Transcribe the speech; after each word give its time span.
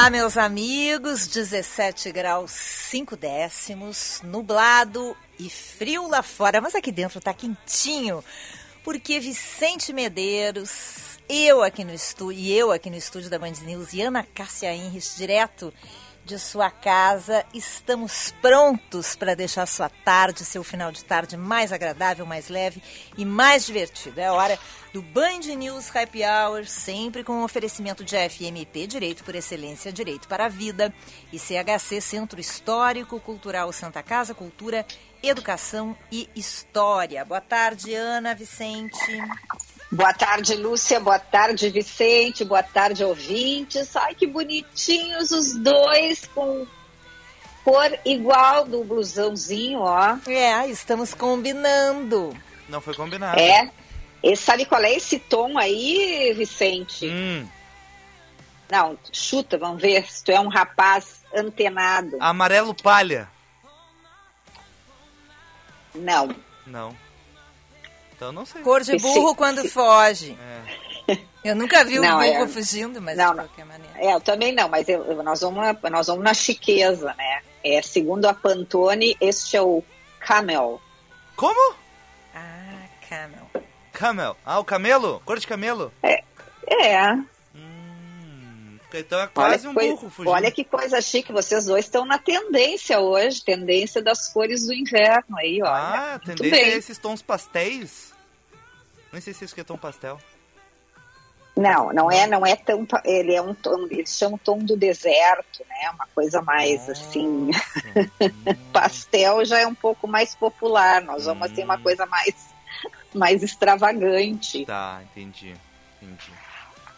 Olá, 0.00 0.08
meus 0.08 0.38
amigos. 0.38 1.26
17 1.26 2.10
graus 2.10 2.52
5 2.52 3.18
décimos, 3.18 4.22
nublado 4.24 5.14
e 5.38 5.50
frio 5.50 6.08
lá 6.08 6.22
fora, 6.22 6.58
mas 6.58 6.74
aqui 6.74 6.90
dentro 6.90 7.20
tá 7.20 7.34
quentinho, 7.34 8.24
porque 8.82 9.20
Vicente 9.20 9.92
Medeiros, 9.92 11.18
eu 11.28 11.62
aqui 11.62 11.84
no 11.84 11.92
estúdio, 11.92 12.40
e 12.40 12.50
eu 12.50 12.72
aqui 12.72 12.88
no 12.88 12.96
estúdio 12.96 13.28
da 13.28 13.38
Band 13.38 13.52
News 13.66 13.92
e 13.92 14.00
Ana 14.00 14.24
Cássia 14.24 14.74
Henris, 14.74 15.16
direto 15.18 15.70
de 16.30 16.38
sua 16.38 16.70
casa, 16.70 17.44
estamos 17.52 18.32
prontos 18.40 19.16
para 19.16 19.34
deixar 19.34 19.66
sua 19.66 19.88
tarde, 19.88 20.44
seu 20.44 20.62
final 20.62 20.92
de 20.92 21.04
tarde 21.04 21.36
mais 21.36 21.72
agradável, 21.72 22.24
mais 22.24 22.48
leve 22.48 22.80
e 23.18 23.24
mais 23.24 23.66
divertido. 23.66 24.20
É 24.20 24.30
hora 24.30 24.56
do 24.92 25.02
Band 25.02 25.40
News 25.56 25.90
Happy 25.94 26.20
Hour, 26.24 26.66
sempre 26.66 27.24
com 27.24 27.32
um 27.32 27.42
oferecimento 27.42 28.04
de 28.04 28.14
FMP, 28.16 28.86
Direito 28.86 29.24
por 29.24 29.34
Excelência, 29.34 29.92
Direito 29.92 30.28
para 30.28 30.44
a 30.44 30.48
Vida, 30.48 30.94
e 31.32 31.38
CHC, 31.38 32.00
Centro 32.00 32.38
Histórico 32.38 33.18
Cultural 33.18 33.72
Santa 33.72 34.00
Casa, 34.00 34.32
Cultura, 34.32 34.86
Educação 35.20 35.96
e 36.12 36.30
História. 36.36 37.24
Boa 37.24 37.40
tarde, 37.40 37.92
Ana, 37.92 38.36
Vicente. 38.36 39.18
Boa 39.92 40.12
tarde, 40.14 40.54
Lúcia. 40.54 41.00
Boa 41.00 41.18
tarde, 41.18 41.68
Vicente. 41.68 42.44
Boa 42.44 42.62
tarde, 42.62 43.02
ouvintes. 43.04 43.96
Ai, 43.96 44.14
que 44.14 44.26
bonitinhos 44.26 45.30
os 45.32 45.54
dois 45.56 46.26
com 46.34 46.64
cor 47.64 47.98
igual 48.04 48.64
do 48.64 48.84
blusãozinho, 48.84 49.80
ó. 49.80 50.16
É, 50.28 50.68
estamos 50.68 51.12
combinando. 51.12 52.36
Não 52.68 52.80
foi 52.80 52.94
combinado. 52.94 53.38
É. 53.40 53.70
E 54.22 54.36
sabe 54.36 54.64
qual 54.64 54.82
é 54.82 54.92
esse 54.92 55.18
tom 55.18 55.58
aí, 55.58 56.32
Vicente? 56.36 57.06
Hum, 57.08 57.48
Não, 58.70 58.96
chuta, 59.12 59.58
vamos 59.58 59.82
ver 59.82 60.08
se 60.10 60.22
tu 60.22 60.30
é 60.30 60.38
um 60.38 60.48
rapaz 60.48 61.22
antenado. 61.34 62.16
amarelo 62.20 62.74
palha. 62.74 63.28
Não. 65.94 66.28
Não. 66.66 66.94
Então 68.20 68.32
não 68.32 68.44
sei. 68.44 68.60
Cor 68.60 68.82
de 68.82 68.98
burro 68.98 69.34
quando 69.34 69.66
foge. 69.66 70.36
É. 71.08 71.18
Eu 71.42 71.56
nunca 71.56 71.82
vi 71.86 71.98
um 71.98 72.02
Não, 72.02 72.18
burro 72.18 72.44
é. 72.44 72.48
fugindo, 72.48 73.00
mas 73.00 73.16
Não, 73.16 73.30
de 73.30 73.36
qualquer 73.40 73.64
maneira. 73.64 73.94
É, 73.98 74.12
eu 74.12 74.20
também 74.20 74.52
não, 74.54 74.68
mas 74.68 74.86
eu- 74.90 75.22
nós, 75.22 75.40
vamos 75.40 75.58
na, 75.64 75.90
nós 75.90 76.06
vamos 76.06 76.22
na 76.22 76.34
chiqueza, 76.34 77.14
né? 77.14 77.40
É, 77.64 77.80
segundo 77.80 78.26
a 78.26 78.34
Pantone, 78.34 79.16
este 79.22 79.56
é 79.56 79.62
o 79.62 79.82
Camel. 80.18 80.78
Como? 81.34 81.74
Ah, 82.34 82.84
camel. 83.08 83.50
Camel. 83.90 84.36
Ah, 84.44 84.58
o 84.58 84.64
camelo? 84.64 85.22
Cor 85.24 85.38
de 85.38 85.46
camelo? 85.46 85.90
É, 86.02 86.22
Hum, 87.54 88.78
então 88.92 89.18
é 89.18 89.22
olha, 89.22 89.30
quase 89.32 89.62
que 89.62 89.68
um 89.68 89.74
coi- 89.74 89.88
burro 89.88 90.10
fugindo. 90.10 90.30
olha 90.32 90.50
que 90.50 90.62
coisa 90.64 91.00
chique, 91.00 91.32
vocês 91.32 91.64
dois 91.64 91.86
estão 91.86 92.04
na 92.04 92.18
tendência 92.18 93.00
hoje, 93.00 93.42
tendência 93.42 94.02
das 94.02 94.28
cores 94.28 94.66
do 94.66 94.74
inverno 94.74 95.38
aí, 95.38 95.60
olha. 95.62 95.70
Ah, 95.72 96.20
tendência 96.24 96.50
bem. 96.50 96.74
é 96.74 96.76
esses 96.76 96.98
tons 96.98 97.22
pastéis. 97.22 98.09
Nem 99.12 99.20
sei 99.20 99.32
se 99.34 99.44
isso 99.44 99.54
aqui 99.54 99.60
é 99.60 99.64
tom 99.64 99.76
pastel. 99.76 100.18
Não, 101.56 101.92
não 101.92 102.10
é, 102.10 102.26
não 102.26 102.46
é 102.46 102.54
tão, 102.56 102.86
ele 103.04 103.34
é 103.34 103.42
um 103.42 103.52
tom, 103.52 103.86
eles 103.90 104.16
chamam 104.16 104.38
tom 104.38 104.58
do 104.58 104.76
deserto, 104.76 105.60
né? 105.68 105.90
Uma 105.92 106.06
coisa 106.14 106.40
mais 106.40 106.88
assim, 106.88 107.50
pastel 108.72 109.44
já 109.44 109.58
é 109.58 109.66
um 109.66 109.74
pouco 109.74 110.06
mais 110.06 110.34
popular, 110.34 111.02
nós 111.02 111.24
vamos 111.26 111.50
assim 111.50 111.64
uma 111.64 111.76
Hum. 111.76 111.82
coisa 111.82 112.06
mais 112.06 112.34
mais 113.12 113.42
extravagante. 113.42 114.64
Tá, 114.64 115.00
entendi. 115.10 115.54
Entendi. 116.00 116.32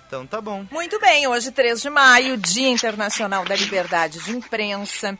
Então 0.06 0.26
tá 0.26 0.40
bom. 0.40 0.64
Muito 0.70 1.00
bem, 1.00 1.26
hoje 1.26 1.50
3 1.50 1.80
de 1.80 1.88
maio, 1.90 2.36
Dia 2.36 2.68
Internacional 2.68 3.44
da 3.46 3.56
Liberdade 3.56 4.22
de 4.22 4.30
Imprensa, 4.36 5.18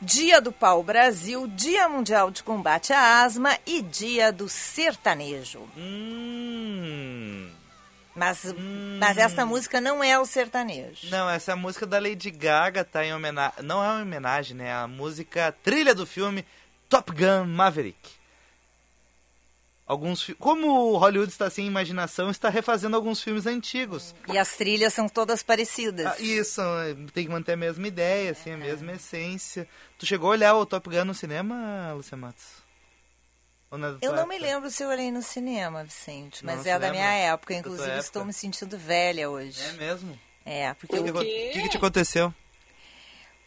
Dia 0.00 0.40
do 0.40 0.52
Pau 0.52 0.82
Brasil, 0.82 1.46
Dia 1.48 1.88
Mundial 1.88 2.30
de 2.30 2.42
Combate 2.42 2.92
à 2.92 3.22
Asma 3.22 3.58
e 3.66 3.82
Dia 3.82 4.32
do 4.32 4.48
Sertanejo. 4.48 5.68
Hum. 5.76 7.50
Mas, 8.14 8.52
mas 8.98 9.16
essa 9.16 9.46
música 9.46 9.80
não 9.80 10.02
é 10.02 10.18
o 10.18 10.26
sertanejo. 10.26 11.08
Não, 11.08 11.30
essa 11.30 11.52
é 11.52 11.54
a 11.54 11.56
música 11.56 11.86
da 11.86 12.00
Lady 12.00 12.32
Gaga 12.32 12.84
tá 12.84 13.04
em 13.04 13.14
homenagem. 13.14 13.62
Não 13.62 13.82
é 13.82 13.88
uma 13.88 14.02
homenagem, 14.02 14.56
né? 14.56 14.68
É 14.68 14.72
a 14.72 14.88
música 14.88 15.54
trilha 15.62 15.94
do 15.94 16.04
filme 16.04 16.44
Top 16.88 17.12
Gun 17.12 17.46
Maverick. 17.46 18.17
Alguns 19.88 20.30
Como 20.38 20.98
Hollywood 20.98 21.32
está 21.32 21.48
sem 21.48 21.66
imaginação, 21.66 22.28
está 22.30 22.50
refazendo 22.50 22.94
alguns 22.94 23.22
filmes 23.22 23.46
antigos. 23.46 24.14
E 24.30 24.36
as 24.36 24.54
trilhas 24.54 24.92
são 24.92 25.08
todas 25.08 25.42
parecidas. 25.42 26.04
Ah, 26.06 26.20
isso, 26.20 26.60
tem 27.14 27.24
que 27.24 27.32
manter 27.32 27.52
a 27.52 27.56
mesma 27.56 27.88
ideia, 27.88 28.32
assim, 28.32 28.50
a 28.52 28.56
mesma 28.58 28.92
essência. 28.92 29.66
Tu 29.98 30.04
chegou 30.04 30.28
a 30.28 30.32
olhar 30.32 30.54
o 30.54 30.66
Top 30.66 30.90
Gun 30.90 31.06
no 31.06 31.14
cinema, 31.14 31.94
Lucia 31.94 32.18
Matos? 32.18 32.44
Ou 33.70 33.78
na 33.78 33.96
Eu 34.02 34.12
não 34.12 34.26
me 34.26 34.34
época? 34.36 34.50
lembro 34.50 34.70
se 34.70 34.82
eu 34.82 34.88
olhei 34.90 35.10
no 35.10 35.22
cinema, 35.22 35.84
Vicente, 35.84 36.44
Não 36.44 36.52
mas 36.54 36.62
se 36.64 36.68
é 36.68 36.78
da 36.78 36.90
minha 36.90 37.10
época. 37.10 37.54
Inclusive, 37.54 37.88
época? 37.88 38.00
estou 38.04 38.24
me 38.26 38.32
sentindo 38.34 38.76
velha 38.76 39.30
hoje. 39.30 39.58
É 39.62 39.72
mesmo? 39.72 40.18
É, 40.44 40.74
porque 40.74 40.98
O 40.98 41.02
que, 41.02 41.10
eu 41.10 41.14
que, 41.14 41.50
que, 41.52 41.62
que 41.62 41.68
te 41.70 41.76
aconteceu? 41.78 42.32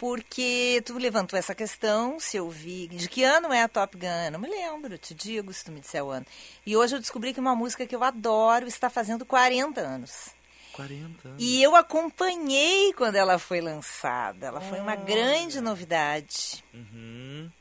Porque 0.02 0.82
tu 0.84 0.98
levantou 0.98 1.38
essa 1.38 1.54
questão, 1.54 2.20
se 2.20 2.36
eu 2.36 2.50
vi. 2.50 2.88
De 2.88 3.08
que 3.08 3.24
ano 3.24 3.54
é 3.54 3.62
a 3.62 3.68
Top 3.68 3.96
Gun? 3.96 4.08
Eu 4.08 4.32
Não 4.32 4.40
me 4.40 4.50
lembro, 4.50 4.98
te 4.98 5.14
digo 5.14 5.54
se 5.54 5.64
tu 5.64 5.72
me 5.72 5.80
disser 5.80 6.04
o 6.04 6.10
ano. 6.10 6.26
E 6.66 6.76
hoje 6.76 6.96
eu 6.96 7.00
descobri 7.00 7.36
que 7.36 7.40
uma 7.40 7.56
música 7.56 7.86
que 7.86 7.96
eu 7.96 8.04
adoro 8.04 8.66
está 8.66 8.90
fazendo 8.90 9.24
40 9.28 9.80
anos. 9.80 10.32
40 10.74 11.28
anos. 11.28 11.38
E 11.40 11.62
eu 11.62 11.76
acompanhei 11.76 12.92
quando 12.94 13.16
ela 13.16 13.38
foi 13.38 13.62
lançada. 13.62 14.48
Ela 14.48 14.60
foi 14.60 14.80
uma 14.80 14.96
grande 14.96 15.62
novidade. 15.62 16.64
Uhum. 16.74 17.52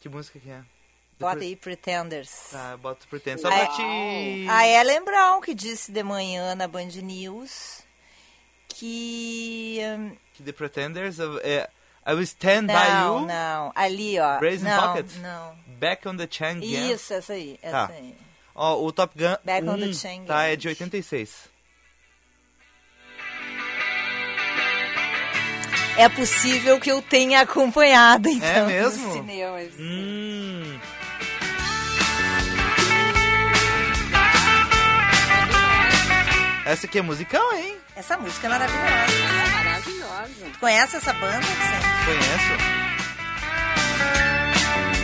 Que 0.00 0.08
música 0.08 0.40
que 0.40 0.50
é? 0.50 0.64
Bota 1.16 1.44
aí 1.44 1.54
Pretenders. 1.54 2.48
Tá, 2.50 2.76
bota 2.76 3.06
o 3.06 3.08
pretendo. 3.08 3.40
Só 3.40 3.48
pra 3.48 3.68
te... 3.68 4.48
A 4.50 4.66
Ellen 4.66 5.04
Brown, 5.04 5.40
que 5.40 5.54
disse 5.54 5.92
de 5.92 6.02
manhã 6.02 6.56
na 6.56 6.66
Band 6.66 6.88
News 7.04 7.85
que. 8.78 9.78
hum, 9.98 10.16
Que 10.34 10.42
The 10.42 10.52
Pretenders 10.52 11.18
é 11.42 11.68
I 12.06 12.12
Will 12.12 12.22
Stand 12.22 12.66
By 12.66 12.72
Não, 12.74 13.20
You, 13.20 13.26
não. 13.26 13.72
Ali, 13.74 14.18
ó. 14.20 14.38
Brazen 14.38 14.68
não, 14.68 14.80
Pocket. 14.94 15.16
Não. 15.16 15.56
Back 15.78 16.06
on 16.08 16.16
the 16.16 16.28
Chain 16.30 16.60
Gang. 16.60 16.92
Isso, 16.92 17.12
essa 17.14 17.32
aí. 17.32 17.58
Essa 17.62 17.88
Tá. 17.88 17.92
aí. 17.94 18.14
Ó, 18.54 18.84
o 18.84 18.92
Top 18.92 19.12
Gun 19.18 19.36
Back 19.44 19.68
on 19.68 19.78
the 19.78 19.86
1, 19.86 19.92
Chain 19.94 20.24
tá, 20.24 20.44
é 20.44 20.56
de 20.56 20.68
86. 20.68 21.48
É 25.98 26.08
possível 26.10 26.78
que 26.78 26.90
eu 26.90 27.00
tenha 27.02 27.40
acompanhado, 27.40 28.28
então, 28.28 28.48
É 28.48 28.66
mesmo? 28.66 29.14
Hum. 29.78 30.78
Essa 36.64 36.86
aqui 36.86 36.98
é 36.98 37.02
musical, 37.02 37.52
hein? 37.54 37.76
Essa 37.96 38.16
música 38.18 38.46
é 38.46 38.50
maravilhosa. 38.50 38.84
Maravilhosa. 39.56 40.46
Tu 40.52 40.58
conhece 40.60 40.96
essa 40.96 41.12
banda, 41.14 41.38
Vicente? 41.40 41.86
Conheço. 42.04 42.52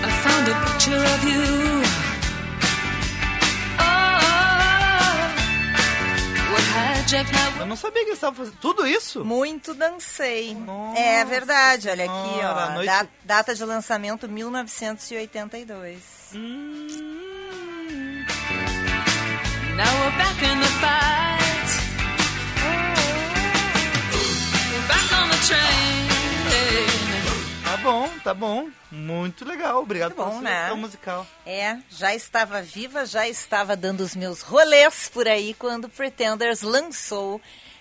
I 0.05 0.11
found 0.23 0.51
a 0.51 0.55
picture 0.67 0.97
of 0.97 1.29
you. 1.29 1.83
Oh. 7.59 7.61
Eu 7.61 7.67
não 7.67 7.77
sabia 7.77 8.03
que 8.03 8.09
eles 8.11 8.15
estavam 8.19 8.37
fazendo 8.45 8.57
tudo 8.61 8.87
isso. 8.87 9.25
Muito 9.25 9.73
dancei. 9.75 10.55
Nossa 10.55 10.99
é 11.01 11.25
verdade, 11.25 11.89
olha 11.89 12.05
aqui, 12.05 12.13
senhora, 12.35 12.67
ó. 12.71 12.75
noite- 12.75 12.87
da- 12.87 13.07
data 13.25 13.55
de 13.55 13.65
lançamento 13.65 14.29
1982. 14.29 15.97
Hum, 16.35 16.87
Now 19.77 19.87
we're 19.87 20.11
back 20.19 20.45
in 20.45 20.61
the 20.61 20.67
fight. 20.81 21.32
Bom, 27.83 28.11
tá 28.25 28.33
bom. 28.35 28.69
Muito 28.91 29.45
legal. 29.45 29.83
Obrigado 29.83 30.15
Muito 30.17 30.25
bom, 30.31 30.39
pela 30.43 30.69
né? 30.69 30.73
musical. 30.75 31.27
É, 31.45 31.77
já 31.91 32.15
estava 32.15 32.63
viva, 32.63 33.05
já 33.07 33.29
estava 33.29 33.77
dando 33.77 34.01
os 34.01 34.15
meus 34.17 34.41
rolês 34.43 35.09
por 35.13 35.27
aí 35.29 35.55
quando 35.55 35.89
Pretenders 35.89 36.63
lançou 36.63 37.41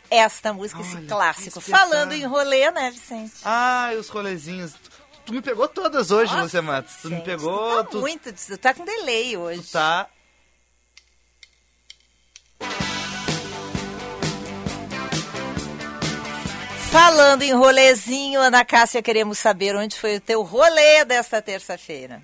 esta 0.10 0.52
música, 0.52 0.82
esse 0.82 0.96
Olha, 0.98 1.08
clássico. 1.08 1.52
que 1.54 1.60
espetáculo. 1.60 1.90
Falando 1.92 2.12
em 2.14 2.26
rolê, 2.26 2.70
né, 2.72 2.92
Vicente? 2.92 3.34
Ai, 3.46 3.96
os 3.98 4.10
rolezinhos. 4.10 4.74
Tu, 4.74 4.90
tu 5.28 5.34
me 5.34 5.42
pegou 5.42 5.68
todas 5.68 6.12
hoje, 6.12 6.32
Nossa, 6.32 6.44
Lúcia 6.44 6.62
Matos. 6.62 6.96
Tu 7.02 7.10
me 7.10 7.22
pegou. 7.22 7.78
Tu 7.78 7.84
tá 7.84 7.90
Tu, 7.92 8.00
muito, 8.00 8.34
tu 8.34 8.58
tá 8.58 8.74
com 8.74 8.84
delay 8.84 9.38
hoje. 9.38 9.62
tu 9.62 9.72
tá. 9.72 10.08
Falando 16.92 17.42
em 17.42 17.54
rolezinho, 17.54 18.42
Ana 18.42 18.66
Cássia, 18.66 19.02
queremos 19.02 19.40
saber 19.40 19.74
onde 19.78 19.96
foi 19.96 20.18
o 20.18 20.22
teu 20.22 20.42
rolê 20.42 21.06
desta 21.06 21.42
terça-feira. 21.42 22.22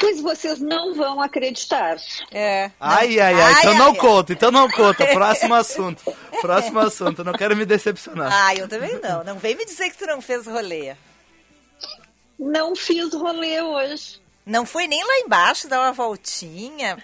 Pois 0.00 0.22
vocês 0.22 0.58
não 0.58 0.94
vão 0.94 1.20
acreditar. 1.20 1.98
É. 2.32 2.70
Ai, 2.80 3.20
ai, 3.20 3.34
ai. 3.34 3.52
Então 3.58 3.74
não 3.74 3.94
conta, 3.94 4.32
então 4.32 4.50
não 4.50 4.70
conta. 4.70 5.06
Próximo 5.12 5.54
assunto. 5.54 6.02
Próximo 6.40 6.78
assunto. 6.78 7.20
Eu 7.20 7.24
não 7.26 7.34
quero 7.34 7.54
me 7.54 7.66
decepcionar. 7.66 8.30
Ah, 8.32 8.54
eu 8.54 8.66
também 8.66 8.98
não. 9.00 9.22
Não 9.22 9.38
vem 9.38 9.54
me 9.54 9.66
dizer 9.66 9.90
que 9.90 9.98
tu 9.98 10.06
não 10.06 10.22
fez 10.22 10.46
rolê. 10.46 10.96
Não 12.38 12.74
fiz 12.74 13.12
rolê 13.12 13.60
hoje. 13.60 14.18
Não 14.46 14.64
foi 14.64 14.86
nem 14.86 15.04
lá 15.04 15.18
embaixo 15.18 15.68
dar 15.68 15.80
uma 15.80 15.92
voltinha. 15.92 16.96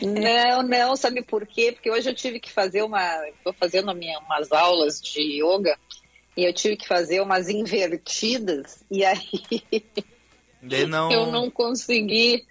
Não, 0.00 0.62
não, 0.62 0.96
sabe 0.96 1.22
por 1.22 1.46
quê? 1.46 1.72
Porque 1.72 1.90
hoje 1.90 2.08
eu 2.10 2.14
tive 2.14 2.38
que 2.40 2.52
fazer 2.52 2.82
uma. 2.82 3.28
Estou 3.28 3.52
fazendo 3.52 3.94
minha, 3.94 4.18
umas 4.20 4.52
aulas 4.52 5.00
de 5.00 5.20
yoga 5.42 5.76
e 6.36 6.44
eu 6.44 6.52
tive 6.52 6.76
que 6.76 6.86
fazer 6.88 7.20
umas 7.20 7.48
invertidas 7.48 8.84
e 8.90 9.04
aí 9.04 9.18
Daí 10.62 10.86
não. 10.86 11.10
eu 11.12 11.26
não 11.26 11.50
consegui. 11.50 12.46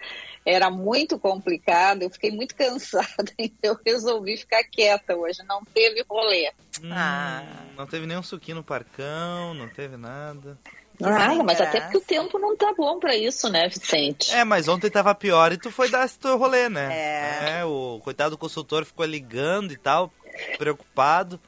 Era 0.46 0.70
muito 0.70 1.18
complicado, 1.18 2.02
eu 2.02 2.10
fiquei 2.10 2.30
muito 2.30 2.54
cansada, 2.54 3.32
então 3.40 3.72
eu 3.72 3.80
resolvi 3.86 4.36
ficar 4.36 4.62
quieta 4.66 5.16
hoje. 5.16 5.40
Não 5.48 5.64
teve 5.64 6.04
rolê. 6.10 6.52
Hum, 6.84 6.90
Ah. 6.92 7.46
Não 7.78 7.88
teve 7.88 8.06
nenhum 8.06 8.22
suquinho 8.22 8.58
no 8.58 8.64
parcão, 8.64 9.54
não 9.54 9.70
teve 9.70 9.96
nada. 9.96 10.60
Ah, 11.02 11.44
mas 11.44 11.60
até 11.60 11.82
porque 11.82 11.98
o 11.98 12.02
tempo 12.02 12.38
não 12.38 12.56
tá 12.56 12.74
bom 12.78 13.00
para 13.00 13.16
isso, 13.16 13.50
né, 13.50 13.68
Vicente? 13.68 14.34
É, 14.34 14.44
mas 14.44 14.68
ontem 14.68 14.90
tava 14.90 15.14
pior 15.16 15.52
e 15.52 15.58
tu 15.58 15.72
foi 15.72 15.90
dar 15.90 16.06
esse 16.06 16.20
teu 16.20 16.38
rolê, 16.38 16.70
né? 16.70 17.60
É. 17.60 17.66
o 17.66 18.00
coitado 18.04 18.32
do 18.32 18.38
consultor 18.38 18.86
ficou 18.86 19.06
ligando 19.06 19.72
e 19.72 19.78
tal, 19.78 20.12
preocupado. 20.58 21.40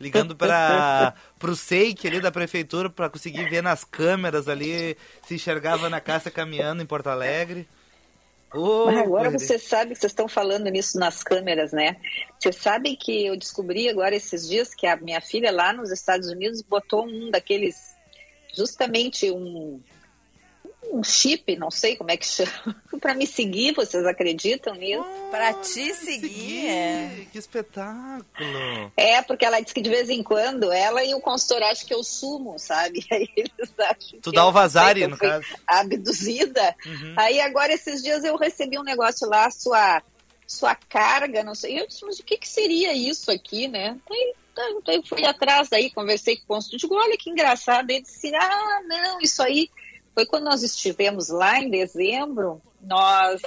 Ligando 0.00 0.34
para 0.34 1.14
pro 1.38 1.54
SEIC 1.54 2.06
ali 2.08 2.20
da 2.20 2.30
prefeitura 2.30 2.90
para 2.90 3.08
conseguir 3.08 3.48
ver 3.48 3.62
nas 3.62 3.84
câmeras 3.84 4.48
ali 4.48 4.96
se 5.26 5.34
enxergava 5.34 5.88
na 5.88 6.00
Cássia 6.00 6.30
caminhando 6.30 6.82
em 6.82 6.86
Porto 6.86 7.06
Alegre. 7.06 7.68
Mas 8.86 8.98
agora 8.98 9.30
guri. 9.30 9.40
você 9.40 9.58
sabe 9.58 9.94
que 9.94 10.00
vocês 10.00 10.12
estão 10.12 10.28
falando 10.28 10.68
nisso 10.68 10.98
nas 10.98 11.24
câmeras, 11.24 11.72
né? 11.72 11.96
Vocês 12.38 12.56
sabem 12.56 12.94
que 12.94 13.26
eu 13.26 13.36
descobri 13.36 13.88
agora 13.88 14.14
esses 14.14 14.48
dias 14.48 14.72
que 14.72 14.86
a 14.86 14.96
minha 14.96 15.20
filha 15.20 15.50
lá 15.50 15.72
nos 15.72 15.90
Estados 15.90 16.28
Unidos 16.28 16.62
botou 16.62 17.04
um 17.04 17.30
daqueles, 17.30 17.93
justamente 18.56 19.30
um, 19.30 19.80
um 20.92 21.02
chip, 21.02 21.56
não 21.56 21.70
sei 21.70 21.96
como 21.96 22.10
é 22.10 22.16
que 22.16 22.26
chama, 22.26 22.76
para 23.00 23.14
me 23.14 23.26
seguir. 23.26 23.74
Vocês 23.74 24.04
acreditam 24.06 24.74
nisso? 24.74 25.04
Pra 25.30 25.52
te 25.54 25.94
seguir, 25.94 26.66
é. 26.66 27.26
Que 27.32 27.38
espetáculo. 27.38 28.92
É, 28.96 29.22
porque 29.22 29.44
ela 29.44 29.60
diz 29.60 29.72
que 29.72 29.82
de 29.82 29.90
vez 29.90 30.08
em 30.08 30.22
quando 30.22 30.72
ela 30.72 31.02
e 31.04 31.14
o 31.14 31.20
consultor 31.20 31.62
acham 31.62 31.86
que 31.86 31.94
eu 31.94 32.02
sumo, 32.02 32.58
sabe? 32.58 33.04
Aí 33.10 33.28
eles 33.36 33.72
acham 33.78 34.20
Tu 34.20 34.30
que 34.30 34.36
dá 34.36 34.46
o 34.46 34.52
vazare, 34.52 35.00
sei 35.00 35.08
no 35.08 35.16
caso. 35.16 35.46
Abduzida. 35.66 36.74
Uhum. 36.86 37.14
Aí 37.16 37.40
agora 37.40 37.72
esses 37.72 38.02
dias 38.02 38.24
eu 38.24 38.36
recebi 38.36 38.78
um 38.78 38.84
negócio 38.84 39.28
lá, 39.28 39.50
sua, 39.50 40.02
sua 40.46 40.74
carga, 40.74 41.42
não 41.42 41.54
sei. 41.54 41.74
E 41.74 41.78
eu 41.78 41.86
disse, 41.86 42.04
mas 42.04 42.18
o 42.18 42.24
que, 42.24 42.36
que 42.36 42.48
seria 42.48 42.92
isso 42.92 43.30
aqui, 43.30 43.68
né? 43.68 43.98
Aí, 44.10 44.34
então, 44.56 44.94
eu 44.94 45.02
fui 45.02 45.24
atrás 45.24 45.68
daí, 45.68 45.90
conversei 45.90 46.36
com 46.36 46.42
o 46.42 46.46
consultor, 46.56 46.78
digo, 46.78 46.94
olha 46.94 47.16
que 47.16 47.30
engraçado. 47.30 47.90
Ele 47.90 48.02
disse, 48.02 48.34
ah, 48.34 48.80
não, 48.86 49.20
isso 49.20 49.42
aí 49.42 49.70
foi 50.14 50.26
quando 50.26 50.44
nós 50.44 50.62
estivemos 50.62 51.28
lá 51.28 51.58
em 51.58 51.68
dezembro, 51.68 52.62
nós 52.80 53.42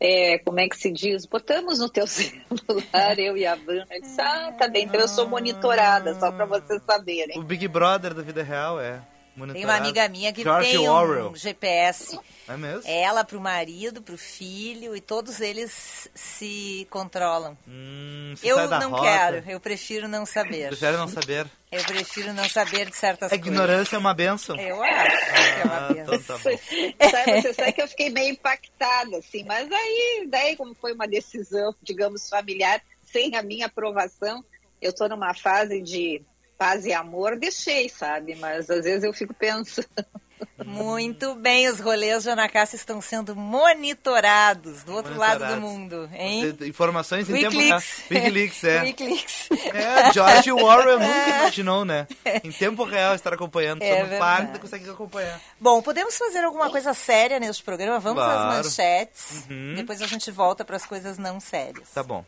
é, 0.00 0.38
como 0.38 0.60
é 0.60 0.68
que 0.68 0.76
se 0.76 0.92
diz? 0.92 1.26
Botamos 1.26 1.78
no 1.78 1.88
teu 1.88 2.06
celular, 2.08 3.18
eu 3.18 3.36
e 3.36 3.46
a 3.46 3.56
Bruna. 3.56 3.86
Disse, 4.00 4.20
ah, 4.20 4.52
tá 4.56 4.68
bem, 4.68 4.84
então 4.84 5.00
eu 5.00 5.08
sou 5.08 5.28
monitorada, 5.28 6.14
só 6.18 6.30
pra 6.30 6.44
vocês 6.44 6.82
saberem. 6.84 7.38
O 7.38 7.42
Big 7.42 7.66
Brother 7.66 8.14
da 8.14 8.22
vida 8.22 8.42
real 8.42 8.80
é. 8.80 9.00
Tem 9.38 9.64
uma 9.64 9.74
monitorado. 9.74 9.82
amiga 9.84 10.08
minha 10.08 10.32
que 10.32 10.42
George 10.42 10.70
tem 10.70 10.88
Orwell. 10.88 11.30
um 11.30 11.36
GPS. 11.36 12.18
É 12.48 12.56
mesmo? 12.56 12.82
Ela 12.90 13.24
pro 13.24 13.40
marido, 13.40 14.00
pro 14.02 14.16
filho 14.16 14.96
e 14.96 15.00
todos 15.00 15.40
eles 15.40 16.08
se 16.14 16.86
controlam. 16.90 17.56
Hum, 17.66 18.34
se 18.36 18.46
Eu 18.48 18.68
não 18.68 18.90
rota. 18.90 19.02
quero, 19.02 19.50
eu 19.50 19.60
prefiro 19.60 20.08
não 20.08 20.24
saber. 20.24 20.68
Prefere 20.68 20.96
não 20.96 21.08
saber. 21.08 21.46
Eu 21.70 21.84
prefiro 21.84 22.32
não 22.32 22.48
saber 22.48 22.88
de 22.88 22.96
certas 22.96 23.30
A 23.30 23.34
ignorância 23.34 23.96
é 23.96 23.98
uma 23.98 24.14
benção. 24.14 24.56
coisas. 24.56 24.70
Eu 24.74 24.82
acho 24.82 25.16
que 25.26 25.60
é 25.60 25.64
uma 25.64 25.76
Ah, 25.76 25.92
benção. 25.92 26.14
então 26.14 27.10
tá 27.10 27.24
você 27.42 27.52
sabe 27.54 27.72
que 27.72 27.82
eu 27.82 27.88
fiquei 27.88 28.08
meio 28.10 28.30
impactada, 28.32 29.18
assim, 29.18 29.44
mas 29.44 29.70
aí, 29.70 30.26
daí, 30.30 30.56
como 30.56 30.74
foi 30.74 30.92
uma 30.94 31.06
decisão, 31.06 31.74
digamos, 31.82 32.28
familiar, 32.28 32.80
sem 33.12 33.36
a 33.36 33.42
minha 33.42 33.66
aprovação, 33.66 34.42
eu 34.80 34.94
tô 34.94 35.06
numa 35.08 35.34
fase 35.34 35.82
de 35.82 36.22
paz 36.58 36.84
e 36.84 36.92
amor, 36.92 37.36
deixei, 37.36 37.88
sabe? 37.88 38.34
Mas 38.34 38.68
às 38.68 38.84
vezes 38.84 39.04
eu 39.04 39.12
fico 39.12 39.32
pensando. 39.32 39.86
Muito 40.64 41.34
bem, 41.34 41.68
os 41.68 41.80
rolês 41.80 42.22
de 42.22 42.30
Ana 42.30 42.48
Cássia 42.48 42.76
estão 42.76 43.00
sendo 43.00 43.34
monitorados 43.34 44.84
do 44.84 44.92
outro 44.94 45.16
lado 45.16 45.38
do 45.44 45.60
Monitorados. 45.60 45.60
mundo, 46.04 46.10
hein? 46.12 46.56
Informações 46.62 47.28
em 47.28 47.34
tempo 47.34 47.58
real. 47.58 47.80
Wikileaks. 48.10 48.62
É. 48.64 48.82
Wikileaks. 48.82 49.48
É, 49.74 50.12
George 50.12 50.52
Orwell 50.52 51.00
nunca 51.00 51.28
imaginou, 51.40 51.84
né? 51.84 52.06
Em 52.44 52.52
tempo 52.52 52.84
real 52.84 53.16
estar 53.16 53.32
acompanhando. 53.34 53.82
É 53.82 54.00
Só 54.04 54.06
no 54.12 54.18
parque 54.18 54.58
consegue 54.60 54.88
acompanhar. 54.90 55.40
Bom, 55.60 55.82
podemos 55.82 56.16
fazer 56.16 56.44
alguma 56.44 56.70
coisa 56.70 56.94
séria 56.94 57.40
neste 57.40 57.62
programa? 57.64 57.98
Vamos 57.98 58.22
às 58.22 58.28
Claro. 58.32 58.56
manchetes. 58.56 59.44
Uhum. 59.50 59.74
Depois 59.74 60.00
a 60.02 60.06
gente 60.06 60.30
volta 60.30 60.64
para 60.64 60.76
as 60.76 60.86
coisas 60.86 61.18
não 61.18 61.40
sérias. 61.40 61.88
Tá 61.92 62.02
bom. 62.04 62.24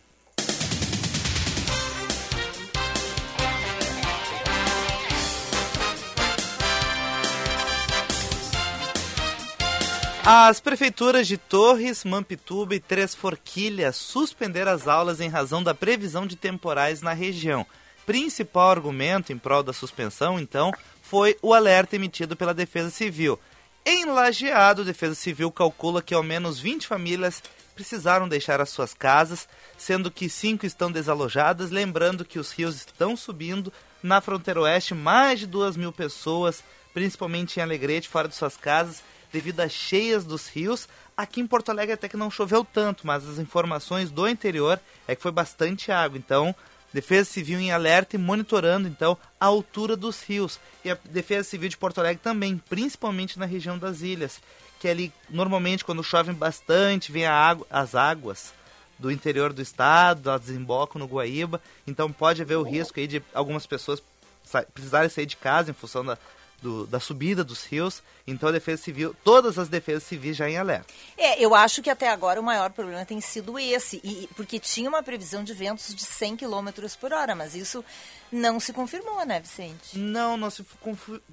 As 10.33 10.61
prefeituras 10.61 11.27
de 11.27 11.37
Torres, 11.37 12.05
Mampituba 12.05 12.73
e 12.77 12.79
Três 12.79 13.17
Forquilhas 13.17 13.97
suspenderam 13.97 14.71
as 14.71 14.87
aulas 14.87 15.21
em 15.21 15.29
razão 15.29 15.61
da 15.61 15.75
previsão 15.75 16.25
de 16.25 16.37
temporais 16.37 17.03
na 17.03 17.13
região. 17.13 17.67
Principal 18.07 18.71
argumento 18.71 19.33
em 19.33 19.37
prol 19.37 19.65
da 19.65 19.73
suspensão, 19.73 20.39
então, 20.39 20.73
foi 21.03 21.37
o 21.43 21.53
alerta 21.53 21.97
emitido 21.97 22.37
pela 22.37 22.55
Defesa 22.55 22.91
Civil. 22.91 23.41
Em 23.85 24.05
Lajeado, 24.05 24.83
a 24.83 24.85
Defesa 24.85 25.17
Civil 25.17 25.51
calcula 25.51 26.01
que 26.01 26.15
ao 26.15 26.23
menos 26.23 26.61
20 26.61 26.87
famílias 26.87 27.43
precisaram 27.75 28.29
deixar 28.29 28.61
as 28.61 28.71
suas 28.71 28.95
casas, 28.95 29.49
sendo 29.77 30.13
que 30.13 30.29
cinco 30.29 30.65
estão 30.65 30.93
desalojadas. 30.93 31.73
Lembrando 31.73 32.25
que 32.25 32.39
os 32.39 32.53
rios 32.53 32.77
estão 32.77 33.17
subindo. 33.17 33.73
Na 34.01 34.21
fronteira 34.21 34.61
oeste, 34.61 34.95
mais 34.95 35.41
de 35.41 35.47
duas 35.49 35.77
mil 35.77 35.93
pessoas, 35.93 36.63
principalmente 36.95 37.59
em 37.59 37.65
Alegrete, 37.65 38.09
fora 38.09 38.29
de 38.29 38.37
suas 38.37 38.57
casas, 38.57 39.03
devido 39.33 39.61
às 39.61 39.73
cheias 39.73 40.25
dos 40.25 40.49
rios. 40.49 40.89
Aqui 41.17 41.41
em 41.41 41.47
Porto 41.47 41.71
Alegre 41.71 41.95
até 41.95 42.09
que 42.09 42.17
não 42.17 42.31
choveu 42.31 42.65
tanto, 42.65 43.07
mas 43.07 43.29
as 43.29 43.39
informações 43.39 44.11
do 44.11 44.29
interior 44.29 44.81
é 45.07 45.15
que 45.15 45.23
foi 45.23 45.31
bastante 45.31 45.93
água. 45.93 46.19
Então, 46.19 46.55
Defesa 46.93 47.31
Civil 47.31 47.61
em 47.61 47.71
alerta 47.71 48.17
e 48.17 48.19
monitorando 48.19 48.89
então 48.89 49.17
a 49.39 49.47
altura 49.47 49.97
dos 49.97 50.23
rios. 50.23 50.59
E 50.85 50.91
a 50.91 50.99
Defesa 51.05 51.49
Civil 51.49 51.69
de 51.69 51.77
Porto 51.77 51.99
Alegre 51.99 52.21
também, 52.23 52.61
principalmente 52.69 53.39
na 53.39 53.47
região 53.47 53.79
das 53.79 54.01
ilhas, 54.01 54.41
que 54.81 54.89
ali 54.89 55.13
normalmente 55.29 55.85
quando 55.85 56.03
chove 56.03 56.33
bastante, 56.33 57.13
vem 57.13 57.27
água, 57.27 57.67
as 57.71 57.95
águas 57.95 58.53
do 58.99 59.11
interior 59.11 59.53
do 59.53 59.63
estado, 59.63 60.29
elas 60.29 60.43
desembocam 60.43 60.99
no 60.99 61.07
Guaíba, 61.07 61.61
então 61.87 62.13
pode 62.13 62.43
haver 62.43 62.57
o 62.57 62.63
risco 62.63 63.01
aí 63.01 63.07
de 63.07 63.23
algumas 63.33 63.67
pessoas 63.67 64.03
sa- 64.45 64.67
precisarem 64.75 65.09
sair 65.09 65.25
de 65.27 65.37
casa 65.37 65.71
em 65.71 65.75
função 65.75 66.05
da, 66.05 66.19
do- 66.63 66.87
da 66.87 67.01
subida 67.01 67.43
dos 67.43 67.65
rios. 67.65 68.03
Então 68.27 68.49
a 68.49 68.53
Defesa 68.53 68.83
Civil, 68.83 69.15
todas 69.25 69.59
as 69.59 69.69
defesas 69.69 70.03
civis 70.05 70.37
já 70.37 70.49
em 70.49 70.57
alerta. 70.57 70.87
É, 71.17 71.43
eu 71.43 71.55
acho 71.55 71.83
que 71.83 71.91
até 71.91 72.09
agora 72.09 72.41
o 72.41 72.45
maior 72.45 72.71
problema 72.71 73.05
tem 73.05 73.21
sido 73.21 73.59
esse, 73.59 74.01
e, 74.05 74.29
porque 74.37 74.59
tinha 74.59 74.89
uma 74.89 75.03
previsão 75.03 75.43
de 75.43 75.53
ventos 75.53 75.95
de 75.95 76.03
100 76.03 76.37
km 76.37 76.69
por 77.01 77.13
hora, 77.13 77.35
mas 77.35 77.55
isso 77.55 77.85
não 78.31 78.61
se 78.61 78.73
confirmou, 78.73 79.25
né, 79.27 79.41
Vicente? 79.41 79.99
Não, 79.99 80.37
não 80.37 80.51
se, 80.51 80.65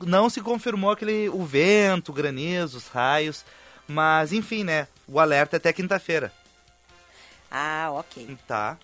não 0.02 0.30
se 0.30 0.42
confirmou 0.42 0.92
aquele 0.92 1.30
o 1.30 1.44
vento, 1.46 2.10
o 2.10 2.14
granizo, 2.14 2.78
os 2.78 2.88
raios. 2.88 3.46
Mas 3.88 4.34
enfim, 4.34 4.64
né? 4.66 4.88
O 5.08 5.20
alerta 5.20 5.56
é 5.56 5.58
até 5.58 5.72
quinta-feira. 5.72 6.34
Ah, 7.50 7.90
ok. 7.94 8.38
Tá. 8.46 8.78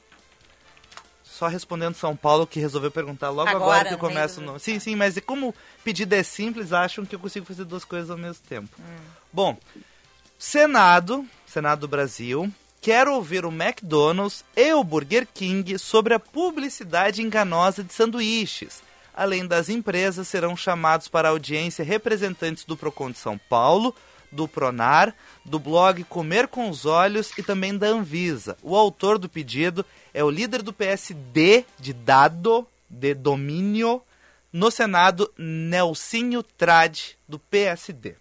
Só 1.38 1.48
respondendo 1.48 1.96
São 1.96 2.16
Paulo, 2.16 2.46
que 2.46 2.60
resolveu 2.60 2.92
perguntar 2.92 3.30
logo 3.32 3.50
agora, 3.50 3.64
Agora, 3.64 3.88
que 3.90 3.94
eu 3.96 3.98
começo 3.98 4.40
do- 4.40 4.46
no. 4.54 4.60
Sim, 4.60 4.80
sim, 4.80 4.96
mas 4.96 5.20
como 5.26 5.50
o 5.50 5.56
pedido 5.84 6.14
é 6.14 6.22
simples, 6.22 6.72
acham 6.72 7.04
que 7.06 7.16
eu 7.16 7.20
consigo 7.20 7.46
fazer 7.46 7.64
duas 7.66 7.84
coisas 7.84 8.12
ao 8.12 8.18
mesmo 8.18 8.44
tempo. 8.48 8.70
Bom, 9.32 9.58
Senado, 10.38 11.26
Senado 11.46 11.82
do 11.82 11.88
Brasil, 11.88 12.52
quer 12.82 13.08
ouvir 13.08 13.46
o 13.46 13.52
McDonald's 13.52 14.44
e 14.56 14.74
o 14.74 14.84
Burger 14.84 15.28
King 15.34 15.78
sobre 15.80 16.14
a 16.14 16.20
publicidade 16.20 17.22
enganosa 17.22 17.84
de 17.84 17.94
sanduíches. 17.94 18.82
Além 19.16 19.46
das 19.48 19.70
empresas, 19.70 20.28
serão 20.28 20.56
chamados 20.58 21.08
para 21.08 21.30
audiência 21.30 21.84
representantes 21.86 22.66
do 22.66 22.76
Procon 22.76 23.12
de 23.12 23.18
São 23.20 23.38
Paulo, 23.38 23.96
do 24.32 24.48
Pronar, 24.48 25.16
do 25.46 25.60
blog 25.60 26.04
Comer 26.06 26.48
com 26.48 26.68
os 26.70 26.86
Olhos 26.86 27.32
e 27.38 27.44
também 27.44 27.78
da 27.78 27.88
Anvisa. 27.88 28.58
O 28.64 28.76
autor 28.76 29.20
do 29.20 29.30
pedido 29.30 29.86
é 30.14 30.24
o 30.24 30.30
líder 30.30 30.62
do 30.62 30.72
PSD 30.74 31.66
de 31.80 31.94
dado, 31.94 32.68
de 32.90 33.14
domínio, 33.14 34.02
no 34.52 34.70
Senado, 34.70 35.32
Nelsinho 35.38 36.44
Trade, 36.44 37.18
do 37.28 37.40
PSD. 37.40 38.16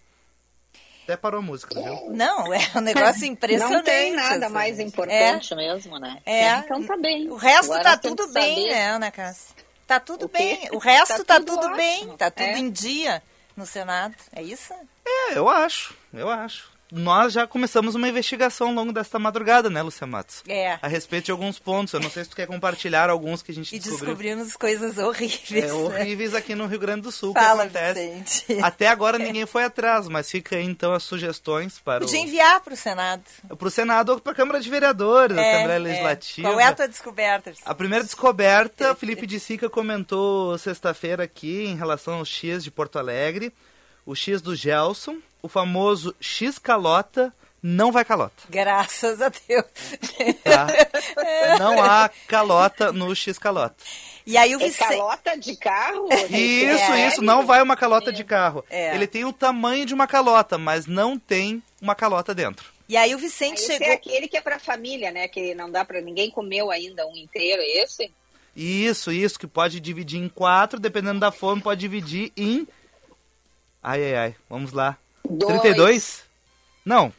Até 1.05 1.17
parou 1.17 1.41
a 1.41 1.43
música, 1.43 1.75
viu? 1.75 2.11
Não, 2.11 2.55
é 2.55 2.61
um 2.77 2.81
negócio 2.81 3.25
impressionante. 3.27 3.75
Não 3.75 3.83
tem 3.83 4.13
nada 4.15 4.47
assim. 4.47 4.55
mais 4.55 4.79
importante 4.79 5.55
mesmo, 5.55 5.99
né? 5.99 6.21
É. 6.25 6.55
Então 6.59 6.83
tá 6.85 6.97
bem. 6.97 7.29
O 7.29 7.35
resto 7.37 7.73
Agora 7.73 7.83
tá 7.83 7.97
tudo 7.99 8.29
bem, 8.33 8.57
saber. 8.57 8.71
né, 8.73 8.87
Ana 8.91 9.11
Cássia? 9.11 9.55
Tá 9.87 9.99
tudo 10.01 10.27
O 10.27 10.29
bem. 10.29 10.69
O 10.73 10.79
resto 10.79 11.25
tá, 11.25 11.35
Tá 11.35 11.41
tudo, 11.41 11.61
tudo 11.61 11.77
bem. 11.77 12.17
Tá 12.17 12.31
tudo 12.31 12.47
É. 12.47 12.59
em 12.59 12.71
dia 12.71 13.21
no 13.57 13.67
Senado. 13.67 14.15
É 14.33 14.41
isso? 14.43 14.73
É, 15.05 15.37
eu 15.37 15.49
acho, 15.49 15.95
eu 16.15 16.31
acho. 16.31 16.71
Nós 16.95 17.33
já 17.33 17.47
começamos 17.47 17.95
uma 17.95 18.07
investigação 18.07 18.69
ao 18.69 18.75
longo 18.75 18.93
desta 18.93 19.19
madrugada, 19.19 19.71
né, 19.71 19.81
Lucia 19.81 20.07
Matos? 20.07 20.43
É. 20.47 20.79
A 20.83 20.87
respeito 20.87 21.25
de 21.25 21.31
alguns 21.31 21.59
pontos. 21.59 21.95
Eu 21.95 22.01
não 22.01 22.11
sei 22.11 22.23
se 22.23 22.29
tu 22.29 22.37
quer 22.37 22.47
compartilhar 22.47 23.09
alguns 23.09 23.41
que 23.43 23.51
a 23.51 23.55
gente 23.55 23.75
E 23.75 23.79
descobriu. 23.79 24.07
descobrimos 24.09 24.57
coisas 24.57 24.99
horríveis. 24.99 25.51
É, 25.65 25.67
né? 25.69 25.73
horríveis 25.73 26.35
aqui 26.35 26.55
no 26.55 26.67
Rio 26.67 26.79
Grande 26.79 27.01
do 27.01 27.11
Sul 27.11 27.33
que 27.33 27.41
Fala, 27.41 27.63
acontece. 27.63 28.15
Vicente. 28.19 28.63
Até 28.63 28.89
agora 28.89 29.17
ninguém 29.19 29.47
foi 29.47 29.65
atrás, 29.65 30.07
mas 30.07 30.31
fica 30.31 30.57
aí 30.57 30.65
então 30.65 30.93
as 30.93 31.03
sugestões 31.03 31.79
para 31.79 32.01
Podia 32.01 32.21
o, 32.21 32.23
enviar 32.25 32.61
para 32.61 32.75
o 32.75 32.77
Senado. 32.77 33.23
para 33.57 33.69
o 33.69 33.71
Senado 33.71 34.13
ou 34.13 34.21
para 34.21 34.33
a 34.33 34.37
Câmara 34.37 34.61
de 34.61 34.69
Vereadores, 34.69 35.39
a 35.39 35.41
É, 35.41 35.55
Assembleia 35.55 35.77
é. 35.77 35.81
Legislativa. 35.81 36.49
Qual 36.51 36.61
é 36.61 36.65
a 36.65 36.75
tua 36.75 36.89
descoberta? 36.89 37.51
Vicente? 37.53 37.67
A 37.69 37.75
primeira 37.75 38.05
descoberta, 38.05 38.95
Felipe 38.95 39.27
de 39.27 39.41
Sica 39.41 39.71
comentou 39.71 40.59
sexta-feira 40.59 41.25
aqui 41.25 41.65
em 41.65 41.75
relação 41.75 42.15
ao 42.19 42.25
X 42.27 42.63
de 42.63 42.71
Porto 42.71 42.99
Alegre. 42.99 43.51
O 44.05 44.15
X 44.17 44.43
do 44.43 44.55
Gelson, 44.55 45.17
o 45.43 45.49
famoso 45.49 46.15
X 46.21 46.59
calota, 46.59 47.35
não 47.63 47.93
vai 47.93 48.05
calota. 48.05 48.43
Graças 48.49 49.21
a 49.21 49.29
Deus. 49.29 49.65
Tá? 50.43 50.67
Não 51.59 51.83
há 51.83 52.11
calota 52.27 52.93
no 52.93 53.15
X 53.15 53.39
calota. 53.39 53.77
E 54.27 54.37
aí 54.37 54.55
o 54.55 54.61
É 54.61 54.65
Vicente... 54.67 54.89
calota 54.89 55.37
de 55.37 55.57
carro? 55.57 56.09
Isso, 56.31 56.93
É. 56.93 57.09
isso, 57.09 57.23
não 57.23 57.45
vai 57.45 57.61
uma 57.63 57.77
calota 57.77 58.13
de 58.13 58.23
carro. 58.25 58.65
É. 58.71 58.95
Ele 58.95 59.07
tem 59.07 59.25
o 59.25 59.33
tamanho 59.33 59.85
de 59.85 59.93
uma 59.95 60.07
calota, 60.07 60.57
mas 60.59 60.87
não 60.87 61.19
tem 61.19 61.63
uma 61.81 61.95
calota 61.95 62.35
dentro. 62.35 62.73
E 62.89 62.97
aí 62.97 63.15
o 63.15 63.19
Vicente 63.19 63.59
Esse 63.59 63.73
chegou... 63.73 63.89
é 63.89 63.93
aquele 63.95 64.29
que 64.29 64.37
é 64.37 64.41
pra 64.41 64.59
família, 64.59 65.11
né? 65.11 65.27
Que 65.27 65.55
não 65.55 65.71
dá 65.71 65.85
pra 65.85 66.01
ninguém 66.01 66.31
comeu 66.31 66.71
ainda 66.71 67.07
um 67.07 67.17
inteiro, 67.17 67.63
é 67.63 67.83
esse? 67.83 68.13
Isso, 68.55 69.11
isso, 69.11 69.39
que 69.39 69.47
pode 69.47 69.81
dividir 69.81 70.21
em 70.21 70.29
quatro, 70.29 70.79
dependendo 70.79 71.19
da 71.21 71.33
fome, 71.33 71.63
pode 71.63 71.81
dividir 71.81 72.31
em. 72.37 72.69
Ai, 73.83 74.05
ai, 74.05 74.15
ai, 74.15 74.37
vamos 74.49 74.73
lá. 74.73 74.99
Dois. 75.29 75.61
32? 75.61 76.23
Não, 76.85 77.13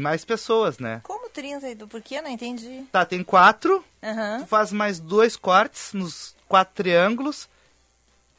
mais 0.00 0.24
pessoas, 0.24 0.78
né? 0.78 1.00
Como 1.02 1.28
30? 1.28 1.86
Por 1.86 2.00
que? 2.00 2.20
Não 2.22 2.30
entendi. 2.30 2.84
Tá, 2.92 3.04
tem 3.04 3.22
quatro, 3.24 3.84
Aham. 4.02 4.40
tu 4.40 4.46
faz 4.46 4.70
mais 4.72 5.00
dois 5.00 5.36
cortes 5.36 5.92
nos 5.92 6.34
quatro 6.48 6.74
triângulos. 6.74 7.48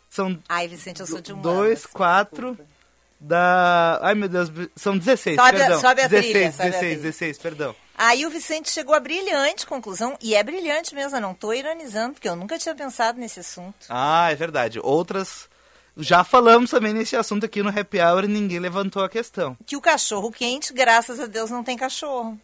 São 0.10 0.40
Ai, 0.48 0.68
Vicente, 0.68 1.02
eu 1.02 1.08
sou 1.08 1.20
de 1.20 1.34
um 1.34 1.42
dois, 1.42 1.86
quatro, 1.86 2.58
da. 3.20 4.00
Ai 4.02 4.14
meu 4.16 4.30
Deus, 4.30 4.50
são 4.76 4.98
16, 4.98 5.36
Sobe 5.36 5.50
a- 5.50 5.60
perdão. 5.60 5.82
sobe 5.82 6.02
a 6.02 6.08
16, 6.08 6.32
trilha, 6.32 6.52
sobe 6.52 6.64
a 6.64 6.72
16, 6.72 6.80
trilha. 6.80 7.02
16, 7.02 7.38
perdão. 7.40 7.76
Aí 7.96 8.26
o 8.26 8.30
Vicente 8.30 8.70
chegou 8.72 8.96
à 8.96 9.00
brilhante 9.00 9.66
conclusão, 9.68 10.18
e 10.22 10.34
é 10.36 10.44
brilhante 10.44 10.96
mesmo, 10.96 11.18
eu 11.18 11.22
não 11.22 11.34
tô 11.34 11.52
ironizando, 11.54 12.14
porque 12.14 12.30
eu 12.30 12.36
nunca 12.36 12.58
tinha 12.58 12.74
pensado 12.76 13.20
nesse 13.20 13.40
assunto. 13.40 13.86
Ah, 13.90 14.32
é 14.32 14.36
verdade. 14.36 14.80
Outras. 14.82 15.50
Já 15.96 16.24
falamos 16.24 16.72
também 16.72 16.92
nesse 16.94 17.16
assunto 17.16 17.46
aqui 17.46 17.62
no 17.62 17.70
Happy 17.70 18.00
Hour 18.00 18.24
e 18.24 18.28
ninguém 18.28 18.60
levantou 18.60 19.04
a 19.04 19.10
questão. 19.10 19.56
Que 19.66 19.76
o 19.78 19.82
cachorro 19.82 20.32
quente, 20.32 20.74
graças 20.74 21.20
a 21.20 21.28
Deus, 21.28 21.52
não 21.52 21.64
tem 21.64 21.78
cachorro. 21.78 22.40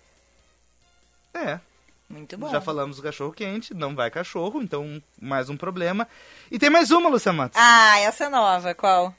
É, 1.33 1.59
Muito 2.07 2.37
bom. 2.37 2.49
já 2.49 2.61
falamos 2.61 2.97
do 2.97 3.03
cachorro 3.03 3.31
quente, 3.31 3.73
não 3.73 3.95
vai 3.95 4.09
cachorro, 4.11 4.61
então 4.61 5.01
mais 5.19 5.49
um 5.49 5.57
problema. 5.57 6.07
E 6.51 6.59
tem 6.59 6.69
mais 6.69 6.91
uma, 6.91 7.09
Lucia 7.09 7.33
Matos. 7.33 7.59
Ah, 7.59 7.99
essa 7.99 8.25
é 8.25 8.29
nova, 8.29 8.73
qual? 8.75 9.13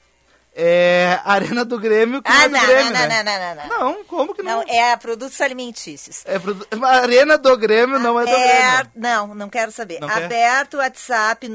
É 0.53 1.17
Arena 1.23 1.63
do 1.63 1.79
Grêmio 1.79 2.21
Ah, 2.25 2.43
é 2.43 2.49
do 2.49 2.53
não, 2.53 2.65
Grêmio, 2.65 2.83
não, 2.91 2.91
né? 2.91 3.23
não, 3.23 3.39
não, 3.39 3.39
não, 3.39 3.55
não. 3.55 3.93
Não, 3.95 4.03
como 4.03 4.35
que 4.35 4.43
não? 4.43 4.59
Não, 4.61 4.65
é 4.67 4.97
produtos 4.97 5.39
alimentícios. 5.39 6.23
É 6.25 6.37
produ- 6.37 6.67
Arena 6.85 7.37
do 7.37 7.55
Grêmio 7.57 7.97
não 7.99 8.19
é 8.19 8.25
do 8.25 8.31
Grêmio. 8.31 8.91
Não, 8.93 9.33
não 9.33 9.49
quero 9.49 9.71
saber. 9.71 10.01
Não? 10.01 10.09
Aberto 10.09 10.73
o 10.73 10.77
WhatsApp 10.79 11.47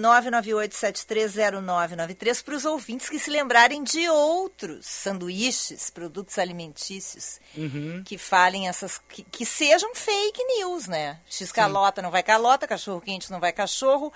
998730993 1.07 2.43
para 2.45 2.55
os 2.55 2.65
ouvintes 2.65 3.09
que 3.09 3.19
se 3.19 3.31
lembrarem 3.31 3.83
de 3.83 4.09
outros 4.09 4.87
sanduíches, 4.87 5.91
produtos 5.91 6.39
alimentícios, 6.39 7.39
Uhum. 7.57 8.03
que 8.05 8.17
falem 8.19 8.69
essas. 8.69 8.99
Que, 9.09 9.23
que 9.25 9.45
sejam 9.47 9.95
fake 9.95 10.43
news, 10.59 10.87
né? 10.87 11.19
X 11.29 11.53
calota 11.53 12.01
não 12.03 12.11
vai 12.11 12.23
calota, 12.23 12.67
cachorro 12.67 13.01
quente 13.01 13.31
não 13.31 13.41
vai 13.41 13.53
cachorro. 13.53 14.13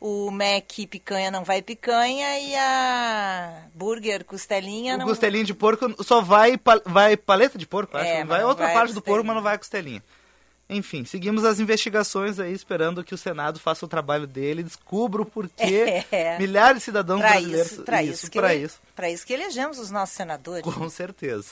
O 0.00 0.30
Mac 0.30 0.70
picanha 0.88 1.30
não 1.30 1.42
vai 1.42 1.60
picanha 1.60 2.38
e 2.38 2.54
a 2.54 3.62
burger 3.74 4.24
costelinha 4.24 4.94
O 4.94 4.98
não 4.98 5.06
costelinho 5.06 5.44
de 5.44 5.52
porco 5.54 5.92
só 6.04 6.20
vai, 6.20 6.52
vai 6.86 7.16
paleta 7.16 7.58
de 7.58 7.66
porco, 7.66 7.96
acho. 7.96 8.06
É, 8.06 8.24
vai 8.24 8.44
outra 8.44 8.66
vai 8.66 8.74
parte 8.74 8.90
do 8.94 9.02
porco, 9.02 9.06
costelinha. 9.06 9.24
mas 9.26 9.34
não 9.36 9.42
vai 9.42 9.54
a 9.56 9.58
costelinha. 9.58 10.04
Enfim, 10.70 11.04
seguimos 11.04 11.44
as 11.44 11.58
investigações 11.58 12.38
aí, 12.38 12.52
esperando 12.52 13.02
que 13.02 13.14
o 13.14 13.18
Senado 13.18 13.58
faça 13.58 13.86
o 13.86 13.88
trabalho 13.88 14.26
dele, 14.26 14.62
descubra 14.62 15.22
o 15.22 15.26
porquê 15.26 16.04
É. 16.12 16.38
milhares 16.38 16.78
de 16.80 16.84
cidadãos 16.84 17.20
Para 17.20 17.30
brasileiros. 17.30 17.72
isso, 17.72 17.82
para 17.82 18.02
isso, 18.02 18.30
que 18.30 18.38
pra 18.38 18.54
ele- 18.54 18.64
isso. 18.66 18.80
pra 18.94 19.10
isso 19.10 19.26
que 19.26 19.32
elegemos 19.32 19.78
os 19.78 19.90
nossos 19.90 20.14
senadores. 20.14 20.62
Com 20.62 20.88
certeza. 20.90 21.46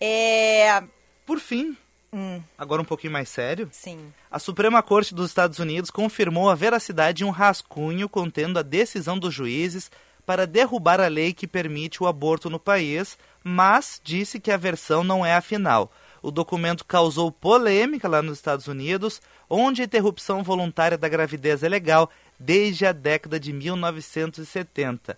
É, 0.00 0.82
Por 1.24 1.40
fim, 1.40 1.76
hum, 2.16 2.42
agora 2.56 2.82
um 2.82 2.84
pouquinho 2.84 3.12
mais 3.12 3.28
sério, 3.28 3.68
sim. 3.70 4.12
a 4.30 4.38
Suprema 4.38 4.82
Corte 4.82 5.14
dos 5.14 5.28
Estados 5.28 5.58
Unidos 5.58 5.90
confirmou 5.90 6.48
a 6.48 6.54
veracidade 6.54 7.18
de 7.18 7.24
um 7.24 7.30
rascunho 7.30 8.08
contendo 8.08 8.58
a 8.58 8.62
decisão 8.62 9.18
dos 9.18 9.34
juízes 9.34 9.90
para 10.24 10.46
derrubar 10.46 11.00
a 11.00 11.06
lei 11.06 11.32
que 11.32 11.46
permite 11.46 12.02
o 12.02 12.06
aborto 12.06 12.50
no 12.50 12.58
país, 12.58 13.16
mas 13.44 14.00
disse 14.02 14.40
que 14.40 14.50
a 14.50 14.56
versão 14.56 15.04
não 15.04 15.24
é 15.24 15.34
a 15.34 15.40
final. 15.40 15.92
O 16.20 16.32
documento 16.32 16.84
causou 16.84 17.30
polêmica 17.30 18.08
lá 18.08 18.20
nos 18.20 18.38
Estados 18.38 18.66
Unidos, 18.66 19.22
onde 19.48 19.82
a 19.82 19.84
interrupção 19.84 20.42
voluntária 20.42 20.98
da 20.98 21.08
gravidez 21.08 21.62
é 21.62 21.68
legal 21.68 22.10
desde 22.38 22.84
a 22.84 22.90
década 22.90 23.38
de 23.38 23.52
1970. 23.52 25.16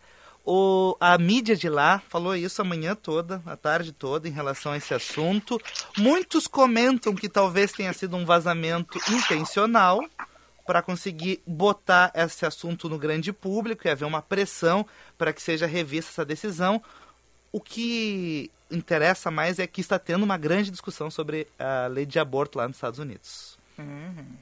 O, 0.51 0.97
a 0.99 1.19
mídia 1.19 1.55
de 1.55 1.69
lá 1.69 2.03
falou 2.09 2.35
isso 2.35 2.63
a 2.63 2.65
manhã 2.65 2.95
toda, 2.95 3.43
a 3.45 3.55
tarde 3.55 3.93
toda, 3.93 4.27
em 4.27 4.33
relação 4.33 4.73
a 4.73 4.79
esse 4.79 4.95
assunto. 4.95 5.61
Muitos 5.95 6.47
comentam 6.47 7.15
que 7.15 7.29
talvez 7.29 7.71
tenha 7.71 7.93
sido 7.93 8.17
um 8.17 8.25
vazamento 8.25 8.99
intencional 9.13 10.03
para 10.67 10.81
conseguir 10.81 11.43
botar 11.47 12.11
esse 12.15 12.47
assunto 12.47 12.89
no 12.89 12.97
grande 12.97 13.31
público 13.31 13.87
e 13.87 13.91
haver 13.91 14.07
uma 14.07 14.23
pressão 14.23 14.87
para 15.19 15.35
que 15.35 15.43
seja 15.43 15.67
revista 15.67 16.13
essa 16.13 16.25
decisão. 16.25 16.83
O 17.53 17.61
que 17.61 18.51
interessa 18.71 19.31
mais 19.31 19.59
é 19.59 19.67
que 19.67 19.83
está 19.83 19.99
tendo 19.99 20.23
uma 20.23 20.39
grande 20.39 20.71
discussão 20.71 21.11
sobre 21.11 21.47
a 21.59 21.89
lei 21.89 22.07
de 22.07 22.19
aborto 22.19 22.57
lá 22.57 22.67
nos 22.67 22.79
Estados 22.79 22.99
Unidos. 22.99 23.59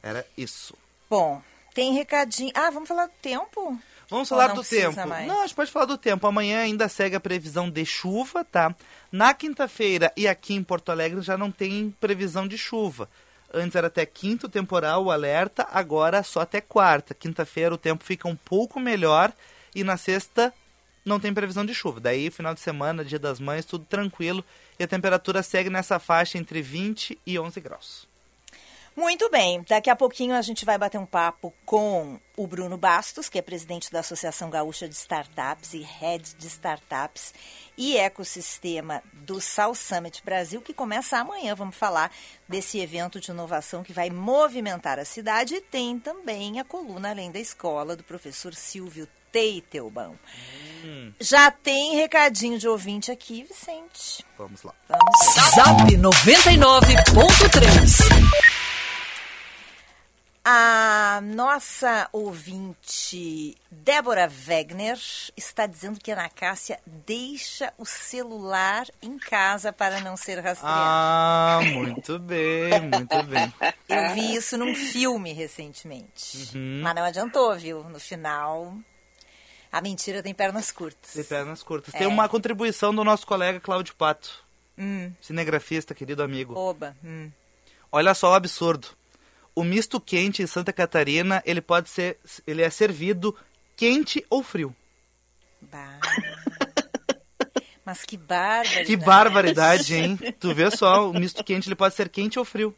Era 0.04 0.24
isso. 0.38 0.72
Bom, 1.10 1.42
tem 1.74 1.94
recadinho. 1.94 2.52
Ah, 2.54 2.70
vamos 2.70 2.88
falar 2.88 3.06
do 3.06 3.12
tempo? 3.20 3.76
Vamos 4.08 4.28
falar 4.28 4.48
do 4.48 4.62
tempo. 4.62 5.06
mais? 5.06 5.26
Não, 5.26 5.40
a 5.40 5.46
gente 5.46 5.56
pode 5.56 5.70
falar 5.70 5.86
do 5.86 5.98
tempo. 5.98 6.26
Amanhã 6.26 6.60
ainda 6.60 6.88
segue 6.88 7.16
a 7.16 7.20
previsão 7.20 7.68
de 7.68 7.84
chuva, 7.84 8.44
tá? 8.44 8.74
Na 9.10 9.34
quinta-feira 9.34 10.12
e 10.16 10.28
aqui 10.28 10.54
em 10.54 10.62
Porto 10.62 10.90
Alegre 10.90 11.20
já 11.22 11.36
não 11.36 11.50
tem 11.50 11.94
previsão 12.00 12.46
de 12.46 12.56
chuva. 12.56 13.08
Antes 13.52 13.76
era 13.76 13.86
até 13.86 14.04
quinto 14.04 14.48
temporal 14.48 15.04
o 15.04 15.10
alerta, 15.10 15.66
agora 15.72 16.22
só 16.22 16.40
até 16.40 16.60
quarta. 16.60 17.14
Quinta-feira 17.14 17.74
o 17.74 17.78
tempo 17.78 18.04
fica 18.04 18.28
um 18.28 18.36
pouco 18.36 18.78
melhor 18.78 19.32
e 19.74 19.82
na 19.82 19.96
sexta 19.96 20.52
não 21.04 21.20
tem 21.20 21.32
previsão 21.32 21.64
de 21.64 21.72
chuva. 21.72 22.00
Daí, 22.00 22.30
final 22.30 22.52
de 22.52 22.60
semana, 22.60 23.04
dia 23.04 23.18
das 23.18 23.38
mães, 23.38 23.64
tudo 23.64 23.84
tranquilo. 23.84 24.44
E 24.78 24.84
a 24.84 24.88
temperatura 24.88 25.42
segue 25.42 25.70
nessa 25.70 25.98
faixa 25.98 26.36
entre 26.36 26.60
20 26.60 27.18
e 27.24 27.38
11 27.38 27.60
graus. 27.60 28.15
Muito 28.96 29.28
bem, 29.28 29.62
daqui 29.68 29.90
a 29.90 29.94
pouquinho 29.94 30.34
a 30.34 30.40
gente 30.40 30.64
vai 30.64 30.78
bater 30.78 30.96
um 30.96 31.04
papo 31.04 31.52
com 31.66 32.18
o 32.34 32.46
Bruno 32.46 32.78
Bastos, 32.78 33.28
que 33.28 33.38
é 33.38 33.42
presidente 33.42 33.92
da 33.92 34.00
Associação 34.00 34.48
Gaúcha 34.48 34.88
de 34.88 34.94
Startups 34.94 35.74
e 35.74 35.82
Head 35.82 36.34
de 36.38 36.46
Startups 36.46 37.34
e 37.76 37.98
Ecossistema 37.98 39.02
do 39.12 39.38
South 39.38 39.74
Summit 39.74 40.22
Brasil, 40.24 40.62
que 40.62 40.72
começa 40.72 41.18
amanhã. 41.18 41.54
Vamos 41.54 41.76
falar 41.76 42.10
desse 42.48 42.78
evento 42.78 43.20
de 43.20 43.30
inovação 43.30 43.82
que 43.82 43.92
vai 43.92 44.08
movimentar 44.08 44.98
a 44.98 45.04
cidade 45.04 45.56
e 45.56 45.60
tem 45.60 45.98
também 45.98 46.58
a 46.58 46.64
coluna 46.64 47.10
Além 47.10 47.30
da 47.30 47.38
Escola, 47.38 47.96
do 47.96 48.02
professor 48.02 48.54
Silvio 48.54 49.06
Teitelbaum. 49.30 50.16
Já 51.20 51.50
tem 51.50 51.96
recadinho 51.96 52.58
de 52.58 52.66
ouvinte 52.66 53.10
aqui, 53.10 53.42
Vicente. 53.42 54.24
Vamos 54.38 54.62
lá. 54.62 54.72
Vamos 54.88 55.18
Zap 55.54 55.82
99.3. 55.94 58.65
A 60.48 61.20
nossa 61.24 62.08
ouvinte 62.12 63.56
Débora 63.68 64.30
Wegner 64.46 64.96
está 65.36 65.66
dizendo 65.66 65.98
que 65.98 66.08
a 66.12 66.14
Ana 66.14 66.28
Cássia 66.28 66.78
deixa 66.86 67.72
o 67.76 67.84
celular 67.84 68.86
em 69.02 69.18
casa 69.18 69.72
para 69.72 70.00
não 70.02 70.16
ser 70.16 70.38
rastreada. 70.38 70.78
Ah, 70.78 71.58
muito 71.64 72.16
bem, 72.20 72.80
muito 72.80 73.22
bem. 73.24 73.52
Eu 73.88 74.14
vi 74.14 74.36
isso 74.36 74.56
num 74.56 74.72
filme 74.72 75.32
recentemente. 75.32 76.56
Uhum. 76.56 76.80
Mas 76.80 76.94
não 76.94 77.02
adiantou, 77.02 77.52
viu? 77.56 77.82
No 77.88 77.98
final, 77.98 78.72
a 79.72 79.80
mentira 79.80 80.22
tem 80.22 80.32
pernas 80.32 80.70
curtas. 80.70 81.12
Tem 81.14 81.24
pernas 81.24 81.60
curtas. 81.64 81.92
É. 81.92 81.98
Tem 81.98 82.06
uma 82.06 82.28
contribuição 82.28 82.94
do 82.94 83.02
nosso 83.02 83.26
colega 83.26 83.58
Cláudio 83.58 83.96
Pato, 83.96 84.46
Hum, 84.78 85.10
cinegrafista, 85.20 85.92
querido 85.92 86.22
amigo. 86.22 86.56
oba. 86.56 86.96
Hum. 87.04 87.32
Olha 87.90 88.14
só 88.14 88.30
o 88.30 88.34
absurdo. 88.34 88.86
O 89.56 89.64
misto 89.64 89.98
quente 89.98 90.42
em 90.42 90.46
Santa 90.46 90.72
Catarina, 90.72 91.42
ele 91.46 91.60
pode 91.62 91.88
ser, 91.88 92.18
ele 92.46 92.62
é 92.62 92.68
servido 92.70 93.34
quente 93.74 94.24
ou 94.28 94.42
frio. 94.42 94.76
Bah. 95.62 95.98
Mas 97.84 98.02
que 98.04 98.16
bárbaro. 98.16 98.84
Que 98.84 98.96
barbaridade, 98.96 99.94
hein? 99.96 100.18
Tu 100.38 100.54
vê 100.54 100.70
só, 100.70 101.08
o 101.08 101.14
misto 101.14 101.42
quente 101.42 101.68
ele 101.68 101.74
pode 101.74 101.94
ser 101.94 102.08
quente 102.10 102.38
ou 102.38 102.44
frio. 102.44 102.76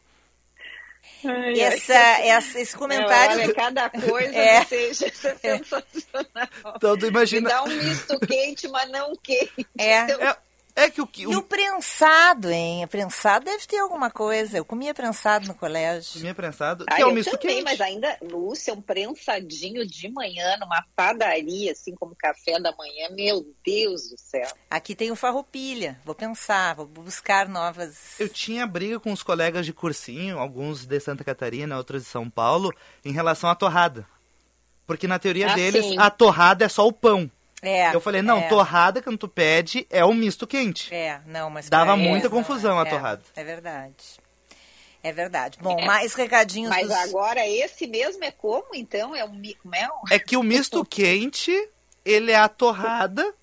Ai. 1.25 1.59
Essa, 1.59 1.93
essa, 1.93 2.59
esse 2.61 2.77
comentário. 2.77 3.41
Olha, 3.41 3.53
cada 3.53 3.89
coisa 3.89 4.31
É. 4.35 4.63
que 4.63 4.69
seja 4.93 5.07
isso 5.07 5.27
é 5.27 5.35
sensacional. 5.35 6.47
Então 6.75 6.97
tu 6.97 7.03
Me 7.03 7.09
imagina. 7.09 7.49
dá 7.49 7.63
um 7.63 7.67
misto 7.67 8.19
quente, 8.19 8.67
mas 8.69 8.89
não 8.89 9.13
quente. 9.21 9.67
É. 9.77 10.11
É, 10.11 10.37
é 10.75 10.89
que 10.89 11.01
o 11.01 11.07
que 11.07 11.23
E 11.23 11.35
o 11.35 11.41
prensado, 11.41 12.49
hein? 12.49 12.85
O 12.85 12.87
prensado 12.87 13.45
deve 13.45 13.65
ter 13.65 13.77
alguma 13.79 14.09
coisa. 14.09 14.57
Eu 14.57 14.63
comia 14.65 14.93
prensado 14.93 15.47
no 15.47 15.53
colégio. 15.55 16.21
minha 16.21 16.33
prensado, 16.35 16.85
que 16.85 16.93
Ah, 16.93 16.99
é 17.01 17.05
o 17.05 17.09
eu 17.09 17.13
misto 17.13 17.31
também, 17.37 17.57
quente. 17.57 17.63
mas 17.63 17.81
ainda, 17.81 18.17
Lúcia, 18.21 18.73
um 18.73 18.81
prensadinho 18.81 19.85
de 19.85 20.09
manhã 20.09 20.57
numa 20.57 20.83
padaria, 20.95 21.71
assim 21.71 21.93
como 21.95 22.15
café 22.15 22.59
da 22.59 22.73
manhã, 22.75 23.09
meu 23.11 23.45
Deus 23.65 24.09
do 24.09 24.17
céu. 24.17 24.47
Aqui 24.69 24.95
tem 24.95 25.11
o 25.11 25.15
farroupilha. 25.15 25.99
Vou 26.05 26.15
pensar, 26.15 26.75
vou 26.75 26.85
buscar 26.85 27.47
novas. 27.49 28.19
Eu 28.19 28.29
tinha 28.29 28.65
briga 28.65 28.99
com 28.99 29.11
os 29.11 29.23
colegas 29.23 29.65
de 29.65 29.73
cursinho, 29.73 30.39
alguns 30.39 30.85
de 30.85 30.99
Santa 30.99 31.23
Catarina, 31.23 31.77
outros 31.77 32.03
de 32.03 32.09
São 32.09 32.29
Paulo, 32.29 32.71
em 33.03 33.11
relação 33.11 33.49
à 33.49 33.55
torrada. 33.55 34.07
Porque 34.87 35.07
na 35.07 35.19
teoria 35.19 35.51
Ah, 35.51 35.55
deles, 35.55 35.85
sim. 35.85 35.95
a 35.99 36.09
torrada 36.09 36.65
é 36.65 36.69
só 36.69 36.87
o 36.87 36.91
pão. 36.93 37.29
É. 37.61 37.93
Eu 37.93 37.99
falei, 37.99 38.21
não, 38.21 38.37
é, 38.37 38.47
torrada, 38.47 39.01
quando 39.01 39.17
tu 39.17 39.27
pede, 39.27 39.85
é 39.89 40.03
o 40.05 40.13
misto 40.13 40.47
quente. 40.47 40.93
É, 40.93 41.21
não, 41.25 41.49
mas. 41.49 41.69
Dava 41.69 41.95
muita 41.97 42.29
confusão 42.29 42.79
é. 42.79 42.81
a 42.81 42.85
torrada. 42.85 43.21
É, 43.35 43.41
é 43.41 43.43
verdade. 43.43 44.19
É 45.01 45.13
verdade. 45.13 45.57
Bom, 45.61 45.81
mais 45.85 46.13
recadinhos 46.13 46.69
Mas 46.69 46.87
dos... 46.87 46.97
agora 46.97 47.47
esse 47.47 47.87
mesmo 47.87 48.23
é 48.23 48.31
como, 48.31 48.67
então? 48.73 49.15
É 49.15 49.23
um 49.23 49.41
como 49.61 49.75
é 49.75 49.87
um- 49.87 50.13
É 50.13 50.19
que 50.19 50.35
o 50.35 50.43
misto 50.43 50.83
quente, 50.85 51.51
ele 52.03 52.31
é 52.31 52.35
a 52.35 52.49
torrada, 52.49 53.33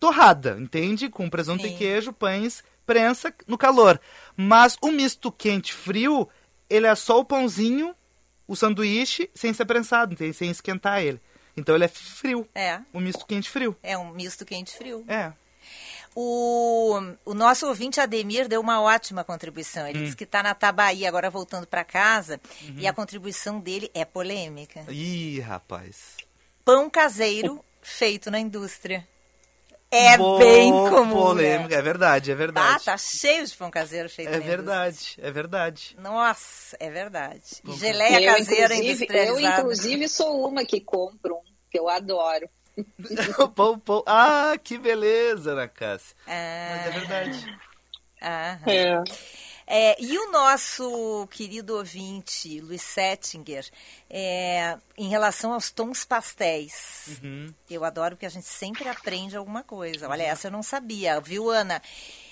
torrada, 0.00 0.56
entende? 0.58 1.08
Com 1.08 1.30
presunto 1.30 1.62
Sim. 1.62 1.74
e 1.74 1.76
queijo, 1.76 2.12
pães, 2.12 2.64
prensa 2.84 3.32
no 3.46 3.56
calor. 3.56 4.00
Mas 4.36 4.76
o 4.82 4.90
misto 4.90 5.30
quente 5.30 5.72
frio, 5.72 6.28
ele 6.68 6.86
é 6.88 6.94
só 6.96 7.20
o 7.20 7.24
pãozinho, 7.24 7.94
o 8.46 8.56
sanduíche, 8.56 9.30
sem 9.34 9.52
ser 9.52 9.64
prensado, 9.64 10.12
entende? 10.12 10.34
sem 10.34 10.50
esquentar 10.50 11.00
ele. 11.02 11.20
Então 11.56 11.74
ele 11.74 11.84
é 11.84 11.88
frio. 11.88 12.48
É, 12.54 12.80
O 12.92 13.00
misto 13.00 13.24
quente 13.26 13.48
frio. 13.50 13.76
é 13.82 13.96
um 13.96 14.10
misto 14.10 14.44
quente-frio. 14.44 15.04
É. 15.08 15.32
O, 16.14 16.98
o 17.26 17.34
nosso 17.34 17.66
ouvinte 17.66 18.00
Ademir 18.00 18.48
deu 18.48 18.60
uma 18.60 18.80
ótima 18.80 19.22
contribuição. 19.22 19.86
Ele 19.86 20.04
disse 20.04 20.16
que 20.16 20.24
está 20.24 20.42
na 20.42 20.54
Tabaí, 20.54 21.06
agora 21.06 21.28
voltando 21.28 21.66
para 21.66 21.84
casa, 21.84 22.40
e 22.76 22.86
a 22.86 22.92
contribuição 22.92 23.60
dele 23.60 23.90
é 23.92 24.04
polêmica. 24.04 24.84
Ih, 24.88 25.40
rapaz. 25.40 26.16
Pão 26.64 26.88
caseiro 26.88 27.62
feito 27.82 28.30
na 28.30 28.38
indústria. 28.40 29.06
É 29.90 30.18
Boa 30.18 30.38
bem 30.38 30.78
comum. 30.78 31.34
Polêmica, 31.34 31.74
Né? 31.74 31.76
é 31.76 31.82
verdade, 31.82 32.30
é 32.30 32.34
Ah, 32.54 32.78
verdade. 32.78 32.84
tá 32.84 32.96
cheio 32.98 33.46
de 33.46 33.56
pão 33.56 33.70
caseiro 33.70 34.08
feito 34.10 34.30
É 34.30 34.40
verdade, 34.40 35.14
é 35.18 35.30
verdade. 35.30 35.96
Nossa, 35.96 36.76
é 36.78 36.90
verdade. 36.90 37.62
Pão 37.64 37.78
geleia 37.78 38.20
eu, 38.24 38.36
caseira 38.36 38.74
inclusive, 38.76 39.08
eu, 39.12 39.40
industrializada. 39.40 39.40
inclusive, 39.40 40.08
sou 40.08 40.46
uma 40.48 40.64
que 40.64 40.80
compro 40.80 41.36
um, 41.36 41.42
que 41.70 41.78
eu 41.78 41.88
adoro. 41.88 42.48
pão, 43.54 43.78
pão. 43.78 44.02
Ah, 44.06 44.56
que 44.62 44.78
beleza, 44.78 45.52
Ana 45.52 45.68
Cássia. 45.68 46.16
Ah, 46.26 46.32
Mas 46.64 46.84
é 46.84 46.90
verdade. 46.90 47.48
aham. 48.22 48.66
É, 48.66 49.04
e 49.98 50.18
o 50.18 50.30
nosso 50.30 51.26
querido 51.30 51.76
ouvinte, 51.76 52.60
Luiz 52.60 52.82
Settinger, 52.82 53.68
é, 54.08 54.78
em 54.96 55.08
relação 55.08 55.52
aos 55.52 55.70
tons 55.70 56.04
pastéis. 56.04 57.18
Uhum. 57.22 57.52
Eu 57.68 57.84
adoro 57.84 58.14
porque 58.14 58.26
a 58.26 58.30
gente 58.30 58.46
sempre 58.46 58.88
aprende 58.88 59.36
alguma 59.36 59.62
coisa. 59.62 60.08
Olha, 60.08 60.22
essa 60.22 60.46
eu 60.46 60.52
não 60.52 60.62
sabia, 60.62 61.20
viu, 61.20 61.50
Ana? 61.50 61.82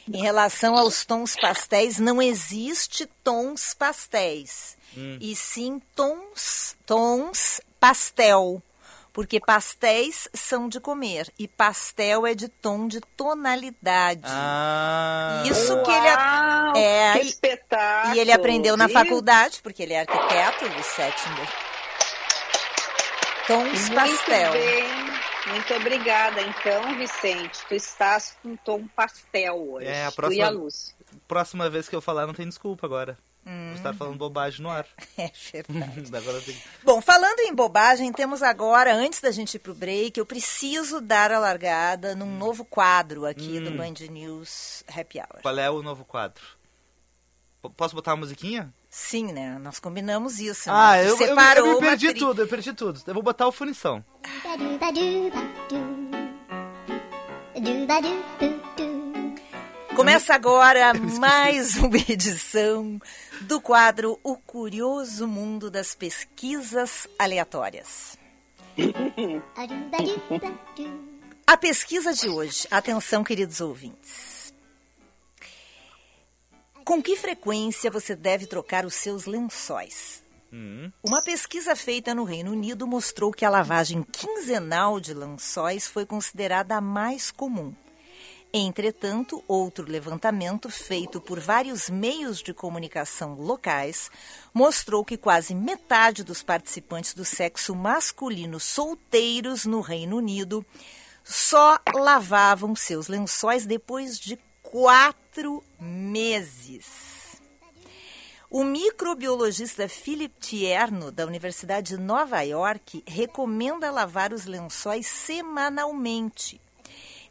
Em 0.06 0.20
relação 0.20 0.76
aos 0.76 1.04
tons 1.04 1.34
pastéis, 1.34 1.98
não 1.98 2.20
existe 2.20 3.06
tons 3.24 3.74
pastéis. 3.74 4.76
E 5.20 5.34
sim 5.34 5.80
tons, 5.94 6.76
tons 6.86 7.60
pastel. 7.80 8.62
Porque 9.12 9.38
pastéis 9.38 10.28
são 10.34 10.68
de 10.68 10.80
comer 10.80 11.32
e 11.38 11.46
pastel 11.46 12.26
é 12.26 12.34
de 12.34 12.48
tom 12.48 12.88
de 12.88 13.00
tonalidade. 13.16 14.22
Ah. 14.24 15.44
Isso 15.46 15.80
que 15.84 15.90
ele 15.90 16.08
é, 16.76 17.12
que 17.14 17.24
e- 17.24 17.28
espetáculo. 17.28 18.14
E 18.14 18.18
ele 18.20 18.32
aprendeu 18.32 18.76
na 18.76 18.86
viu? 18.86 18.94
faculdade, 18.94 19.60
porque 19.62 19.82
ele 19.82 19.92
é 19.94 20.00
arquiteto, 20.00 20.64
o 20.66 20.82
Settinger. 20.82 21.48
Tons 23.46 23.88
Muito 23.88 23.94
pastel. 23.94 24.52
bem. 24.52 24.84
Muito 25.48 25.74
obrigada. 25.74 26.40
Então, 26.40 26.96
Vicente, 26.96 27.58
tu 27.68 27.74
estás 27.74 28.34
com 28.42 28.56
tom 28.56 28.86
pastel 28.96 29.56
hoje. 29.72 29.86
É, 29.86 30.06
a 30.06 30.10
Tu 30.10 30.16
próxima- 30.16 30.42
e 30.42 30.46
a 30.46 30.50
luz. 30.50 30.94
Próxima 31.28 31.68
vez 31.68 31.88
que 31.88 31.94
eu 31.94 32.00
falar, 32.00 32.26
não 32.26 32.32
tem 32.34 32.48
desculpa 32.48 32.86
agora. 32.86 33.18
Hum. 33.46 33.66
Vou 33.68 33.74
estar 33.76 33.92
falando 33.92 34.16
bobagem 34.16 34.62
no 34.62 34.70
ar. 34.70 34.86
É 35.18 35.30
verdade. 35.52 36.08
agora 36.16 36.40
tem... 36.40 36.56
Bom, 36.82 37.02
falando 37.02 37.40
em 37.40 37.54
bobagem, 37.54 38.10
temos 38.10 38.42
agora, 38.42 38.94
antes 38.94 39.20
da 39.20 39.30
gente 39.30 39.56
ir 39.56 39.58
pro 39.58 39.74
break, 39.74 40.18
eu 40.18 40.24
preciso 40.24 40.98
dar 41.02 41.30
a 41.30 41.38
largada 41.38 42.14
num 42.16 42.38
novo 42.38 42.64
quadro 42.64 43.26
aqui 43.26 43.60
do 43.60 43.70
Band 43.72 43.92
News 44.10 44.82
Happy 44.88 45.18
Hour. 45.18 45.42
Qual 45.42 45.58
é 45.58 45.68
o 45.70 45.82
novo 45.82 46.06
quadro? 46.06 46.42
Posso 47.70 47.94
botar 47.94 48.12
uma 48.12 48.18
musiquinha? 48.18 48.72
Sim, 48.90 49.32
né? 49.32 49.58
Nós 49.58 49.78
combinamos 49.78 50.38
isso. 50.38 50.70
Ah, 50.70 50.96
né? 50.96 51.08
Eu, 51.08 51.18
eu, 51.20 51.36
eu 51.36 51.74
me 51.74 51.80
perdi 51.80 52.10
tri- 52.10 52.18
tudo, 52.20 52.42
eu 52.42 52.48
perdi 52.48 52.72
tudo. 52.72 53.00
Eu 53.06 53.14
vou 53.14 53.22
botar 53.22 53.46
o 53.48 53.52
funição. 53.52 54.04
Começa 59.96 60.34
agora 60.34 60.92
mais 61.18 61.76
uma 61.76 61.96
edição 61.96 62.98
do 63.42 63.60
quadro 63.60 64.18
O 64.22 64.36
Curioso 64.36 65.26
Mundo 65.28 65.70
das 65.70 65.94
Pesquisas 65.94 67.06
Aleatórias. 67.18 68.18
A 71.46 71.56
pesquisa 71.56 72.12
de 72.12 72.28
hoje, 72.28 72.66
atenção, 72.70 73.22
queridos 73.22 73.60
ouvintes. 73.60 74.33
Com 76.84 77.02
que 77.02 77.16
frequência 77.16 77.90
você 77.90 78.14
deve 78.14 78.46
trocar 78.46 78.84
os 78.84 78.94
seus 78.94 79.24
lençóis? 79.24 80.22
Hum. 80.52 80.92
Uma 81.02 81.22
pesquisa 81.24 81.74
feita 81.74 82.14
no 82.14 82.24
Reino 82.24 82.52
Unido 82.52 82.86
mostrou 82.86 83.32
que 83.32 83.44
a 83.44 83.48
lavagem 83.48 84.02
quinzenal 84.02 85.00
de 85.00 85.14
lençóis 85.14 85.86
foi 85.86 86.04
considerada 86.04 86.76
a 86.76 86.82
mais 86.82 87.30
comum. 87.30 87.74
Entretanto, 88.52 89.42
outro 89.48 89.90
levantamento 89.90 90.68
feito 90.68 91.22
por 91.22 91.40
vários 91.40 91.88
meios 91.88 92.42
de 92.42 92.52
comunicação 92.52 93.34
locais 93.34 94.10
mostrou 94.52 95.02
que 95.04 95.16
quase 95.16 95.54
metade 95.54 96.22
dos 96.22 96.42
participantes 96.42 97.14
do 97.14 97.24
sexo 97.24 97.74
masculino 97.74 98.60
solteiros 98.60 99.64
no 99.64 99.80
Reino 99.80 100.18
Unido 100.18 100.64
só 101.24 101.78
lavavam 101.94 102.76
seus 102.76 103.08
lençóis 103.08 103.64
depois 103.64 104.20
de 104.20 104.38
quatro 104.74 105.62
meses. 105.78 107.40
O 108.50 108.64
microbiologista 108.64 109.88
Philip 109.88 110.34
Tierno, 110.40 111.12
da 111.12 111.24
Universidade 111.24 111.94
de 111.94 111.96
Nova 111.96 112.40
York, 112.40 113.04
recomenda 113.06 113.92
lavar 113.92 114.32
os 114.32 114.46
lençóis 114.46 115.06
semanalmente. 115.06 116.60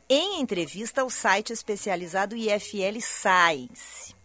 Em 0.07 0.39
entrevista 0.39 1.01
ao 1.01 1.09
site 1.09 1.51
especializado 1.51 2.33
IFL 2.33 3.01
Science. 3.01 4.15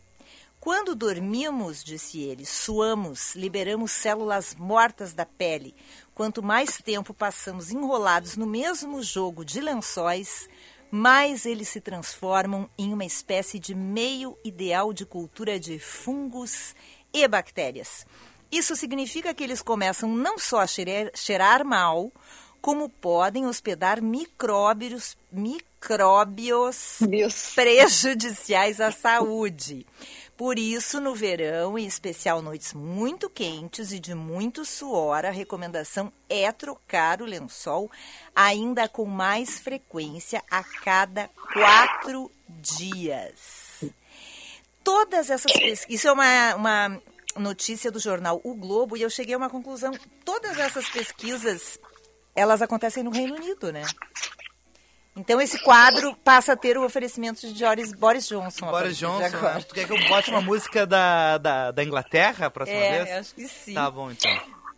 Quando 0.61 0.95
dormimos, 0.95 1.83
disse 1.83 2.23
ele, 2.23 2.47
suamos, 2.47 3.35
liberamos 3.35 3.91
células 3.91 4.55
mortas 4.55 5.13
da 5.13 5.27
pele. 5.27 5.75
Quanto 6.15 6.41
mais 6.41 6.79
tempo 6.79 7.13
passamos 7.13 7.73
enrolados 7.73 8.37
no 8.37 8.47
mesmo 8.47 9.03
jogo 9.03 9.45
de 9.45 9.61
lençóis, 9.61 10.49
mais 10.91 11.47
eles 11.47 11.69
se 11.69 11.81
transformam 11.81 12.69
em 12.79 12.93
uma 12.93 13.05
espécie 13.05 13.59
de 13.59 13.75
meio 13.75 14.37
ideal 14.45 14.93
de 14.93 15.05
cultura 15.05 15.59
de 15.59 15.79
fungos 15.79 16.75
e 17.13 17.27
bactérias. 17.27 18.07
Isso 18.51 18.75
significa 18.75 19.35
que 19.35 19.45
eles 19.45 19.61
começam 19.61 20.09
não 20.09 20.39
só 20.39 20.61
a 20.61 20.67
cheirar, 20.67 21.11
cheirar 21.15 21.65
mal, 21.65 22.11
como 22.61 22.89
podem 22.89 23.47
hospedar 23.47 24.03
micróbios, 24.03 25.17
micróbios 25.31 26.99
Deus. 27.01 27.53
prejudiciais 27.55 28.81
à 28.81 28.91
saúde. 28.91 29.87
Por 30.39 30.57
isso, 30.57 31.01
no 31.01 31.17
verão, 31.17 31.77
em 31.77 31.85
especial 31.85 32.41
noites 32.41 32.73
muito 32.73 33.29
quentes 33.29 33.91
e 33.91 33.99
de 33.99 34.15
muito 34.15 34.65
suor, 34.65 35.27
a 35.27 35.31
recomendação 35.31 36.13
é 36.29 36.53
trocar 36.53 37.21
o 37.21 37.25
lençol 37.25 37.91
ainda 38.37 38.89
com 38.89 39.05
mais 39.05 39.59
frequência 39.59 40.41
a 40.49 40.63
cada 40.63 41.29
quatro 41.53 42.31
dias. 42.49 43.83
Todas 44.85 45.29
essas 45.29 45.51
pesquisas. 45.51 45.87
Isso 45.89 46.07
é 46.07 46.13
uma, 46.13 46.55
uma 46.55 47.03
notícia 47.35 47.91
do 47.91 47.99
jornal 47.99 48.41
O 48.45 48.55
Globo 48.55 48.97
e 48.97 49.03
eu 49.03 49.11
cheguei 49.11 49.35
a 49.35 49.39
uma 49.39 49.51
conclusão. 49.51 49.91
Todas 50.25 50.57
essas 50.57 50.89
pesquisas 50.89 51.81
elas 52.33 52.63
acontecem 52.63 53.03
no 53.03 53.11
Reino 53.11 53.35
Unido, 53.35 53.73
né? 53.73 53.83
Então 55.19 55.41
esse 55.41 55.59
quadro 55.63 56.15
passa 56.23 56.53
a 56.53 56.57
ter 56.57 56.79
o 56.79 56.85
oferecimento 56.85 57.41
de 57.53 57.65
Boris, 57.65 57.93
Boris 57.93 58.29
Johnson. 58.29 58.67
Boris 58.71 58.97
Johnson, 58.97 59.37
agora. 59.37 59.55
né? 59.55 59.61
tu 59.67 59.75
quer 59.75 59.85
que 59.87 59.93
eu 59.93 60.09
bote 60.09 60.31
uma 60.31 60.41
música 60.41 60.87
da, 60.87 61.39
da, 61.39 61.71
da 61.73 61.83
Inglaterra 61.85 62.47
a 62.47 62.51
próxima 62.51 62.79
É, 62.79 63.05
vez? 63.05 63.17
acho 63.17 63.35
que 63.35 63.49
sim. 63.49 63.75
Tá 63.75 63.91
bom, 63.91 64.11
então. 64.11 64.31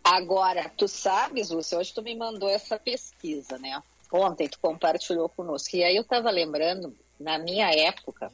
Agora, 0.03 0.71
tu 0.77 0.89
sabes, 0.89 1.51
Lúcia, 1.51 1.79
hoje 1.79 1.93
tu 1.93 2.03
me 2.03 2.17
mandou 2.17 2.49
essa 2.49 2.79
pesquisa, 2.79 3.59
né? 3.59 3.83
Ontem 4.11 4.49
tu 4.49 4.59
compartilhou 4.59 5.29
conosco. 5.29 5.77
E 5.77 5.85
aí 5.85 5.95
eu 5.95 6.05
tava 6.05 6.31
lembrando, 6.31 6.97
na 7.19 7.39
minha 7.39 7.71
época, 7.71 8.33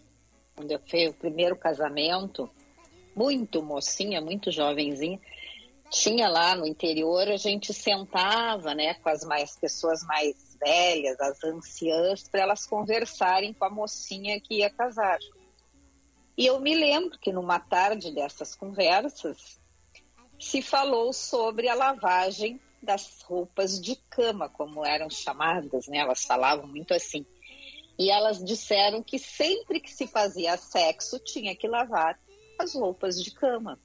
quando 0.55 0.71
eu 0.71 0.79
fiz 0.87 1.11
o 1.11 1.15
primeiro 1.15 1.57
casamento, 1.57 2.49
muito 3.17 3.63
mocinha, 3.63 4.21
muito 4.21 4.53
jovenzinha, 4.53 5.19
tinha 5.91 6.29
lá 6.29 6.55
no 6.55 6.67
interior, 6.67 7.29
a 7.29 7.37
gente 7.37 7.75
sentava, 7.75 8.75
né, 8.75 8.95
com 8.95 9.09
as 9.09 9.25
mais 9.25 9.57
pessoas 9.59 10.03
mais 10.05 10.46
velhas, 10.59 11.21
as 11.21 11.43
anciãs, 11.45 12.29
para 12.29 12.43
elas 12.43 12.67
conversarem 12.67 13.53
com 13.53 13.65
a 13.65 13.71
mocinha 13.71 14.41
que 14.41 14.57
ia 14.57 14.71
casar. 14.71 15.19
E 16.37 16.47
eu 16.47 16.61
me 16.61 16.75
lembro 16.75 17.19
que 17.19 17.33
numa 17.33 17.59
tarde 17.59 18.13
dessas 18.15 18.55
conversas, 18.55 19.61
se 20.39 20.61
falou 20.61 21.13
sobre 21.13 21.69
a 21.69 21.75
lavagem 21.75 22.61
das 22.83 23.23
roupas 23.23 23.81
de 23.81 23.97
cama, 24.11 24.49
como 24.49 24.85
eram 24.85 25.09
chamadas, 25.09 25.89
né? 25.89 25.99
Elas 25.99 26.25
falavam 26.25 26.67
muito 26.67 26.93
assim. 26.93 27.25
E 27.99 28.11
elas 28.11 28.45
disseram 28.45 29.03
que 29.03 29.19
sempre 29.19 29.81
que 29.81 29.91
se 29.91 30.07
fazia 30.07 30.57
sexo 30.57 31.19
tinha 31.19 31.57
que 31.57 31.67
lavar 31.67 32.21
as 32.59 32.75
roupas 32.75 33.23
de 33.23 33.31
cama. 33.31 33.81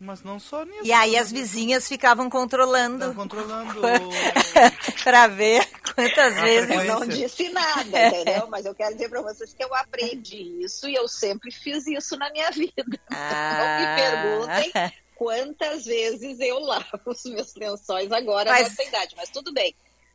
Mas 0.00 0.22
não 0.22 0.38
só 0.38 0.64
nisso. 0.64 0.84
E 0.84 0.92
aí 0.92 1.16
as 1.16 1.32
vizinhas 1.32 1.88
ficavam 1.88 2.30
controlando 2.30 3.06
Estão 3.06 3.14
controlando. 3.14 3.80
para 5.02 5.26
ver 5.26 5.68
quantas 5.94 6.36
A 6.38 6.40
vezes. 6.42 6.70
Eu 6.70 6.84
não 6.84 7.06
disse 7.06 7.48
nada, 7.48 8.06
entendeu? 8.06 8.46
Mas 8.48 8.64
eu 8.64 8.74
quero 8.74 8.94
dizer 8.94 9.08
para 9.08 9.22
vocês 9.22 9.52
que 9.52 9.64
eu 9.64 9.74
aprendi 9.74 10.62
isso 10.62 10.88
e 10.88 10.94
eu 10.94 11.08
sempre 11.08 11.50
fiz 11.50 11.86
isso 11.88 12.16
na 12.16 12.30
minha 12.30 12.50
vida. 12.52 12.84
Ah. 13.10 13.58
Não 13.58 13.80
me 13.80 14.62
perguntem 14.70 14.92
quantas 15.16 15.84
vezes 15.84 16.38
eu 16.38 16.60
lavo 16.60 17.00
os 17.06 17.24
meus 17.24 17.54
lençóis 17.56 18.12
agora 18.12 18.50
Mas- 18.52 18.68
nessa 18.68 18.84
idade, 18.84 19.16
mas 19.16 19.30
tudo 19.30 19.52
bem. 19.52 19.74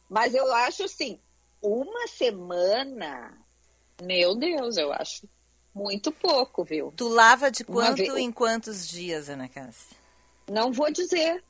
Mas 0.10 0.34
eu 0.34 0.54
acho 0.54 0.84
assim, 0.84 1.19
uma 1.62 2.08
semana, 2.08 3.38
meu 4.02 4.34
Deus, 4.36 4.78
eu 4.78 4.93
acho 4.93 5.28
muito 5.74 6.12
pouco, 6.12 6.64
viu? 6.64 6.94
Tu 6.96 7.08
lava 7.08 7.50
de 7.52 7.64
quanto 7.64 7.98
vez- 7.98 8.16
em 8.18 8.32
quantos 8.32 8.88
dias, 8.88 9.30
Ana 9.30 9.48
Cássia? 9.48 9.96
Não 10.50 10.72
vou 10.72 10.92
dizer. 10.92 11.44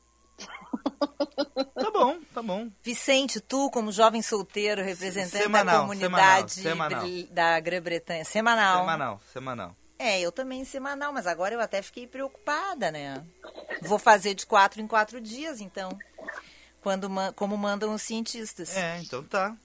Tá 1.75 1.91
bom, 1.91 2.19
tá 2.33 2.41
bom. 2.41 2.69
Vicente, 2.81 3.39
tu 3.39 3.69
como 3.69 3.91
jovem 3.91 4.21
solteiro, 4.21 4.81
representante 4.83 5.33
da 5.37 5.39
Semanal, 5.43 5.81
comunidade 5.81 6.51
semanal, 6.53 7.01
semanal. 7.07 7.27
da 7.31 7.59
Grã-Bretanha, 7.59 8.25
semanal. 8.25 8.79
Semanal, 8.81 9.21
semanal. 9.31 9.75
É, 9.99 10.19
eu 10.19 10.31
também 10.31 10.65
semanal, 10.65 11.13
mas 11.13 11.27
agora 11.27 11.53
eu 11.55 11.61
até 11.61 11.81
fiquei 11.81 12.07
preocupada, 12.07 12.91
né? 12.91 13.23
Vou 13.81 13.99
fazer 13.99 14.33
de 14.33 14.45
quatro 14.45 14.81
em 14.81 14.87
quatro 14.87 15.21
dias, 15.21 15.61
então. 15.61 15.89
Quando, 16.81 17.07
como 17.35 17.55
mandam 17.55 17.93
os 17.93 18.01
cientistas. 18.01 18.75
É, 18.75 18.99
então 18.99 19.23
tá. 19.23 19.55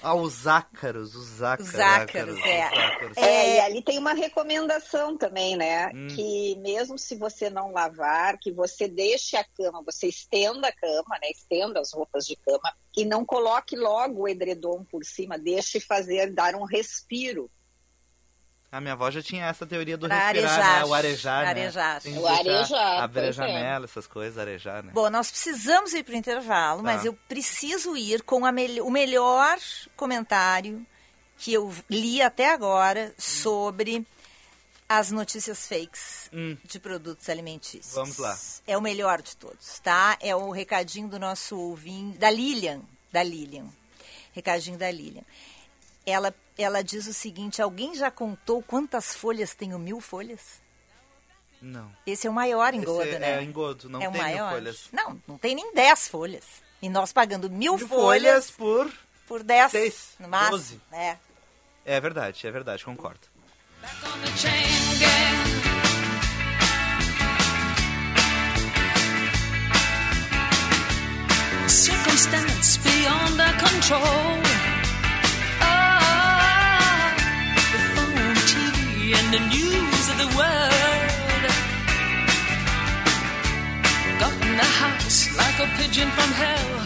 Ah, 0.00 0.14
os 0.14 0.46
ácaros, 0.46 1.14
os 1.14 1.42
ácaros. 1.42 1.68
Os 1.68 1.78
ácaros, 1.78 2.38
é. 2.44 2.66
os 2.66 2.78
ácaros. 2.78 3.16
É, 3.16 3.56
e 3.56 3.60
ali 3.60 3.82
tem 3.82 3.98
uma 3.98 4.14
recomendação 4.14 5.16
também, 5.16 5.56
né? 5.56 5.90
Hum. 5.94 6.08
Que 6.08 6.56
mesmo 6.56 6.98
se 6.98 7.16
você 7.16 7.50
não 7.50 7.72
lavar, 7.72 8.38
que 8.38 8.52
você 8.52 8.88
deixe 8.88 9.36
a 9.36 9.44
cama, 9.44 9.82
você 9.84 10.08
estenda 10.08 10.68
a 10.68 10.72
cama, 10.72 11.18
né? 11.20 11.30
Estenda 11.30 11.80
as 11.80 11.92
roupas 11.92 12.26
de 12.26 12.36
cama 12.36 12.74
e 12.96 13.04
não 13.04 13.24
coloque 13.24 13.76
logo 13.76 14.22
o 14.22 14.28
edredom 14.28 14.84
por 14.84 15.04
cima, 15.04 15.38
deixe 15.38 15.80
fazer, 15.80 16.32
dar 16.32 16.54
um 16.54 16.64
respiro. 16.64 17.50
A 18.72 18.80
minha 18.80 18.94
avó 18.94 19.10
já 19.10 19.22
tinha 19.22 19.44
essa 19.46 19.66
teoria 19.66 19.98
do 19.98 20.08
Pra 20.08 20.30
respirar, 20.30 20.50
arejar. 20.54 20.78
né? 20.80 20.84
O 20.86 20.94
arejar, 20.94 21.46
Arejar. 21.46 22.02
né? 22.06 22.18
O 22.18 22.26
arejar, 22.26 23.02
Abrir 23.02 23.28
a 23.28 23.30
janela, 23.32 23.84
essas 23.84 24.06
coisas, 24.06 24.38
arejar, 24.38 24.82
né? 24.82 24.92
Bom, 24.94 25.10
nós 25.10 25.30
precisamos 25.30 25.92
ir 25.92 26.02
para 26.02 26.14
o 26.14 26.16
intervalo, 26.16 26.78
Tá. 26.78 26.82
mas 26.84 27.04
eu 27.04 27.12
preciso 27.28 27.94
ir 27.94 28.22
com 28.22 28.46
a 28.46 28.50
mel- 28.50 28.86
o 28.86 28.90
melhor 28.90 29.58
comentário 29.94 30.86
que 31.36 31.52
eu 31.52 31.70
li 31.90 32.22
até 32.22 32.50
agora 32.50 33.12
sobre 33.18 34.06
as 34.88 35.10
notícias 35.10 35.66
fakes 35.66 36.30
Hum. 36.32 36.56
de 36.64 36.78
produtos 36.80 37.28
alimentícios. 37.28 37.94
Vamos 37.94 38.16
lá. 38.16 38.38
É 38.66 38.76
o 38.76 38.80
melhor 38.80 39.20
de 39.20 39.36
todos, 39.36 39.78
tá? 39.80 40.16
É 40.20 40.34
o 40.34 40.50
recadinho 40.50 41.08
do 41.08 41.18
nosso 41.18 41.58
ouvinte, 41.58 42.16
da 42.16 42.30
Lilian, 42.30 42.80
da 43.12 43.22
Lilian. 43.22 43.66
Recadinho 44.34 44.78
da 44.78 44.90
Lilian. 44.90 45.22
Ela, 46.04 46.34
ela 46.58 46.82
diz 46.82 47.06
o 47.06 47.12
seguinte: 47.14 47.60
alguém 47.62 47.94
já 47.94 48.10
contou 48.10 48.62
quantas 48.62 49.14
folhas 49.14 49.54
tem 49.54 49.74
o 49.74 49.78
mil 49.78 50.00
folhas? 50.00 50.60
Não. 51.60 51.92
Esse 52.04 52.26
é 52.26 52.30
o 52.30 52.32
maior 52.32 52.74
engodo, 52.74 53.02
Esse 53.08 53.18
né? 53.20 53.38
É 53.38 53.42
engodo, 53.42 53.88
não 53.88 54.00
é 54.00 54.04
tem 54.04 54.12
mil 54.12 54.22
maior. 54.22 54.52
folhas. 54.52 54.88
Não, 54.92 55.22
não 55.28 55.38
tem 55.38 55.54
nem 55.54 55.72
10 55.72 56.08
folhas. 56.08 56.44
E 56.80 56.88
nós 56.88 57.12
pagando 57.12 57.48
mil, 57.48 57.76
Mil 57.76 57.86
folhas, 57.88 58.50
por... 58.50 58.90
por 59.28 59.44
10 59.44 59.70
seis, 59.70 60.14
no 60.18 60.26
máximo. 60.28 60.50
doze. 60.58 60.80
É. 60.90 61.16
É 61.84 62.00
verdade, 62.00 62.44
é 62.46 62.50
verdade, 62.50 62.84
concordo. 62.84 63.20
Back 63.80 63.94
on 64.06 64.20
the 64.22 64.36
chain 64.36 64.61
pigeon 85.92 86.10
from 86.12 86.32
hell. 86.32 86.82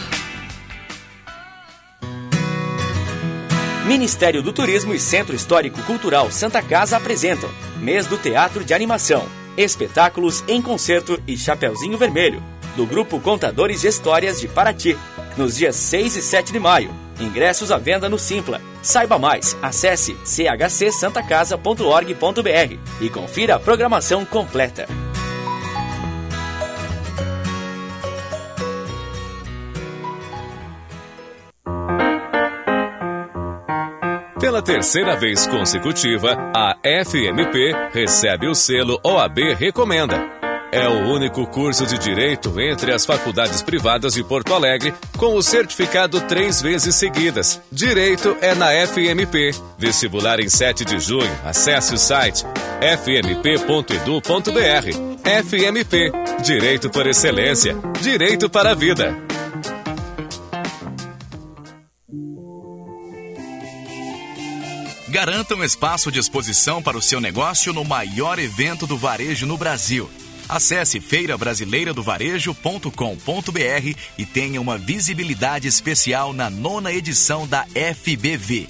Ministério 3.87 4.43
do 4.43 4.51
Turismo 4.51 4.93
e 4.93 4.99
Centro 4.99 5.33
Histórico 5.33 5.81
Cultural 5.83 6.29
Santa 6.29 6.61
Casa 6.61 6.97
apresentam 6.97 7.49
Mês 7.77 8.05
do 8.05 8.17
Teatro 8.17 8.65
de 8.65 8.73
Animação, 8.73 9.25
espetáculos 9.55 10.43
em 10.47 10.61
concerto 10.61 11.17
e 11.25 11.37
Chapeuzinho 11.37 11.97
Vermelho, 11.97 12.43
do 12.75 12.85
Grupo 12.85 13.21
Contadores 13.21 13.79
de 13.81 13.87
Histórias 13.87 14.41
de 14.41 14.49
Paraty, 14.49 14.97
nos 15.37 15.55
dias 15.55 15.77
6 15.77 16.17
e 16.17 16.21
7 16.21 16.51
de 16.51 16.59
maio. 16.59 16.93
Ingressos 17.19 17.71
à 17.71 17.77
venda 17.77 18.07
no 18.09 18.19
Simpla. 18.19 18.61
Saiba 18.83 19.17
mais, 19.17 19.57
acesse 19.61 20.17
chcsantacasa.org.br 20.25 23.01
e 23.01 23.09
confira 23.09 23.55
a 23.55 23.59
programação 23.59 24.25
completa. 24.25 25.06
Pela 34.57 34.65
terceira 34.65 35.15
vez 35.15 35.45
consecutiva, 35.45 36.35
a 36.51 36.75
FMP 37.05 37.75
recebe 37.93 38.47
o 38.47 38.55
selo 38.55 38.99
OAB 39.03 39.53
Recomenda. 39.55 40.17
É 40.71 40.87
o 40.87 41.13
único 41.13 41.45
curso 41.45 41.85
de 41.85 41.95
direito 41.99 42.59
entre 42.59 42.91
as 42.91 43.05
faculdades 43.05 43.61
privadas 43.61 44.15
de 44.15 44.23
Porto 44.23 44.55
Alegre 44.55 44.95
com 45.15 45.35
o 45.35 45.43
certificado 45.43 46.19
três 46.21 46.59
vezes 46.59 46.95
seguidas. 46.95 47.61
Direito 47.71 48.35
é 48.41 48.55
na 48.55 48.71
FMP. 48.87 49.51
Vestibular 49.77 50.39
em 50.39 50.49
7 50.49 50.83
de 50.85 50.99
junho. 50.99 51.31
Acesse 51.45 51.93
o 51.93 51.97
site 51.97 52.43
fmp.edu.br. 52.81 53.77
FMP. 55.45 56.11
Direito 56.41 56.89
por 56.89 57.05
excelência. 57.05 57.75
Direito 58.01 58.49
para 58.49 58.71
a 58.71 58.75
vida. 58.75 59.26
Garanta 65.09 65.55
um 65.55 65.63
espaço 65.63 66.11
de 66.11 66.19
exposição 66.19 66.83
para 66.83 66.97
o 66.97 67.01
seu 67.01 67.21
negócio 67.21 67.71
no 67.71 67.85
maior 67.85 68.37
evento 68.39 68.85
do 68.85 68.97
varejo 68.97 69.45
no 69.45 69.57
Brasil. 69.57 70.09
Acesse 70.49 70.99
feirabrasileiradovarejo.com.br 70.99 73.97
e 74.17 74.25
tenha 74.25 74.59
uma 74.59 74.77
visibilidade 74.77 75.65
especial 75.67 76.33
na 76.33 76.49
nona 76.49 76.91
edição 76.91 77.47
da 77.47 77.65
FBV. 77.67 78.67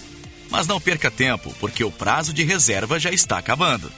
Mas 0.50 0.65
não 0.67 0.80
perca 0.80 1.10
tempo, 1.10 1.52
porque 1.60 1.84
o 1.84 1.91
prazo 1.91 2.32
de 2.34 2.43
reserva 2.43 3.00
já 3.00 3.10
está 3.10 3.39
acabando. 3.39 3.91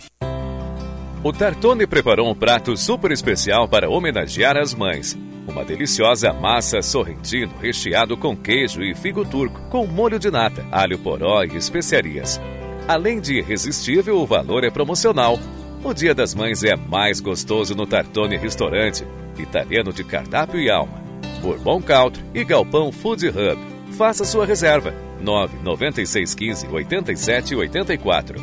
O 1.21 1.33
Tartone 1.33 1.85
preparou 1.85 2.31
um 2.31 2.35
prato 2.35 2.77
super 2.77 3.11
especial 3.11 3.67
para 3.67 3.89
homenagear 3.89 4.55
as 4.55 4.73
mães. 4.73 5.17
Uma 5.47 5.65
deliciosa 5.65 6.31
massa 6.31 6.81
sorrentino 6.81 7.53
recheado 7.59 8.15
com 8.15 8.35
queijo 8.35 8.81
e 8.81 8.93
figo 8.93 9.25
turco, 9.25 9.61
com 9.69 9.85
molho 9.87 10.19
de 10.19 10.29
nata, 10.29 10.65
alho 10.71 10.99
poró 10.99 11.43
e 11.43 11.55
especiarias. 11.55 12.39
Além 12.87 13.19
de 13.19 13.35
irresistível, 13.35 14.17
o 14.17 14.25
valor 14.25 14.63
é 14.63 14.69
promocional. 14.69 15.39
O 15.83 15.93
Dia 15.93 16.13
das 16.13 16.35
Mães 16.35 16.63
é 16.63 16.75
mais 16.75 17.19
gostoso 17.19 17.75
no 17.75 17.85
Tartone 17.85 18.37
Restaurante, 18.37 19.05
italiano 19.37 19.93
de 19.93 20.03
cardápio 20.03 20.59
e 20.59 20.69
alma. 20.69 21.01
Bourbon 21.41 21.81
Country 21.81 22.23
e 22.33 22.43
Galpão 22.43 22.91
Food 22.91 23.27
Hub. 23.27 23.59
Faça 23.97 24.25
sua 24.25 24.45
reserva. 24.45 24.93
99615 25.21 26.67
8784. 26.67 28.41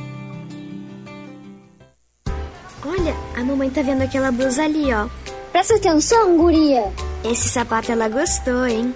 Olha, 2.85 3.14
a 3.35 3.44
mamãe 3.44 3.70
tá 3.70 3.82
vendo 3.82 4.02
aquela 4.02 4.30
blusa 4.30 4.64
ali, 4.64 4.92
ó. 4.92 5.09
Presta 5.57 5.77
atenção, 5.77 6.37
guria. 6.37 6.92
Esse 7.25 7.49
sapato 7.49 7.90
ela 7.90 8.11
gostou, 8.11 8.66
hein? 8.66 8.95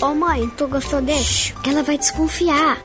Ô 0.00 0.14
mãe, 0.14 0.48
tu 0.56 0.66
gostou 0.66 1.02
desse? 1.02 1.52
Ela 1.62 1.82
vai 1.82 1.98
desconfiar. 1.98 2.82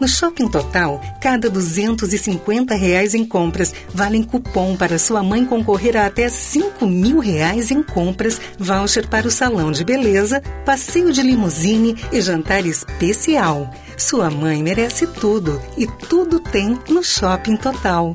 No 0.00 0.08
Shopping 0.08 0.48
Total, 0.48 0.98
cada 1.20 1.50
250 1.50 2.74
reais 2.74 3.14
em 3.14 3.22
compras 3.22 3.74
valem 3.92 4.22
cupom 4.22 4.74
para 4.78 4.98
sua 4.98 5.22
mãe 5.22 5.44
concorrer 5.44 5.94
a 5.94 6.06
até 6.06 6.26
5 6.26 6.86
mil 6.86 7.18
reais 7.18 7.70
em 7.70 7.82
compras, 7.82 8.40
voucher 8.58 9.06
para 9.08 9.28
o 9.28 9.30
salão 9.30 9.70
de 9.70 9.84
beleza, 9.84 10.42
passeio 10.64 11.12
de 11.12 11.20
limusine 11.20 11.94
e 12.10 12.18
jantar 12.22 12.64
especial. 12.64 13.70
Sua 13.98 14.30
mãe 14.30 14.62
merece 14.62 15.06
tudo 15.06 15.60
e 15.76 15.86
tudo 15.86 16.40
tem 16.40 16.78
no 16.88 17.04
Shopping 17.04 17.56
Total. 17.56 18.14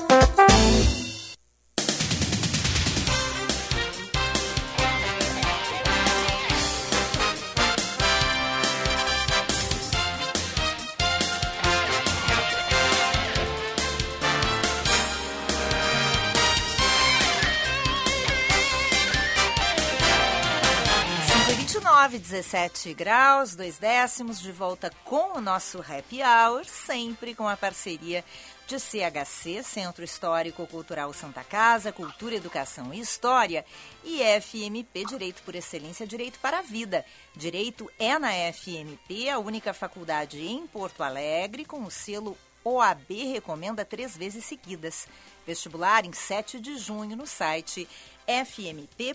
29, 22.11 22.19
17 22.19 22.93
graus, 22.93 23.55
2 23.55 23.77
décimos, 23.77 24.41
de 24.41 24.51
volta 24.51 24.91
com 25.05 25.37
o 25.37 25.41
nosso 25.41 25.79
Happy 25.79 26.21
Hour, 26.21 26.65
sempre 26.65 27.33
com 27.33 27.47
a 27.47 27.55
parceria 27.55 28.23
de 28.67 28.77
CHC, 28.77 29.63
Centro 29.63 30.03
Histórico 30.03 30.67
Cultural 30.67 31.13
Santa 31.13 31.43
Casa, 31.43 31.91
Cultura, 31.91 32.35
Educação 32.35 32.93
e 32.93 32.99
História, 32.99 33.65
e 34.03 34.19
FMP, 34.41 35.05
Direito 35.05 35.41
por 35.43 35.55
Excelência, 35.55 36.05
Direito 36.05 36.37
para 36.39 36.59
a 36.59 36.61
Vida. 36.61 37.05
Direito 37.33 37.89
é 37.97 38.19
na 38.19 38.31
FMP, 38.51 39.29
a 39.29 39.39
única 39.39 39.73
faculdade 39.73 40.45
em 40.45 40.67
Porto 40.67 41.03
Alegre, 41.03 41.63
com 41.63 41.83
o 41.83 41.91
selo 41.91 42.37
OAB 42.63 43.09
recomenda 43.31 43.83
três 43.83 44.15
vezes 44.15 44.45
seguidas. 44.45 45.07
Vestibular 45.45 46.05
em 46.05 46.13
7 46.13 46.59
de 46.59 46.77
junho 46.77 47.15
no 47.15 47.25
site 47.25 47.87
fmp.edu.br. 48.27 49.07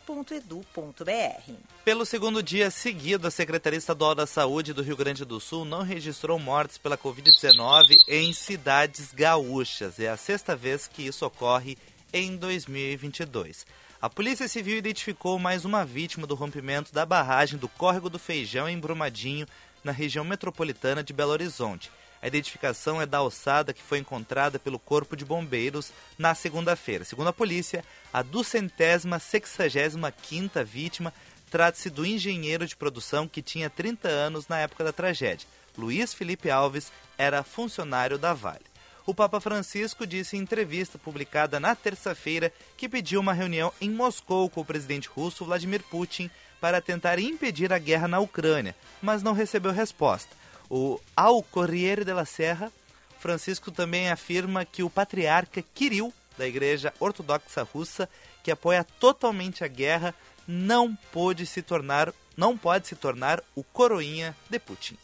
Pelo 1.84 2.04
segundo 2.04 2.42
dia 2.42 2.70
seguido, 2.70 3.26
a 3.26 3.30
Secretaria 3.30 3.78
Estadual 3.78 4.14
da 4.14 4.26
Saúde 4.26 4.72
do 4.72 4.82
Rio 4.82 4.96
Grande 4.96 5.24
do 5.24 5.40
Sul 5.40 5.64
não 5.64 5.82
registrou 5.82 6.38
mortes 6.38 6.76
pela 6.78 6.98
Covid-19 6.98 7.94
em 8.08 8.32
cidades 8.32 9.12
gaúchas. 9.12 9.98
É 10.00 10.08
a 10.08 10.16
sexta 10.16 10.56
vez 10.56 10.86
que 10.86 11.06
isso 11.06 11.24
ocorre 11.24 11.78
em 12.12 12.36
2022. 12.36 13.64
A 14.00 14.10
Polícia 14.10 14.46
Civil 14.46 14.76
identificou 14.76 15.38
mais 15.38 15.64
uma 15.64 15.84
vítima 15.84 16.26
do 16.26 16.34
rompimento 16.34 16.92
da 16.92 17.06
barragem 17.06 17.58
do 17.58 17.68
Córrego 17.68 18.10
do 18.10 18.18
Feijão 18.18 18.68
em 18.68 18.78
Brumadinho, 18.78 19.46
na 19.82 19.92
região 19.92 20.24
metropolitana 20.24 21.02
de 21.02 21.12
Belo 21.12 21.32
Horizonte. 21.32 21.90
A 22.20 22.26
identificação 22.26 23.00
é 23.00 23.06
da 23.06 23.18
alçada 23.18 23.72
que 23.72 23.82
foi 23.82 23.98
encontrada 23.98 24.58
pelo 24.58 24.78
Corpo 24.78 25.16
de 25.16 25.24
Bombeiros 25.24 25.92
na 26.18 26.34
segunda-feira. 26.34 27.04
Segundo 27.04 27.28
a 27.28 27.32
polícia, 27.32 27.84
a 28.12 28.22
duzentésima 28.22 29.18
sexagésima 29.18 30.10
quinta 30.10 30.64
vítima 30.64 31.12
trata-se 31.50 31.90
do 31.90 32.04
engenheiro 32.04 32.66
de 32.66 32.76
produção 32.76 33.28
que 33.28 33.42
tinha 33.42 33.70
30 33.70 34.08
anos 34.08 34.48
na 34.48 34.58
época 34.58 34.84
da 34.84 34.92
tragédia. 34.92 35.46
Luiz 35.76 36.14
Felipe 36.14 36.50
Alves 36.50 36.90
era 37.18 37.42
funcionário 37.42 38.18
da 38.18 38.32
Vale. 38.32 38.64
O 39.06 39.14
Papa 39.14 39.40
Francisco 39.40 40.04
disse 40.04 40.36
em 40.36 40.40
entrevista 40.40 40.98
publicada 40.98 41.60
na 41.60 41.76
terça-feira 41.76 42.52
que 42.76 42.88
pediu 42.88 43.20
uma 43.20 43.32
reunião 43.32 43.72
em 43.80 43.88
Moscou 43.88 44.50
com 44.50 44.62
o 44.62 44.64
presidente 44.64 45.08
russo 45.08 45.44
Vladimir 45.44 45.82
Putin 45.84 46.28
para 46.60 46.80
tentar 46.80 47.18
impedir 47.20 47.72
a 47.72 47.78
guerra 47.78 48.08
na 48.08 48.18
Ucrânia, 48.18 48.74
mas 49.00 49.22
não 49.22 49.32
recebeu 49.32 49.70
resposta. 49.70 50.34
O 50.68 51.00
Ao 51.16 51.42
Corriere 51.42 52.04
della 52.04 52.24
Serra, 52.24 52.72
Francisco 53.18 53.70
também 53.70 54.10
afirma 54.10 54.64
que 54.64 54.82
o 54.82 54.90
patriarca 54.90 55.62
Kirill, 55.74 56.12
da 56.36 56.46
Igreja 56.46 56.92
Ortodoxa 57.00 57.62
Russa, 57.62 58.08
que 58.42 58.50
apoia 58.50 58.84
totalmente 59.00 59.64
a 59.64 59.68
guerra, 59.68 60.14
não 60.46 60.94
pôde 61.12 61.46
se 61.46 61.62
tornar, 61.62 62.12
não 62.36 62.56
pode 62.56 62.86
se 62.86 62.94
tornar 62.94 63.42
o 63.54 63.64
coroinha 63.64 64.36
de 64.48 64.58
Putin. 64.58 64.96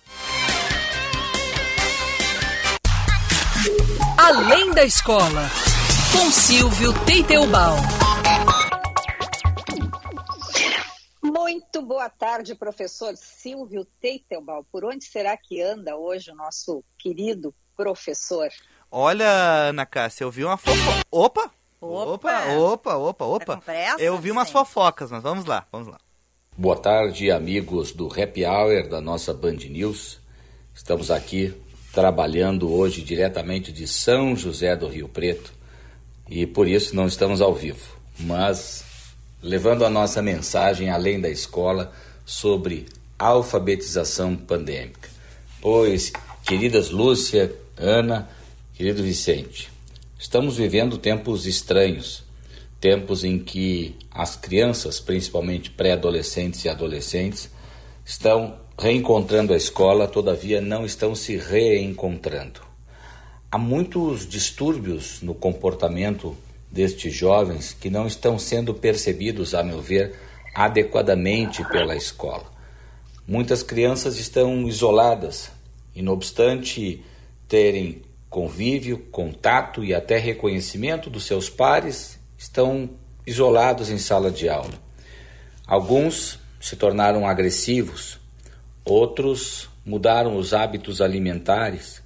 Além 4.19 4.73
da 4.73 4.85
escola, 4.85 5.51
com 6.13 6.31
Silvio 6.31 6.93
Teitelbaum. 7.05 8.12
Muito 11.53 11.83
boa 11.83 12.09
tarde, 12.09 12.55
professor 12.55 13.15
Silvio 13.15 13.85
Teitelbaum. 14.01 14.65
Por 14.73 14.87
onde 14.87 15.05
será 15.05 15.37
que 15.37 15.61
anda 15.61 15.95
hoje 15.99 16.31
o 16.31 16.35
nosso 16.35 16.83
querido 16.97 17.55
professor? 17.77 18.49
Olha, 18.91 19.29
Ana 19.69 19.85
Cássia, 19.85 20.25
eu 20.25 20.31
vi 20.31 20.47
uma 20.47 20.57
fofoca. 20.57 21.03
Opa! 21.11 21.51
Opa, 21.79 22.47
opa, 22.55 22.97
opa, 22.97 23.25
opa. 23.27 23.57
pressa, 23.59 24.01
eu 24.01 24.17
vi 24.17 24.31
umas 24.31 24.51
fofocas, 24.51 25.11
mas 25.11 25.23
vamos 25.23 25.45
lá, 25.45 25.67
vamos 25.71 25.89
lá. 25.89 25.99
Boa 26.57 26.77
tarde, 26.77 27.31
amigos 27.31 27.93
do 27.93 28.07
Happy 28.07 28.47
Hour 28.47 28.89
da 28.89 29.03
nossa 29.03 29.35
Band 29.35 29.59
News. 29.69 30.23
Estamos 30.75 31.11
aqui 31.11 31.53
trabalhando 31.93 32.73
hoje 32.73 33.03
diretamente 33.03 33.71
de 33.71 33.87
São 33.87 34.35
José 34.35 34.75
do 34.75 34.89
Rio 34.89 35.07
Preto 35.07 35.53
e 36.31 36.47
por 36.47 36.67
isso 36.67 36.97
não 36.97 37.07
estamos 37.07 37.43
ao 37.43 37.53
vivo, 37.53 37.95
mas 38.19 38.91
levando 39.43 39.85
a 39.85 39.91
nossa 39.91 40.23
mensagem 40.23 40.89
além 40.89 41.21
da 41.21 41.29
escola 41.29 41.93
sobre 42.25 42.87
alfabetização 43.19 44.37
pandêmica. 44.37 45.11
Pois, 45.61 46.13
queridas 46.45 46.91
Lúcia, 46.91 47.53
Ana, 47.77 48.29
querido 48.75 49.03
Vicente, 49.03 49.71
estamos 50.19 50.57
vivendo 50.57 50.97
tempos 50.97 51.47
estranhos, 51.47 52.23
tempos 52.81 53.25
em 53.25 53.39
que 53.39 53.97
as 54.11 54.37
crianças, 54.37 55.01
principalmente 55.01 55.71
pré-adolescentes 55.71 56.65
e 56.65 56.69
adolescentes, 56.69 57.51
estão 58.05 58.57
reencontrando 58.79 59.53
a 59.53 59.57
escola, 59.57 60.09
todavia 60.09 60.61
não 60.61 60.85
estão 60.85 61.15
se 61.15 61.37
reencontrando. 61.37 62.61
Há 63.51 63.59
muitos 63.59 64.27
distúrbios 64.27 65.21
no 65.21 65.35
comportamento 65.35 66.37
destes 66.73 67.13
jovens 67.13 67.77
que 67.79 67.91
não 67.91 68.07
estão 68.07 68.39
sendo 68.39 68.73
percebidos, 68.73 69.55
a 69.55 69.63
meu 69.63 69.83
ver, 69.83 70.15
adequadamente 70.55 71.63
pela 71.69 71.95
escola. 71.95 72.51
Muitas 73.29 73.63
crianças 73.63 74.19
estão 74.19 74.67
isoladas 74.67 75.51
e, 75.95 76.01
não 76.01 76.15
obstante 76.15 77.05
terem 77.47 78.01
convívio, 78.31 78.99
contato 79.11 79.85
e 79.85 79.95
até 79.95 80.17
reconhecimento 80.17 81.11
dos 81.11 81.25
seus 81.25 81.51
pares, 81.51 82.19
estão 82.39 82.89
isolados 83.27 83.91
em 83.91 83.99
sala 83.99 84.31
de 84.31 84.49
aula. 84.49 84.73
Alguns 85.67 86.39
se 86.59 86.75
tornaram 86.75 87.27
agressivos, 87.27 88.19
outros 88.85 89.69
mudaram 89.85 90.37
os 90.37 90.55
hábitos 90.55 91.03
alimentares. 91.03 92.03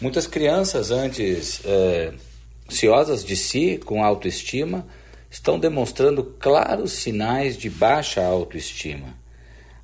Muitas 0.00 0.26
crianças, 0.26 0.90
antes 0.90 1.62
eh, 1.64 2.12
ansiosas 2.68 3.24
de 3.24 3.36
si, 3.36 3.78
com 3.78 4.02
autoestima, 4.04 4.86
estão 5.30 5.58
demonstrando 5.58 6.24
claros 6.24 6.92
sinais 6.92 7.56
de 7.56 7.68
baixa 7.68 8.24
autoestima, 8.24 9.14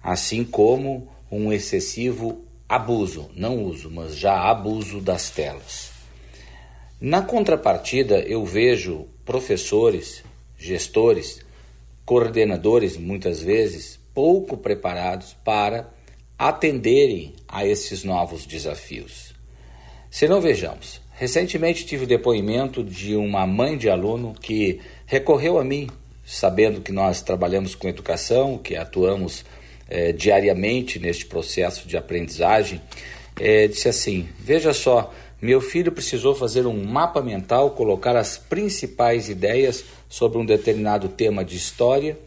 assim 0.02 0.44
como 0.44 1.08
um 1.30 1.52
excessivo 1.52 2.44
abuso, 2.68 3.30
não 3.36 3.62
uso, 3.64 3.90
mas 3.90 4.16
já 4.16 4.34
abuso 4.50 5.00
das 5.00 5.30
telas. 5.30 5.90
Na 6.98 7.20
contrapartida, 7.20 8.20
eu 8.20 8.44
vejo 8.44 9.08
professores, 9.24 10.24
gestores, 10.56 11.44
coordenadores, 12.04 12.96
muitas 12.96 13.42
vezes, 13.42 13.98
pouco 14.14 14.56
preparados 14.56 15.36
para 15.44 15.92
atenderem 16.38 17.34
a 17.46 17.66
esses 17.66 18.04
novos 18.04 18.46
desafios. 18.46 19.34
Se 20.10 20.26
não 20.26 20.40
vejamos, 20.40 21.01
recentemente 21.22 21.86
tive 21.86 22.02
o 22.02 22.06
depoimento 22.06 22.82
de 22.82 23.14
uma 23.14 23.46
mãe 23.46 23.78
de 23.78 23.88
aluno 23.88 24.34
que 24.34 24.80
recorreu 25.06 25.56
a 25.56 25.62
mim, 25.62 25.88
sabendo 26.26 26.80
que 26.80 26.90
nós 26.90 27.22
trabalhamos 27.22 27.76
com 27.76 27.86
educação, 27.86 28.58
que 28.58 28.74
atuamos 28.74 29.44
eh, 29.88 30.10
diariamente 30.10 30.98
neste 30.98 31.24
processo 31.26 31.86
de 31.86 31.96
aprendizagem, 31.96 32.80
eh, 33.38 33.68
disse 33.68 33.88
assim: 33.88 34.28
Veja 34.40 34.72
só, 34.72 35.14
meu 35.40 35.60
filho 35.60 35.92
precisou 35.92 36.34
fazer 36.34 36.66
um 36.66 36.84
mapa 36.84 37.22
mental, 37.22 37.70
colocar 37.70 38.16
as 38.16 38.36
principais 38.36 39.28
ideias 39.28 39.84
sobre 40.08 40.38
um 40.38 40.44
determinado 40.44 41.08
tema 41.08 41.44
de 41.44 41.54
história 41.54 42.18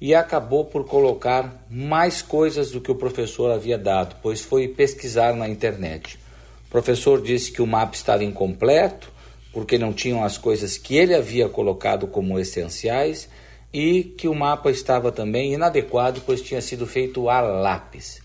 e 0.00 0.14
acabou 0.14 0.64
por 0.64 0.84
colocar 0.84 1.66
mais 1.68 2.22
coisas 2.22 2.70
do 2.70 2.80
que 2.80 2.92
o 2.92 2.94
professor 2.94 3.50
havia 3.50 3.76
dado, 3.76 4.14
pois 4.22 4.40
foi 4.40 4.68
pesquisar 4.68 5.34
na 5.34 5.48
internet. 5.48 6.20
O 6.68 6.70
professor 6.70 7.22
disse 7.22 7.50
que 7.50 7.62
o 7.62 7.66
mapa 7.66 7.94
estava 7.94 8.22
incompleto, 8.22 9.10
porque 9.52 9.78
não 9.78 9.92
tinham 9.92 10.22
as 10.22 10.36
coisas 10.36 10.76
que 10.76 10.96
ele 10.96 11.14
havia 11.14 11.48
colocado 11.48 12.06
como 12.06 12.38
essenciais 12.38 13.28
e 13.72 14.04
que 14.04 14.28
o 14.28 14.34
mapa 14.34 14.70
estava 14.70 15.10
também 15.10 15.54
inadequado, 15.54 16.22
pois 16.26 16.42
tinha 16.42 16.60
sido 16.60 16.86
feito 16.86 17.30
a 17.30 17.40
lápis. 17.40 18.20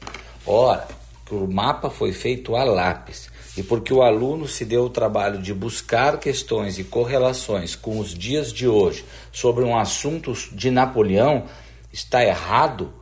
Ora, 0.46 0.86
o 1.32 1.48
mapa 1.48 1.90
foi 1.90 2.12
feito 2.12 2.56
a 2.56 2.66
lápis 2.66 3.30
e 3.56 3.64
porque 3.64 3.94
o 3.94 4.02
aluno 4.02 4.46
se 4.46 4.66
deu 4.66 4.84
o 4.84 4.90
trabalho 4.90 5.42
de 5.42 5.54
buscar 5.54 6.20
questões 6.20 6.78
e 6.78 6.84
correlações 6.84 7.76
com 7.76 7.98
os 7.98 8.14
dias 8.14 8.52
de 8.52 8.68
hoje 8.68 9.06
sobre 9.32 9.64
um 9.64 9.78
assunto 9.78 10.34
de 10.52 10.70
Napoleão, 10.70 11.46
está 11.92 12.24
errado. 12.24 12.94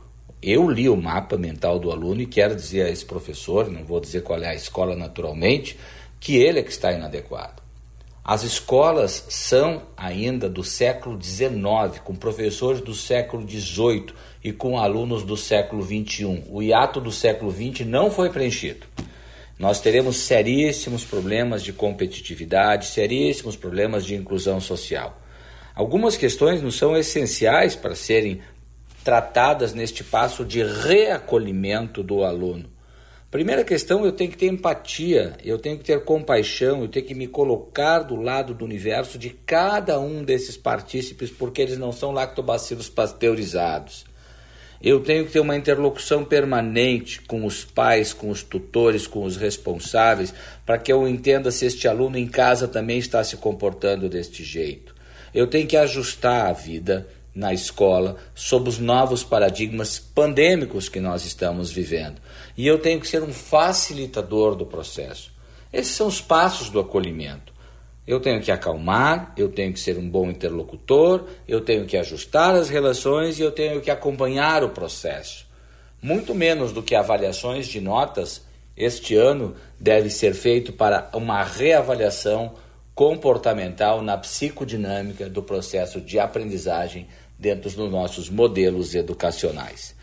Eu 0.42 0.68
li 0.68 0.88
o 0.88 0.96
mapa 0.96 1.38
mental 1.38 1.78
do 1.78 1.92
aluno 1.92 2.20
e 2.20 2.26
quero 2.26 2.56
dizer 2.56 2.86
a 2.86 2.90
esse 2.90 3.04
professor, 3.04 3.70
não 3.70 3.84
vou 3.84 4.00
dizer 4.00 4.22
qual 4.22 4.42
é 4.42 4.48
a 4.48 4.54
escola 4.54 4.96
naturalmente, 4.96 5.78
que 6.18 6.36
ele 6.36 6.58
é 6.58 6.62
que 6.64 6.72
está 6.72 6.90
inadequado. 6.90 7.62
As 8.24 8.42
escolas 8.42 9.24
são 9.28 9.82
ainda 9.96 10.48
do 10.48 10.64
século 10.64 11.16
XIX, 11.22 12.00
com 12.02 12.14
professores 12.14 12.80
do 12.80 12.92
século 12.92 13.48
XVIII 13.48 14.06
e 14.42 14.52
com 14.52 14.78
alunos 14.78 15.22
do 15.22 15.36
século 15.36 15.84
XXI. 15.84 16.44
O 16.48 16.60
hiato 16.60 17.00
do 17.00 17.12
século 17.12 17.52
XX 17.52 17.86
não 17.86 18.10
foi 18.10 18.28
preenchido. 18.28 18.86
Nós 19.58 19.80
teremos 19.80 20.16
seríssimos 20.16 21.04
problemas 21.04 21.62
de 21.62 21.72
competitividade, 21.72 22.86
seríssimos 22.86 23.54
problemas 23.54 24.04
de 24.04 24.16
inclusão 24.16 24.60
social. 24.60 25.20
Algumas 25.74 26.16
questões 26.16 26.60
não 26.60 26.70
são 26.70 26.96
essenciais 26.96 27.74
para 27.74 27.94
serem 27.94 28.40
tratadas 29.02 29.74
neste 29.74 30.02
passo 30.02 30.44
de 30.44 30.62
reacolhimento 30.62 32.02
do 32.02 32.22
aluno. 32.24 32.70
Primeira 33.30 33.64
questão, 33.64 34.04
eu 34.04 34.12
tenho 34.12 34.30
que 34.30 34.36
ter 34.36 34.46
empatia, 34.46 35.34
eu 35.42 35.58
tenho 35.58 35.78
que 35.78 35.84
ter 35.84 36.04
compaixão, 36.04 36.82
eu 36.82 36.88
tenho 36.88 37.06
que 37.06 37.14
me 37.14 37.26
colocar 37.26 38.00
do 38.00 38.14
lado 38.14 38.52
do 38.52 38.62
universo 38.62 39.18
de 39.18 39.30
cada 39.30 39.98
um 39.98 40.22
desses 40.22 40.54
partícipes, 40.54 41.30
porque 41.30 41.62
eles 41.62 41.78
não 41.78 41.92
são 41.92 42.12
lactobacilos 42.12 42.90
pasteurizados. 42.90 44.04
Eu 44.82 45.00
tenho 45.00 45.24
que 45.24 45.32
ter 45.32 45.40
uma 45.40 45.56
interlocução 45.56 46.24
permanente 46.24 47.22
com 47.22 47.46
os 47.46 47.64
pais, 47.64 48.12
com 48.12 48.28
os 48.28 48.42
tutores, 48.42 49.06
com 49.06 49.24
os 49.24 49.38
responsáveis, 49.38 50.34
para 50.66 50.76
que 50.76 50.92
eu 50.92 51.08
entenda 51.08 51.50
se 51.50 51.64
este 51.64 51.88
aluno 51.88 52.18
em 52.18 52.26
casa 52.26 52.68
também 52.68 52.98
está 52.98 53.24
se 53.24 53.38
comportando 53.38 54.10
deste 54.10 54.44
jeito. 54.44 54.94
Eu 55.32 55.46
tenho 55.46 55.66
que 55.66 55.76
ajustar 55.76 56.50
a 56.50 56.52
vida 56.52 57.08
na 57.34 57.52
escola 57.52 58.16
sob 58.34 58.68
os 58.68 58.78
novos 58.78 59.24
paradigmas 59.24 59.98
pandêmicos 59.98 60.88
que 60.88 61.00
nós 61.00 61.24
estamos 61.24 61.70
vivendo. 61.70 62.20
E 62.56 62.66
eu 62.66 62.78
tenho 62.78 63.00
que 63.00 63.08
ser 63.08 63.22
um 63.22 63.32
facilitador 63.32 64.54
do 64.54 64.66
processo. 64.66 65.32
Esses 65.72 65.94
são 65.94 66.06
os 66.06 66.20
passos 66.20 66.68
do 66.68 66.78
acolhimento. 66.78 67.52
Eu 68.06 68.20
tenho 68.20 68.42
que 68.42 68.50
acalmar, 68.50 69.32
eu 69.36 69.48
tenho 69.48 69.72
que 69.72 69.80
ser 69.80 69.96
um 69.96 70.08
bom 70.08 70.28
interlocutor, 70.28 71.24
eu 71.46 71.60
tenho 71.60 71.86
que 71.86 71.96
ajustar 71.96 72.54
as 72.54 72.68
relações 72.68 73.38
e 73.38 73.42
eu 73.42 73.52
tenho 73.52 73.80
que 73.80 73.90
acompanhar 73.90 74.64
o 74.64 74.70
processo. 74.70 75.46
Muito 76.02 76.34
menos 76.34 76.72
do 76.72 76.82
que 76.82 76.96
avaliações 76.96 77.68
de 77.68 77.80
notas, 77.80 78.42
este 78.76 79.14
ano 79.14 79.54
deve 79.78 80.10
ser 80.10 80.34
feito 80.34 80.72
para 80.72 81.08
uma 81.14 81.44
reavaliação 81.44 82.54
comportamental 82.94 84.02
na 84.02 84.18
psicodinâmica 84.18 85.28
do 85.28 85.42
processo 85.42 86.00
de 86.00 86.18
aprendizagem 86.18 87.06
dentro 87.42 87.68
dos 87.68 87.90
nossos 87.90 88.30
modelos 88.30 88.94
educacionais. 88.94 89.94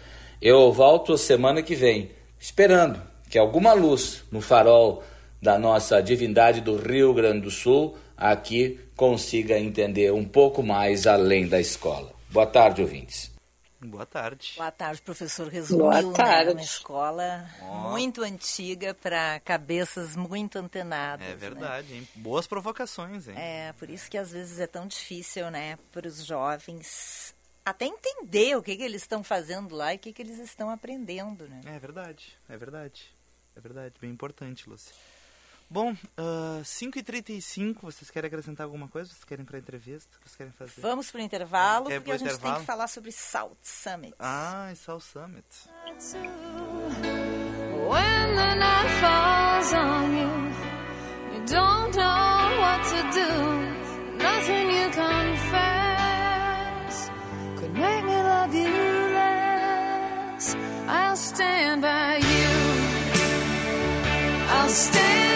Eu 0.42 0.72
volto 0.74 1.18
semana 1.18 1.64
que 1.64 1.74
vem, 1.74 2.12
esperando 2.38 3.02
que 3.30 3.38
alguma 3.38 3.74
luz 3.74 4.24
no 4.30 4.42
farol 4.42 5.02
da 5.42 5.58
nossa 5.58 6.02
divindade 6.02 6.60
do 6.60 6.76
Rio 6.76 7.14
Grande 7.14 7.42
do 7.42 7.52
Sul 7.52 7.96
aqui 8.18 8.78
consiga 8.96 9.58
entender 9.58 10.12
um 10.12 10.26
pouco 10.26 10.62
mais 10.62 11.08
além 11.08 11.48
da 11.48 11.60
escola. 11.60 12.12
Boa 12.30 12.46
tarde, 12.46 12.82
ouvintes. 12.82 13.32
Boa 13.82 14.06
tarde. 14.06 14.54
Boa 14.58 14.72
tarde, 14.72 15.02
professor. 15.02 15.48
Resumiu 15.48 15.86
Boa 15.86 16.14
tarde. 16.14 16.48
Né, 16.48 16.52
uma 16.54 16.62
escola 16.62 17.50
Ó. 17.62 17.92
muito 17.92 18.22
antiga 18.22 18.94
para 18.94 19.40
cabeças 19.40 20.16
muito 20.16 20.60
antenadas. 20.60 21.26
É 21.26 21.30
né? 21.32 21.36
verdade, 21.36 21.94
hein? 21.94 22.08
Boas 22.16 22.46
provocações, 22.46 23.28
hein? 23.28 23.36
É, 23.38 23.74
por 23.74 23.90
isso 23.90 24.10
que 24.12 24.18
às 24.18 24.32
vezes 24.32 24.60
é 24.60 24.68
tão 24.68 24.86
difícil, 24.86 25.50
né, 25.50 25.78
para 25.92 26.08
os 26.08 26.26
jovens 26.26 27.34
até 27.64 27.86
entender 27.86 28.58
o 28.58 28.64
que, 28.64 28.76
que 28.76 28.84
eles 28.84 29.04
estão 29.04 29.24
fazendo 29.24 29.76
lá 29.76 29.94
e 29.94 29.98
o 29.98 30.00
que, 30.00 30.12
que 30.12 30.22
eles 30.22 30.40
estão 30.40 30.70
aprendendo, 30.70 31.48
né? 31.48 31.62
É 31.66 31.78
verdade, 31.78 32.36
é 32.50 32.58
verdade. 32.58 33.14
É 33.56 33.62
verdade, 33.62 33.96
bem 34.00 34.10
importante, 34.10 34.70
Lúcia. 34.70 34.94
Bom, 35.72 35.96
ah, 36.18 36.62
5h35, 36.64 37.78
vocês 37.84 38.10
querem 38.10 38.28
acrescentar 38.28 38.64
alguma 38.66 38.88
coisa? 38.88 39.12
Vocês 39.12 39.24
querem 39.24 39.44
ir 39.44 39.46
pra 39.46 39.60
entrevista? 39.60 40.18
Vocês 40.24 40.36
querem 40.36 40.52
fazer? 40.54 40.82
Vamos 40.82 41.12
para 41.12 41.20
o 41.22 41.24
intervalo, 41.24 41.86
Quer 41.90 42.00
porque 42.00 42.12
a 42.12 42.18
gente 42.18 42.28
tem 42.30 42.36
intervalo? 42.38 42.60
que 42.62 42.66
falar 42.66 42.88
sobre 42.88 43.12
Salt 43.12 43.56
Summit. 43.62 44.16
Ah, 44.18 44.70
é 44.72 44.92
o 44.92 45.00
Summit. 45.00 45.46
When 47.88 48.36
the 48.36 48.56
night 48.56 48.90
falls 49.00 49.74
on 49.74 50.12
you, 50.18 50.30
you 51.36 51.46
don't 51.46 51.96
know 51.96 52.62
what 52.62 52.84
to 52.90 53.04
do. 53.14 53.30
Nothing 54.18 54.72
you 54.72 54.90
confess 54.90 56.10
could 57.58 57.74
make 57.74 58.04
me 58.06 58.24
love 58.24 58.56
you 58.56 59.14
less. 59.14 60.56
I'll 60.88 61.16
stand 61.16 61.82
by 61.84 62.18
you. 62.18 62.50
I'll 64.52 64.70
stand 64.70 65.29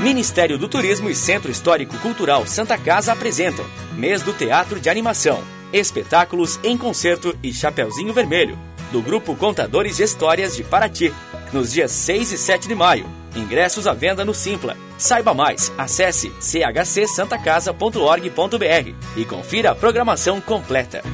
Ministério 0.00 0.58
do 0.58 0.66
Turismo 0.66 1.10
e 1.10 1.14
Centro 1.14 1.50
Histórico 1.50 1.98
Cultural 1.98 2.46
Santa 2.46 2.78
Casa 2.78 3.12
apresentam 3.12 3.66
Mês 3.92 4.22
do 4.22 4.32
Teatro 4.32 4.80
de 4.80 4.88
Animação, 4.88 5.42
espetáculos 5.72 6.58
em 6.64 6.76
concerto 6.76 7.38
e 7.42 7.52
Chapeuzinho 7.52 8.12
Vermelho, 8.12 8.58
do 8.90 9.00
Grupo 9.02 9.36
Contadores 9.36 9.98
de 9.98 10.02
Histórias 10.02 10.56
de 10.56 10.64
Paraty, 10.64 11.14
nos 11.52 11.72
dias 11.72 11.92
6 11.92 12.32
e 12.32 12.38
7 12.38 12.66
de 12.66 12.74
maio. 12.74 13.06
Ingressos 13.36 13.86
à 13.86 13.92
venda 13.92 14.24
no 14.24 14.34
Simpla. 14.34 14.76
Saiba 14.98 15.32
mais, 15.32 15.72
acesse 15.78 16.32
chcsantacasa.org.br 16.40 18.94
e 19.16 19.24
confira 19.24 19.70
a 19.70 19.74
programação 19.74 20.40
completa. 20.40 21.04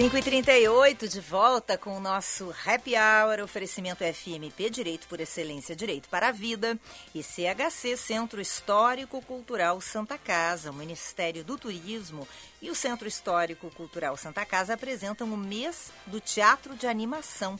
5h38 0.00 1.06
de 1.08 1.20
volta 1.20 1.76
com 1.76 1.94
o 1.94 2.00
nosso 2.00 2.54
Happy 2.64 2.94
Hour, 2.96 3.44
oferecimento 3.44 4.02
FMP 4.02 4.70
Direito 4.70 5.06
por 5.06 5.20
Excelência, 5.20 5.76
Direito 5.76 6.08
para 6.08 6.28
a 6.28 6.32
Vida 6.32 6.78
e 7.14 7.22
CHC 7.22 7.98
Centro 7.98 8.40
Histórico 8.40 9.20
Cultural 9.20 9.78
Santa 9.82 10.16
Casa, 10.16 10.70
o 10.70 10.74
Ministério 10.74 11.44
do 11.44 11.58
Turismo 11.58 12.26
e 12.60 12.70
o 12.70 12.74
Centro 12.74 13.08
Histórico 13.08 13.70
Cultural 13.70 14.16
Santa 14.16 14.44
Casa 14.44 14.74
apresentam 14.74 15.32
o 15.32 15.36
mês 15.36 15.90
do 16.06 16.20
Teatro 16.20 16.74
de 16.76 16.86
Animação, 16.86 17.58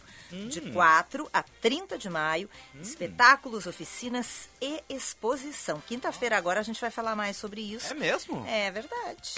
de 0.48 0.61
4 0.61 1.28
a 1.32 1.42
30 1.42 1.98
de 1.98 2.11
maio, 2.11 2.48
espetáculos, 2.80 3.66
oficinas 3.66 4.48
e 4.61 4.82
exposição. 4.88 5.82
Quinta-feira 5.86 6.36
agora 6.36 6.61
a 6.61 6.62
gente 6.62 6.80
vai 6.80 6.90
falar 6.90 7.16
mais 7.16 7.36
sobre 7.36 7.61
isso. 7.61 7.92
É 7.92 7.94
mesmo? 7.94 8.44
É 8.46 8.70
verdade. 8.70 9.34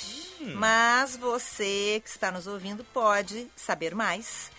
Mas 0.56 1.16
você 1.16 2.00
que 2.02 2.10
está 2.10 2.30
nos 2.30 2.46
ouvindo 2.46 2.84
pode 2.84 3.48
saber 3.56 3.94
mais 3.94 4.50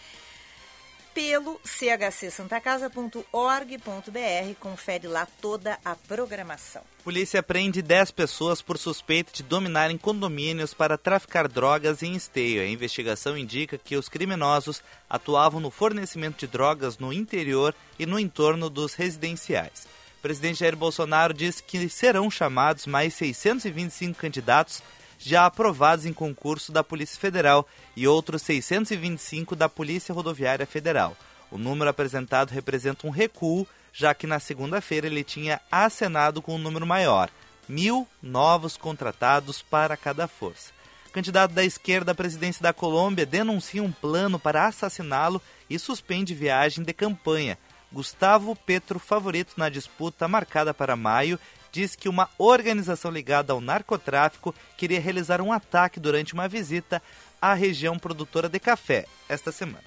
pelo 1.13 1.59
chcsantacasa.org.br. 1.63 4.55
Confere 4.59 5.07
lá 5.07 5.27
toda 5.39 5.77
a 5.83 5.95
programação. 5.95 6.81
Polícia 7.03 7.43
prende 7.43 7.81
10 7.81 8.11
pessoas 8.11 8.61
por 8.61 8.77
suspeita 8.77 9.31
de 9.33 9.43
dominarem 9.43 9.97
condomínios 9.97 10.73
para 10.73 10.97
traficar 10.97 11.47
drogas 11.47 12.01
em 12.01 12.15
esteio. 12.15 12.61
A 12.61 12.67
investigação 12.67 13.37
indica 13.37 13.77
que 13.77 13.95
os 13.95 14.09
criminosos 14.09 14.81
atuavam 15.09 15.59
no 15.59 15.69
fornecimento 15.69 16.39
de 16.39 16.47
drogas 16.47 16.97
no 16.97 17.13
interior 17.13 17.75
e 17.99 18.05
no 18.05 18.17
entorno 18.17 18.69
dos 18.69 18.95
residenciais. 18.95 19.85
O 20.19 20.21
presidente 20.21 20.59
Jair 20.59 20.77
Bolsonaro 20.77 21.33
diz 21.33 21.59
que 21.59 21.89
serão 21.89 22.31
chamados 22.31 22.87
mais 22.87 23.13
625 23.13 24.17
candidatos 24.17 24.81
já 25.23 25.45
aprovados 25.45 26.05
em 26.05 26.13
concurso 26.13 26.71
da 26.71 26.83
Polícia 26.83 27.19
Federal 27.19 27.65
e 27.95 28.07
outros 28.07 28.41
625 28.41 29.55
da 29.55 29.69
Polícia 29.69 30.13
Rodoviária 30.13 30.65
Federal. 30.65 31.15
O 31.51 31.57
número 31.57 31.89
apresentado 31.89 32.51
representa 32.51 33.05
um 33.05 33.11
recuo, 33.11 33.67
já 33.91 34.13
que 34.13 34.25
na 34.25 34.39
segunda-feira 34.39 35.07
ele 35.07 35.23
tinha 35.23 35.61
acenado 35.71 36.41
com 36.41 36.55
um 36.55 36.59
número 36.59 36.85
maior, 36.85 37.29
mil 37.67 38.07
novos 38.21 38.75
contratados 38.75 39.61
para 39.61 39.95
cada 39.95 40.27
força. 40.27 40.71
Candidato 41.11 41.53
da 41.53 41.63
esquerda 41.63 42.11
à 42.11 42.15
presidência 42.15 42.63
da 42.63 42.73
Colômbia 42.73 43.23
denuncia 43.23 43.83
um 43.83 43.91
plano 43.91 44.39
para 44.39 44.65
assassiná-lo 44.65 45.39
e 45.69 45.77
suspende 45.77 46.33
viagem 46.33 46.83
de 46.83 46.91
campanha. 46.91 47.55
Gustavo 47.91 48.55
Petro, 48.55 48.97
favorito 48.97 49.53
na 49.55 49.69
disputa 49.69 50.27
marcada 50.27 50.73
para 50.73 50.95
maio, 50.95 51.39
diz 51.71 51.95
que 51.95 52.09
uma 52.09 52.27
organização 52.39 53.11
ligada 53.11 53.53
ao 53.53 53.61
narcotráfico 53.61 54.55
queria 54.75 54.99
realizar 54.99 55.39
um 55.39 55.51
ataque 55.51 55.99
durante 55.99 56.33
uma 56.33 56.47
visita 56.47 57.01
à 57.43 57.53
região 57.53 57.99
produtora 57.99 58.47
de 58.47 58.57
café 58.57 59.05
esta 59.27 59.51
semana. 59.51 59.83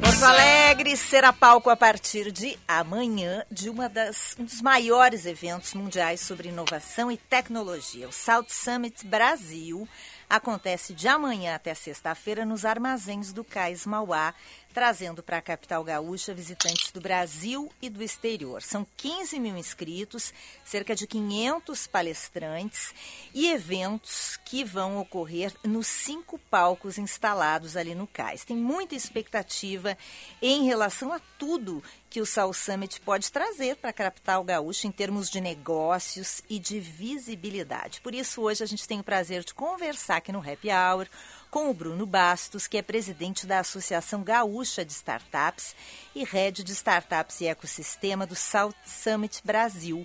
Porto 0.00 0.24
Alegre 0.24 0.96
será 0.96 1.32
palco 1.32 1.70
a 1.70 1.76
partir 1.76 2.32
de 2.32 2.58
amanhã 2.66 3.44
de 3.48 3.70
uma 3.70 3.88
das, 3.88 4.34
um 4.40 4.44
dos 4.44 4.60
maiores 4.60 5.24
eventos 5.24 5.72
mundiais 5.72 6.20
sobre 6.20 6.48
inovação 6.48 7.12
e 7.12 7.16
tecnologia, 7.16 8.08
o 8.08 8.12
South 8.12 8.46
Summit 8.48 9.06
Brasil. 9.06 9.88
Acontece 10.28 10.94
de 10.94 11.06
amanhã 11.06 11.54
até 11.54 11.74
sexta-feira 11.74 12.44
nos 12.44 12.64
armazéns 12.64 13.32
do 13.32 13.44
Cais 13.44 13.86
Mauá, 13.86 14.34
trazendo 14.74 15.22
para 15.22 15.38
a 15.38 15.42
capital 15.42 15.84
gaúcha 15.84 16.34
visitantes 16.34 16.90
do 16.90 17.00
Brasil 17.00 17.72
e 17.80 17.88
do 17.88 18.02
exterior. 18.02 18.60
São 18.60 18.84
15 18.96 19.38
mil 19.38 19.56
inscritos, 19.56 20.34
cerca 20.64 20.96
de 20.96 21.06
500 21.06 21.86
palestrantes 21.86 22.92
e 23.32 23.48
eventos 23.50 24.36
que 24.44 24.64
vão 24.64 24.98
ocorrer 24.98 25.54
nos 25.62 25.86
cinco 25.86 26.38
palcos 26.50 26.98
instalados 26.98 27.76
ali 27.76 27.94
no 27.94 28.08
cais. 28.08 28.44
Tem 28.44 28.56
muita 28.56 28.96
expectativa 28.96 29.96
em 30.42 30.64
relação 30.64 31.12
a 31.12 31.20
tudo 31.38 31.80
que 32.10 32.20
o 32.20 32.26
South 32.26 32.52
Summit 32.54 33.00
pode 33.00 33.30
trazer 33.30 33.76
para 33.76 33.90
a 33.90 33.92
capital 33.92 34.42
gaúcha 34.44 34.86
em 34.86 34.92
termos 34.92 35.28
de 35.28 35.40
negócios 35.40 36.42
e 36.48 36.58
de 36.58 36.78
visibilidade. 36.78 38.00
Por 38.00 38.14
isso, 38.14 38.42
hoje 38.42 38.62
a 38.62 38.66
gente 38.66 38.86
tem 38.86 39.00
o 39.00 39.04
prazer 39.04 39.44
de 39.44 39.54
conversar 39.54 40.18
aqui 40.18 40.30
no 40.30 40.38
Happy 40.38 40.68
Hour 40.70 41.08
com 41.54 41.70
o 41.70 41.72
Bruno 41.72 42.04
Bastos, 42.04 42.66
que 42.66 42.76
é 42.76 42.82
presidente 42.82 43.46
da 43.46 43.60
Associação 43.60 44.24
Gaúcha 44.24 44.84
de 44.84 44.90
Startups 44.90 45.76
e 46.12 46.24
Head 46.24 46.64
de 46.64 46.72
Startups 46.72 47.40
e 47.40 47.46
Ecossistema 47.46 48.26
do 48.26 48.34
South 48.34 48.74
Summit 48.84 49.40
Brasil. 49.46 50.04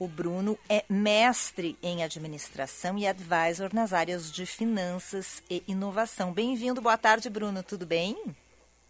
O 0.00 0.08
Bruno 0.08 0.58
é 0.68 0.84
mestre 0.90 1.78
em 1.80 2.02
administração 2.02 2.98
e 2.98 3.06
advisor 3.06 3.72
nas 3.72 3.92
áreas 3.92 4.32
de 4.32 4.44
finanças 4.44 5.44
e 5.48 5.62
inovação. 5.68 6.32
Bem-vindo, 6.32 6.82
boa 6.82 6.98
tarde, 6.98 7.30
Bruno, 7.30 7.62
tudo 7.62 7.86
bem? 7.86 8.16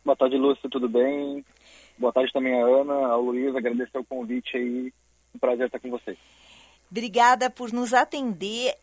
Boa 0.03 0.17
tarde, 0.17 0.39
Lúcio, 0.39 0.71
tudo 0.71 0.89
bem? 0.89 1.45
Boa 1.99 2.15
tarde 2.15 2.33
também 2.33 2.59
a 2.63 2.65
Ana, 2.65 3.09
a 3.09 3.17
Luísa, 3.17 3.59
agradecer 3.59 3.99
o 3.99 4.05
convite 4.07 4.57
aí, 4.57 4.91
um 5.35 5.39
prazer 5.39 5.67
estar 5.67 5.79
com 5.79 5.91
vocês. 5.91 6.17
Obrigada 6.91 7.51
por 7.51 7.71
nos 7.75 7.93
atender 7.93 8.75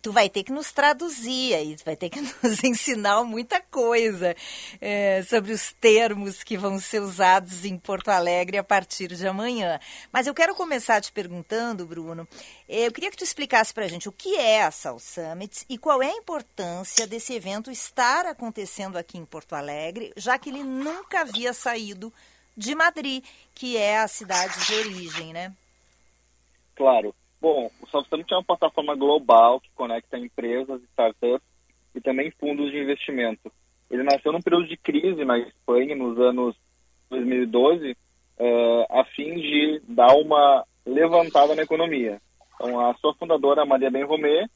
tu 0.00 0.12
vai 0.12 0.28
ter 0.28 0.42
que 0.42 0.52
nos 0.52 0.72
traduzir 0.72 1.54
aí, 1.54 1.76
tu 1.76 1.84
vai 1.84 1.96
ter 1.96 2.08
que 2.08 2.20
nos 2.42 2.62
ensinar 2.62 3.22
muita 3.24 3.60
coisa 3.60 4.34
é, 4.80 5.22
sobre 5.24 5.52
os 5.52 5.72
termos 5.72 6.42
que 6.42 6.56
vão 6.56 6.78
ser 6.78 7.00
usados 7.00 7.64
em 7.64 7.76
Porto 7.76 8.08
Alegre 8.08 8.58
a 8.58 8.64
partir 8.64 9.08
de 9.08 9.26
amanhã. 9.26 9.78
Mas 10.12 10.26
eu 10.26 10.34
quero 10.34 10.54
começar 10.54 11.00
te 11.00 11.12
perguntando, 11.12 11.86
Bruno, 11.86 12.26
é, 12.68 12.86
eu 12.86 12.92
queria 12.92 13.10
que 13.10 13.16
tu 13.16 13.24
explicasse 13.24 13.72
para 13.72 13.84
a 13.84 13.88
gente 13.88 14.08
o 14.08 14.12
que 14.12 14.36
é 14.36 14.62
a 14.62 14.70
South 14.70 15.00
Summit 15.00 15.64
e 15.68 15.76
qual 15.76 16.02
é 16.02 16.10
a 16.10 16.16
importância 16.16 17.06
desse 17.06 17.34
evento 17.34 17.70
estar 17.70 18.26
acontecendo 18.26 18.96
aqui 18.96 19.18
em 19.18 19.24
Porto 19.24 19.54
Alegre, 19.54 20.12
já 20.16 20.38
que 20.38 20.50
ele 20.50 20.62
nunca 20.62 21.20
havia 21.20 21.52
saído 21.52 22.12
de 22.56 22.74
Madrid, 22.74 23.24
que 23.54 23.76
é 23.76 23.98
a 23.98 24.08
cidade 24.08 24.66
de 24.66 24.74
origem, 24.74 25.32
né? 25.32 25.52
Claro. 26.74 27.14
Bom, 27.40 27.70
o 27.80 27.86
Soft 27.86 28.08
Summit 28.08 28.32
é 28.32 28.36
uma 28.36 28.44
plataforma 28.44 28.96
global 28.96 29.60
que 29.60 29.70
conecta 29.74 30.18
empresas, 30.18 30.82
startups 30.90 31.46
e 31.94 32.00
também 32.00 32.32
fundos 32.32 32.70
de 32.70 32.78
investimento. 32.78 33.52
Ele 33.90 34.02
nasceu 34.02 34.32
num 34.32 34.42
período 34.42 34.66
de 34.66 34.76
crise 34.76 35.24
na 35.24 35.38
Espanha, 35.38 35.94
nos 35.94 36.18
anos 36.18 36.56
2012, 37.10 37.92
uh, 37.92 39.00
a 39.00 39.04
fim 39.04 39.34
de 39.36 39.80
dar 39.88 40.14
uma 40.14 40.64
levantada 40.84 41.54
na 41.54 41.62
economia. 41.62 42.20
Então, 42.54 42.80
a 42.80 42.94
sua 42.94 43.14
fundadora, 43.14 43.64
Maria 43.64 43.90
Benromé, 43.90 44.46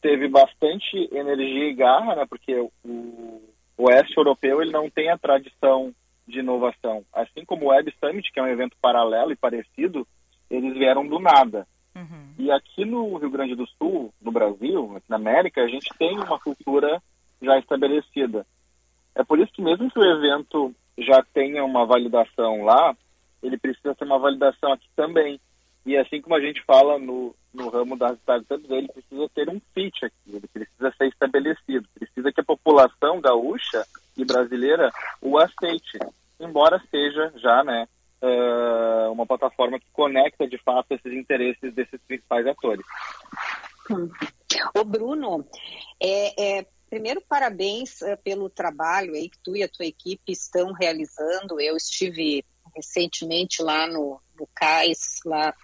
teve 0.00 0.28
bastante 0.28 1.08
energia 1.12 1.68
e 1.68 1.74
garra, 1.74 2.14
né, 2.14 2.26
porque 2.28 2.54
o 2.54 3.40
oeste 3.76 4.16
europeu 4.16 4.62
ele 4.62 4.70
não 4.70 4.88
tem 4.88 5.10
a 5.10 5.18
tradição 5.18 5.92
de 6.26 6.38
inovação. 6.38 7.04
Assim 7.12 7.44
como 7.44 7.66
o 7.66 7.68
Web 7.68 7.92
Summit, 7.98 8.30
que 8.32 8.38
é 8.38 8.42
um 8.42 8.48
evento 8.48 8.76
paralelo 8.80 9.32
e 9.32 9.36
parecido, 9.36 10.06
eles 10.48 10.74
vieram 10.74 11.06
do 11.06 11.18
nada. 11.18 11.66
Uhum. 11.94 12.34
E 12.38 12.50
aqui 12.50 12.84
no 12.84 13.16
Rio 13.16 13.30
Grande 13.30 13.54
do 13.54 13.66
Sul, 13.78 14.12
no 14.20 14.32
Brasil, 14.32 15.00
na 15.08 15.16
América, 15.16 15.62
a 15.62 15.68
gente 15.68 15.88
tem 15.98 16.18
uma 16.18 16.38
cultura 16.38 17.00
já 17.40 17.58
estabelecida. 17.58 18.46
É 19.14 19.22
por 19.22 19.38
isso 19.38 19.52
que 19.52 19.62
mesmo 19.62 19.90
que 19.90 19.98
o 19.98 20.04
evento 20.04 20.74
já 20.98 21.22
tenha 21.32 21.64
uma 21.64 21.86
validação 21.86 22.64
lá, 22.64 22.96
ele 23.42 23.58
precisa 23.58 23.94
ter 23.94 24.04
uma 24.04 24.18
validação 24.18 24.72
aqui 24.72 24.88
também. 24.96 25.40
E 25.86 25.96
assim 25.96 26.20
como 26.20 26.34
a 26.34 26.40
gente 26.40 26.62
fala 26.62 26.98
no, 26.98 27.34
no 27.52 27.68
ramo 27.68 27.96
das 27.96 28.18
startups, 28.18 28.70
ele 28.70 28.88
precisa 28.88 29.28
ter 29.34 29.48
um 29.48 29.60
fit 29.74 30.04
aqui, 30.04 30.14
ele 30.26 30.48
precisa 30.48 30.92
ser 30.96 31.08
estabelecido, 31.08 31.86
precisa 31.94 32.32
que 32.32 32.40
a 32.40 32.44
população 32.44 33.20
gaúcha 33.20 33.84
e 34.16 34.24
brasileira 34.24 34.90
o 35.20 35.38
aceite, 35.38 35.98
embora 36.40 36.82
seja 36.90 37.32
já, 37.36 37.62
né, 37.62 37.86
uma 39.10 39.26
plataforma 39.26 39.78
que 39.78 39.86
conecta 39.92 40.46
de 40.46 40.58
fato 40.58 40.92
esses 40.92 41.12
interesses 41.12 41.74
desses 41.74 42.00
principais 42.06 42.46
atores. 42.46 42.84
Hum. 43.90 44.08
O 44.76 44.84
Bruno, 44.84 45.46
é, 46.00 46.58
é, 46.58 46.66
primeiro 46.88 47.20
parabéns 47.20 48.00
pelo 48.22 48.48
trabalho 48.48 49.14
aí 49.14 49.28
que 49.28 49.38
tu 49.42 49.56
e 49.56 49.62
a 49.62 49.68
tua 49.68 49.86
equipe 49.86 50.32
estão 50.32 50.72
realizando. 50.72 51.60
Eu 51.60 51.76
estive 51.76 52.44
recentemente 52.74 53.62
lá 53.62 53.86
no, 53.86 54.20
no 54.38 54.48
CAIS, 54.54 55.20
lá 55.24 55.54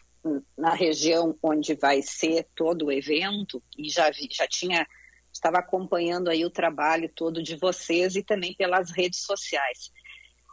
na 0.56 0.74
região 0.74 1.36
onde 1.42 1.74
vai 1.74 2.02
ser 2.02 2.46
todo 2.54 2.86
o 2.86 2.92
evento 2.92 3.62
e 3.78 3.88
já 3.88 4.11
vi, 4.11 4.28
já 4.30 4.46
tinha 4.46 4.86
estava 5.32 5.58
acompanhando 5.58 6.28
aí 6.28 6.44
o 6.44 6.50
trabalho 6.50 7.11
todo 7.14 7.42
de 7.42 7.56
vocês 7.56 8.16
e 8.16 8.22
também 8.22 8.54
pelas 8.54 8.90
redes 8.90 9.22
sociais. 9.22 9.90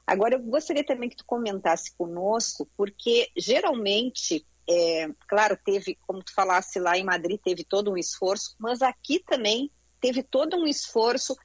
Agora, 0.08 0.36
eu 0.36 0.40
gostaria 0.40 0.86
também 0.86 1.10
que 1.10 1.18
tu 1.18 1.26
comentasse 1.26 1.94
conosco, 1.98 2.66
porque 2.78 3.30
geralmente, 3.36 4.48
é, 4.68 5.10
claro, 5.28 5.60
teve, 5.66 5.98
como 6.08 6.24
tu 6.24 6.34
falasse 6.34 6.80
lá 6.80 6.98
em 6.98 7.04
Madrid, 7.04 7.38
teve 7.44 7.66
todo 7.66 7.92
um 7.92 7.98
esforço, 7.98 8.56
mas 8.58 8.82
aqui 8.82 9.20
também 9.20 9.70
teve 10.00 10.24
todo 10.24 10.56
um 10.56 10.66
esforço 10.66 11.36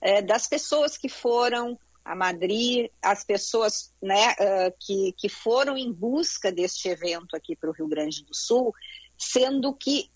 é, 0.00 0.20
das 0.20 0.48
pessoas 0.48 0.98
que 0.98 1.08
foram 1.08 1.78
a 2.04 2.14
Madrid, 2.14 2.90
as 3.02 3.22
pessoas 3.22 3.94
né, 4.02 4.30
uh, 4.32 4.74
que, 4.80 5.12
que 5.12 5.28
foram 5.28 5.76
em 5.76 5.92
busca 5.92 6.50
deste 6.50 6.88
evento 6.88 7.36
aqui 7.36 7.54
para 7.54 7.68
o 7.68 7.72
Rio 7.72 7.86
Grande 7.86 8.24
do 8.24 8.34
Sul, 8.34 8.74
sendo 9.18 9.74
que, 9.74 10.10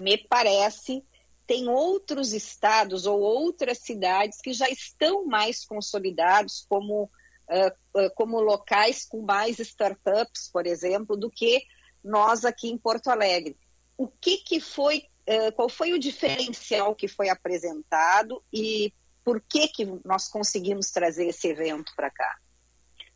me 0.00 0.16
parece, 0.16 1.04
tem 1.46 1.68
outros 1.68 2.32
estados 2.32 3.06
ou 3.06 3.20
outras 3.20 3.78
cidades 3.78 4.40
que 4.40 4.52
já 4.52 4.68
estão 4.68 5.24
mais 5.26 5.64
consolidados 5.64 6.66
como, 6.68 7.04
uh, 7.04 8.10
como 8.14 8.40
locais 8.40 9.04
com 9.04 9.22
mais 9.22 9.58
startups, 9.58 10.50
por 10.52 10.66
exemplo, 10.66 11.16
do 11.16 11.30
que 11.30 11.62
nós 12.02 12.44
aqui 12.44 12.68
em 12.68 12.78
Porto 12.78 13.08
Alegre. 13.08 13.56
O 13.96 14.08
que, 14.08 14.38
que 14.38 14.60
foi, 14.60 15.04
uh, 15.28 15.52
qual 15.54 15.68
foi 15.68 15.92
o 15.92 15.98
diferencial 15.98 16.94
que 16.94 17.06
foi 17.06 17.28
apresentado 17.28 18.42
e 18.52 18.92
por 19.24 19.40
que, 19.40 19.68
que 19.68 19.84
nós 20.04 20.28
conseguimos 20.28 20.90
trazer 20.90 21.26
esse 21.26 21.48
evento 21.48 21.92
para 21.96 22.10
cá? 22.10 22.36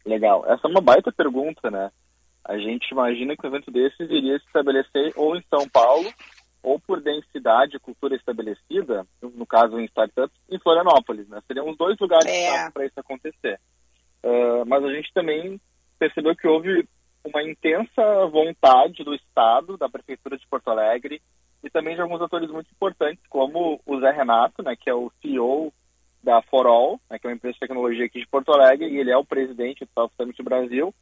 Legal. 0.04 0.44
Essa 0.46 0.66
é 0.66 0.70
uma 0.70 0.80
baita 0.80 1.12
pergunta, 1.12 1.70
né? 1.70 1.90
A 2.44 2.56
gente 2.58 2.90
imagina 2.90 3.36
que 3.36 3.46
um 3.46 3.50
evento 3.50 3.70
desses 3.70 4.10
iria 4.10 4.38
se 4.38 4.46
estabelecer 4.46 5.12
ou 5.14 5.36
em 5.36 5.44
São 5.48 5.68
Paulo 5.68 6.12
ou 6.62 6.78
por 6.78 7.00
densidade 7.00 7.76
e 7.76 7.80
cultura 7.80 8.14
estabelecida, 8.14 9.06
no 9.22 9.46
caso 9.46 9.78
em 9.78 9.84
startups, 9.86 10.36
em 10.50 10.58
Florianópolis. 10.58 11.28
Né? 11.28 11.40
Seriam 11.46 11.68
os 11.68 11.76
dois 11.76 11.96
lugares 11.98 12.26
é. 12.26 12.70
para 12.70 12.84
isso 12.84 12.98
acontecer. 12.98 13.58
Uh, 14.22 14.64
mas 14.66 14.84
a 14.84 14.92
gente 14.92 15.12
também 15.14 15.60
percebeu 15.98 16.36
que 16.36 16.46
houve 16.46 16.86
uma 17.24 17.42
intensa 17.42 18.26
vontade 18.30 19.04
do 19.04 19.14
Estado, 19.14 19.76
da 19.76 19.88
Prefeitura 19.88 20.36
de 20.36 20.46
Porto 20.46 20.68
Alegre 20.68 21.20
e 21.62 21.70
também 21.70 21.94
de 21.94 22.00
alguns 22.00 22.22
atores 22.22 22.50
muito 22.50 22.70
importantes, 22.70 23.22
como 23.28 23.80
o 23.84 24.00
Zé 24.00 24.10
Renato, 24.10 24.62
né, 24.62 24.74
que 24.76 24.88
é 24.88 24.94
o 24.94 25.12
CEO 25.20 25.72
da 26.22 26.40
Forol, 26.42 27.00
né, 27.10 27.18
que 27.18 27.26
é 27.26 27.30
uma 27.30 27.36
empresa 27.36 27.54
de 27.54 27.60
tecnologia 27.60 28.06
aqui 28.06 28.20
de 28.20 28.26
Porto 28.26 28.52
Alegre, 28.52 28.88
e 28.88 28.98
ele 28.98 29.10
é 29.10 29.16
o 29.16 29.24
presidente 29.24 29.84
do 29.84 29.90
South 29.94 30.10
Summit 30.16 30.42
Brasil, 30.42 30.94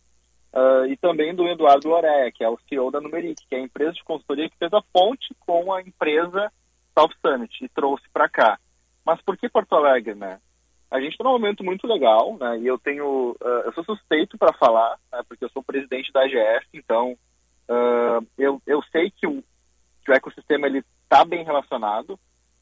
Uh, 0.53 0.87
e 0.87 0.97
também 0.97 1.35
do 1.35 1.47
Eduardo 1.47 1.89
Loreia, 1.89 2.33
que 2.33 2.43
é 2.43 2.49
o 2.49 2.59
CEO 2.69 2.91
da 2.91 3.01
Numeric, 3.01 3.47
que 3.47 3.55
é 3.55 3.59
a 3.59 3.63
empresa 3.63 3.93
de 3.93 4.05
consultoria 4.05 4.49
que 4.49 4.57
fez 4.57 4.73
a 4.73 4.81
ponte 4.93 5.35
com 5.41 5.73
a 5.73 5.83
empresa 5.83 6.51
South 6.99 7.13
Summit 7.21 7.65
e 7.65 7.69
trouxe 7.69 8.05
para 8.13 8.29
cá. 8.29 8.59
Mas 9.05 9.21
por 9.23 9.37
que 9.37 9.49
Porto 9.49 9.75
Alegre, 9.75 10.15
né? 10.15 10.41
A 10.91 11.01
gente 11.01 11.13
está 11.13 11.25
num 11.25 11.33
momento 11.33 11.63
muito 11.63 11.87
legal, 11.87 12.37
né? 12.39 12.59
E 12.61 12.67
eu 12.67 12.79
tenho, 12.79 13.37
uh, 13.43 13.63
eu 13.67 13.73
sou 13.75 13.85
suspeito 13.85 14.39
para 14.39 14.55
falar, 14.55 14.99
né? 15.13 15.21
porque 15.29 15.45
eu 15.45 15.51
sou 15.51 15.63
presidente 15.63 16.11
da 16.13 16.23
AGF, 16.23 16.67
então 16.73 17.13
uh, 17.69 18.27
eu, 18.39 18.61
eu 18.67 18.83
sei 18.91 19.11
que 19.11 19.27
o, 19.27 19.45
que 20.03 20.11
o 20.11 20.15
ecossistema 20.15 20.67
ele 20.67 20.83
está 21.03 21.25
bem 21.27 21.45
relacionado. 21.45 22.19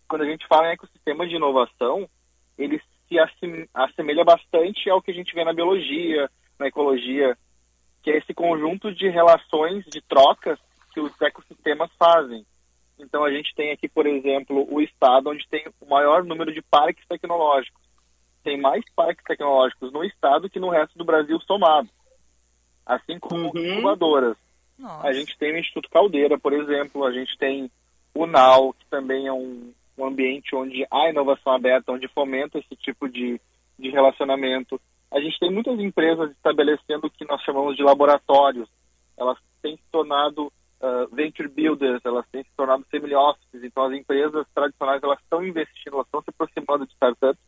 Quando 0.08 0.22
a 0.22 0.26
gente 0.26 0.46
fala 0.48 0.68
em 0.68 0.72
ecossistema 0.72 1.26
de 1.26 1.36
inovação, 1.36 2.08
ele 2.58 2.80
se 3.08 3.16
assemelha 3.72 4.24
bastante 4.24 4.90
ao 4.90 5.00
que 5.00 5.12
a 5.12 5.14
gente 5.14 5.32
vê 5.32 5.44
na 5.44 5.52
biologia, 5.52 6.28
na 6.58 6.66
ecologia, 6.66 7.36
que 8.06 8.12
é 8.12 8.18
esse 8.18 8.32
conjunto 8.32 8.94
de 8.94 9.08
relações, 9.08 9.84
de 9.86 10.00
trocas 10.00 10.60
que 10.94 11.00
os 11.00 11.10
ecossistemas 11.20 11.90
fazem. 11.98 12.46
Então 12.96 13.24
a 13.24 13.32
gente 13.32 13.52
tem 13.52 13.72
aqui, 13.72 13.88
por 13.88 14.06
exemplo, 14.06 14.64
o 14.72 14.80
estado 14.80 15.30
onde 15.30 15.44
tem 15.48 15.66
o 15.80 15.86
maior 15.86 16.22
número 16.22 16.54
de 16.54 16.62
parques 16.62 17.04
tecnológicos. 17.08 17.82
Tem 18.44 18.60
mais 18.60 18.84
parques 18.94 19.24
tecnológicos 19.24 19.92
no 19.92 20.04
estado 20.04 20.48
que 20.48 20.60
no 20.60 20.70
resto 20.70 20.96
do 20.96 21.04
Brasil 21.04 21.36
somado. 21.40 21.88
Assim 22.86 23.18
como 23.18 23.50
uhum. 23.52 23.72
incubadoras. 23.72 24.36
Nossa. 24.78 25.08
A 25.08 25.12
gente 25.12 25.36
tem 25.36 25.54
o 25.54 25.58
Instituto 25.58 25.90
Caldeira, 25.90 26.38
por 26.38 26.52
exemplo, 26.52 27.04
a 27.04 27.10
gente 27.10 27.36
tem 27.38 27.68
o 28.14 28.24
NAU, 28.24 28.72
que 28.72 28.86
também 28.86 29.26
é 29.26 29.32
um, 29.32 29.72
um 29.98 30.06
ambiente 30.06 30.54
onde 30.54 30.86
há 30.92 31.10
inovação 31.10 31.52
aberta, 31.52 31.90
onde 31.90 32.06
fomenta 32.06 32.56
esse 32.56 32.76
tipo 32.76 33.08
de, 33.08 33.40
de 33.76 33.90
relacionamento 33.90 34.80
a 35.10 35.20
gente 35.20 35.38
tem 35.38 35.50
muitas 35.50 35.78
empresas 35.78 36.30
estabelecendo 36.32 37.06
o 37.06 37.10
que 37.10 37.24
nós 37.24 37.40
chamamos 37.42 37.76
de 37.76 37.82
laboratórios. 37.82 38.68
Elas 39.16 39.38
têm 39.62 39.76
se 39.76 39.82
tornado 39.90 40.46
uh, 40.46 41.14
venture 41.14 41.48
builders, 41.48 42.00
elas 42.04 42.26
têm 42.30 42.42
se 42.42 42.50
tornado 42.56 42.84
family 42.90 43.14
offices. 43.14 43.62
Então, 43.62 43.84
as 43.84 43.92
empresas 43.92 44.46
tradicionais 44.54 45.02
elas 45.02 45.18
estão 45.20 45.44
investindo, 45.44 45.94
elas 45.94 46.06
estão 46.06 46.22
se 46.22 46.30
aproximando 46.30 46.86
de 46.86 46.92
startups. 46.92 47.42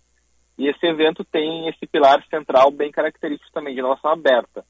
E 0.56 0.68
esse 0.68 0.86
evento 0.86 1.24
tem 1.24 1.68
esse 1.68 1.86
pilar 1.86 2.24
central 2.28 2.70
bem 2.70 2.90
característico 2.90 3.52
também 3.52 3.74
de 3.74 3.80
inovação 3.80 4.10
aberta. 4.10 4.64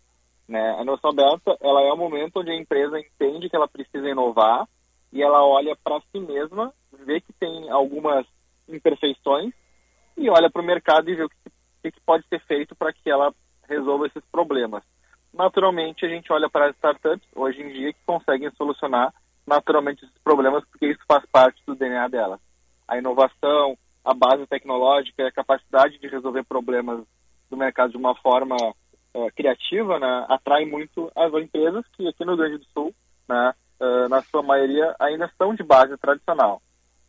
Né? 0.46 0.76
A 0.78 0.82
inovação 0.82 1.10
aberta 1.10 1.56
ela 1.60 1.82
é 1.82 1.92
o 1.92 1.96
momento 1.96 2.40
onde 2.40 2.50
a 2.50 2.56
empresa 2.56 2.98
entende 2.98 3.48
que 3.48 3.56
ela 3.56 3.68
precisa 3.68 4.08
inovar 4.08 4.66
e 5.12 5.22
ela 5.22 5.44
olha 5.44 5.76
para 5.82 6.00
si 6.12 6.20
mesma, 6.20 6.72
vê 6.92 7.20
que 7.20 7.32
tem 7.32 7.70
algumas 7.70 8.26
imperfeições 8.68 9.54
e 10.16 10.28
olha 10.28 10.50
para 10.50 10.60
o 10.60 10.64
mercado 10.64 11.08
e 11.08 11.14
vê 11.14 11.24
o 11.24 11.28
que 11.28 11.36
o 11.84 11.92
que 11.92 12.00
pode 12.00 12.26
ser 12.28 12.40
feito 12.40 12.74
para 12.74 12.92
que 12.92 13.10
ela 13.10 13.32
resolva 13.68 14.06
esses 14.06 14.22
problemas. 14.30 14.82
Naturalmente, 15.32 16.04
a 16.04 16.08
gente 16.08 16.32
olha 16.32 16.48
para 16.48 16.68
as 16.68 16.76
startups 16.76 17.26
hoje 17.34 17.60
em 17.60 17.68
dia 17.72 17.92
que 17.92 17.98
conseguem 18.06 18.50
solucionar 18.52 19.12
naturalmente 19.46 20.04
esses 20.04 20.18
problemas, 20.22 20.64
porque 20.70 20.86
isso 20.86 21.00
faz 21.06 21.24
parte 21.32 21.62
do 21.66 21.74
DNA 21.74 22.08
delas. 22.08 22.40
A 22.86 22.98
inovação, 22.98 23.76
a 24.04 24.14
base 24.14 24.46
tecnológica, 24.46 25.26
a 25.26 25.32
capacidade 25.32 25.98
de 25.98 26.08
resolver 26.08 26.44
problemas 26.44 27.02
do 27.50 27.56
mercado 27.56 27.90
de 27.90 27.96
uma 27.96 28.14
forma 28.16 28.56
uh, 28.56 29.32
criativa, 29.34 29.98
né, 29.98 30.26
atrai 30.28 30.64
muito 30.64 31.10
as 31.14 31.32
empresas 31.34 31.84
que 31.96 32.06
aqui 32.06 32.24
no 32.24 32.34
Rio 32.34 32.38
Grande 32.38 32.58
do 32.58 32.66
Sul, 32.72 32.94
né, 33.28 33.54
uh, 33.80 34.08
na 34.08 34.22
sua 34.22 34.42
maioria, 34.42 34.94
ainda 34.98 35.30
são 35.38 35.54
de 35.54 35.62
base 35.62 35.96
tradicional. 35.96 36.60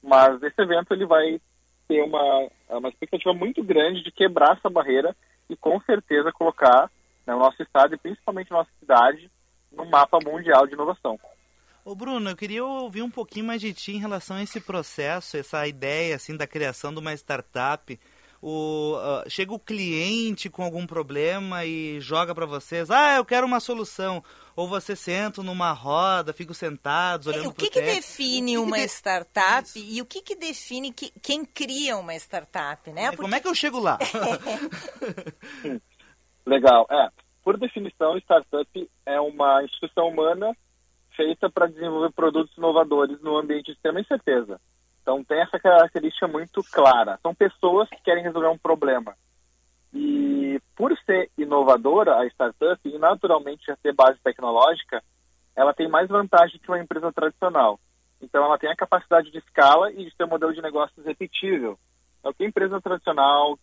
Mas 0.02 0.42
esse 0.44 0.62
evento 0.62 0.94
ele 0.94 1.06
vai 1.06 1.42
ter 1.90 2.04
uma, 2.04 2.48
uma 2.70 2.90
expectativa 2.90 3.34
muito 3.34 3.64
grande 3.64 4.04
de 4.04 4.12
quebrar 4.12 4.56
essa 4.56 4.70
barreira 4.70 5.16
e 5.50 5.58
com 5.58 5.82
certeza 5.82 6.32
colocar 6.32 6.90
né, 7.26 7.34
o 7.34 7.40
nosso 7.40 7.62
estado 7.64 7.96
e 7.96 7.98
principalmente 7.98 8.54
a 8.54 8.58
nossa 8.58 8.70
cidade 8.80 9.30
no 9.72 9.86
mapa 9.86 10.20
mundial 10.24 10.68
de 10.68 10.74
inovação. 10.74 11.20
Ô 11.84 11.96
Bruno, 11.96 12.30
eu 12.30 12.36
queria 12.36 12.64
ouvir 12.64 13.02
um 13.02 13.10
pouquinho 13.10 13.48
mais 13.48 13.60
de 13.60 13.74
ti 13.74 13.94
em 13.94 14.00
relação 14.00 14.38
a 14.38 14.44
esse 14.44 14.62
processo, 14.62 15.38
essa 15.38 15.68
ideia 15.68 16.16
assim 16.16 16.38
da 16.38 16.46
criação 16.46 16.94
de 16.94 17.00
uma 17.00 17.14
startup. 17.14 18.00
O, 18.42 18.96
ah, 18.98 19.24
chega 19.28 19.54
o 19.54 19.60
cliente 19.60 20.50
com 20.50 20.64
algum 20.64 20.88
problema 20.88 21.66
e 21.66 22.00
joga 22.00 22.34
para 22.34 22.46
vocês, 22.46 22.90
ah, 22.90 23.16
eu 23.18 23.26
quero 23.26 23.46
uma 23.48 23.60
solução. 23.60 24.24
Ou 24.56 24.68
você 24.68 24.94
senta 24.96 25.42
numa 25.42 25.72
roda, 25.72 26.34
ficam 26.34 26.54
sentados 26.54 27.28
olhando 27.28 27.48
O 27.50 27.54
que, 27.54 27.70
pro 27.70 27.72
que 27.72 27.82
define 27.82 28.58
O 28.58 28.62
que 28.62 28.66
que 28.66 28.72
uma 28.72 28.78
de- 28.78 28.84
startup 28.90 29.70
e 29.76 30.02
o 30.02 30.06
que, 30.06 30.22
que 30.22 30.36
define 30.36 30.92
que- 30.92 31.12
quem 31.22 31.46
cria 31.46 31.96
uma 31.98 32.14
startup, 32.16 32.90
né? 32.92 33.16
Como 33.16 33.34
é 33.34 33.40
que 33.40 33.48
eu 33.48 33.56
chego 33.56 33.80
lá? 33.80 33.98
Legal. 36.46 36.86
É, 36.90 37.10
por 37.44 37.58
definição, 37.58 38.18
startup 38.18 38.90
é 39.06 39.20
uma 39.22 39.64
instituição 39.64 40.08
humana 40.10 40.56
feita 41.16 41.50
para 41.50 41.68
desenvolver 41.68 42.12
produtos 42.14 42.56
inovadores 42.58 43.20
no 43.22 43.38
ambiente 43.38 43.68
de 43.68 43.74
sistema 43.74 44.00
incerteza. 44.02 44.60
Então 45.10 45.24
tem 45.24 45.42
essa 45.42 45.60
característica 45.60 46.28
muito 46.28 46.64
clara. 46.72 47.18
São 47.24 47.34
pessoas 47.34 47.90
que 47.90 48.00
querem 48.04 48.22
resolver 48.22 48.50
um 48.50 48.58
problema. 48.60 49.16
E 49.92 50.62
por 50.76 50.96
ser 51.00 51.32
inovadora 51.36 52.20
a 52.20 52.28
startup 52.28 52.80
e 52.88 52.96
naturalmente 53.00 53.66
já 53.66 53.76
ter 53.78 53.92
base 53.92 54.20
tecnológica, 54.24 55.04
ela 55.56 55.74
tem 55.74 55.90
mais 55.90 56.08
vantagem 56.08 56.60
que 56.60 56.70
uma 56.70 56.78
empresa 56.78 57.12
tradicional. 57.12 57.80
Então 58.22 58.46
ela 58.46 58.60
tem 58.60 58.70
a 58.70 58.76
capacidade 58.76 59.32
de 59.32 59.40
escala 59.40 59.92
e 59.92 60.06
de 60.06 60.16
ter 60.16 60.26
um 60.26 60.30
modelo 60.30 60.54
de 60.54 60.62
negócios 60.62 61.04
repetível. 61.04 61.80
É 62.24 62.30
o 62.30 62.34
que 62.34 62.44
a 62.44 62.48
empresa 62.48 62.80
tradicional, 62.80 63.58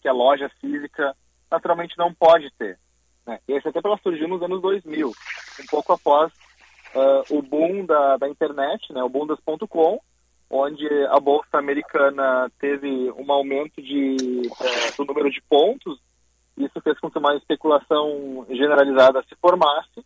que 0.00 0.08
é 0.08 0.12
loja 0.12 0.50
física, 0.60 1.14
naturalmente 1.48 1.96
não 1.96 2.12
pode 2.12 2.50
ter. 2.58 2.76
Né? 3.24 3.38
E 3.46 3.52
esse 3.52 3.68
até 3.68 3.78
ela 3.84 4.00
surgiu 4.02 4.26
nos 4.26 4.42
anos 4.42 4.60
2000, 4.60 5.06
um 5.60 5.66
pouco 5.70 5.92
após 5.92 6.32
ah, 6.92 7.22
o 7.30 7.40
boom 7.40 7.86
da, 7.86 8.16
da 8.16 8.28
internet, 8.28 8.92
né, 8.92 9.00
o 9.00 9.08
boom 9.08 9.28
das 9.28 9.38
.com, 9.68 10.00
onde 10.50 10.86
a 11.10 11.20
bolsa 11.20 11.58
americana 11.58 12.50
teve 12.58 13.12
um 13.12 13.30
aumento 13.30 13.82
de, 13.82 14.16
eh, 14.60 14.96
do 14.96 15.04
número 15.04 15.30
de 15.30 15.42
pontos. 15.42 16.00
Isso 16.56 16.80
fez 16.80 16.98
com 16.98 17.10
que 17.10 17.18
uma 17.18 17.36
especulação 17.36 18.46
generalizada 18.48 19.22
se 19.28 19.36
formasse. 19.36 20.04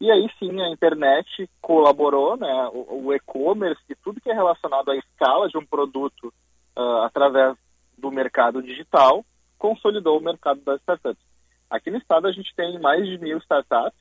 E 0.00 0.10
aí 0.10 0.28
sim 0.38 0.60
a 0.60 0.68
internet 0.68 1.48
colaborou, 1.62 2.36
né, 2.36 2.70
o, 2.72 3.06
o 3.06 3.14
e-commerce 3.14 3.80
e 3.88 3.94
tudo 3.94 4.20
que 4.20 4.30
é 4.30 4.34
relacionado 4.34 4.90
à 4.90 4.96
escala 4.96 5.48
de 5.48 5.56
um 5.56 5.64
produto 5.64 6.34
ah, 6.76 7.06
através 7.06 7.56
do 7.96 8.10
mercado 8.10 8.60
digital 8.62 9.24
consolidou 9.56 10.18
o 10.18 10.22
mercado 10.22 10.60
das 10.60 10.80
startups. 10.80 11.24
Aqui 11.70 11.90
no 11.90 11.98
estado 11.98 12.26
a 12.26 12.32
gente 12.32 12.54
tem 12.54 12.78
mais 12.80 13.06
de 13.06 13.16
mil 13.18 13.38
startups 13.38 13.98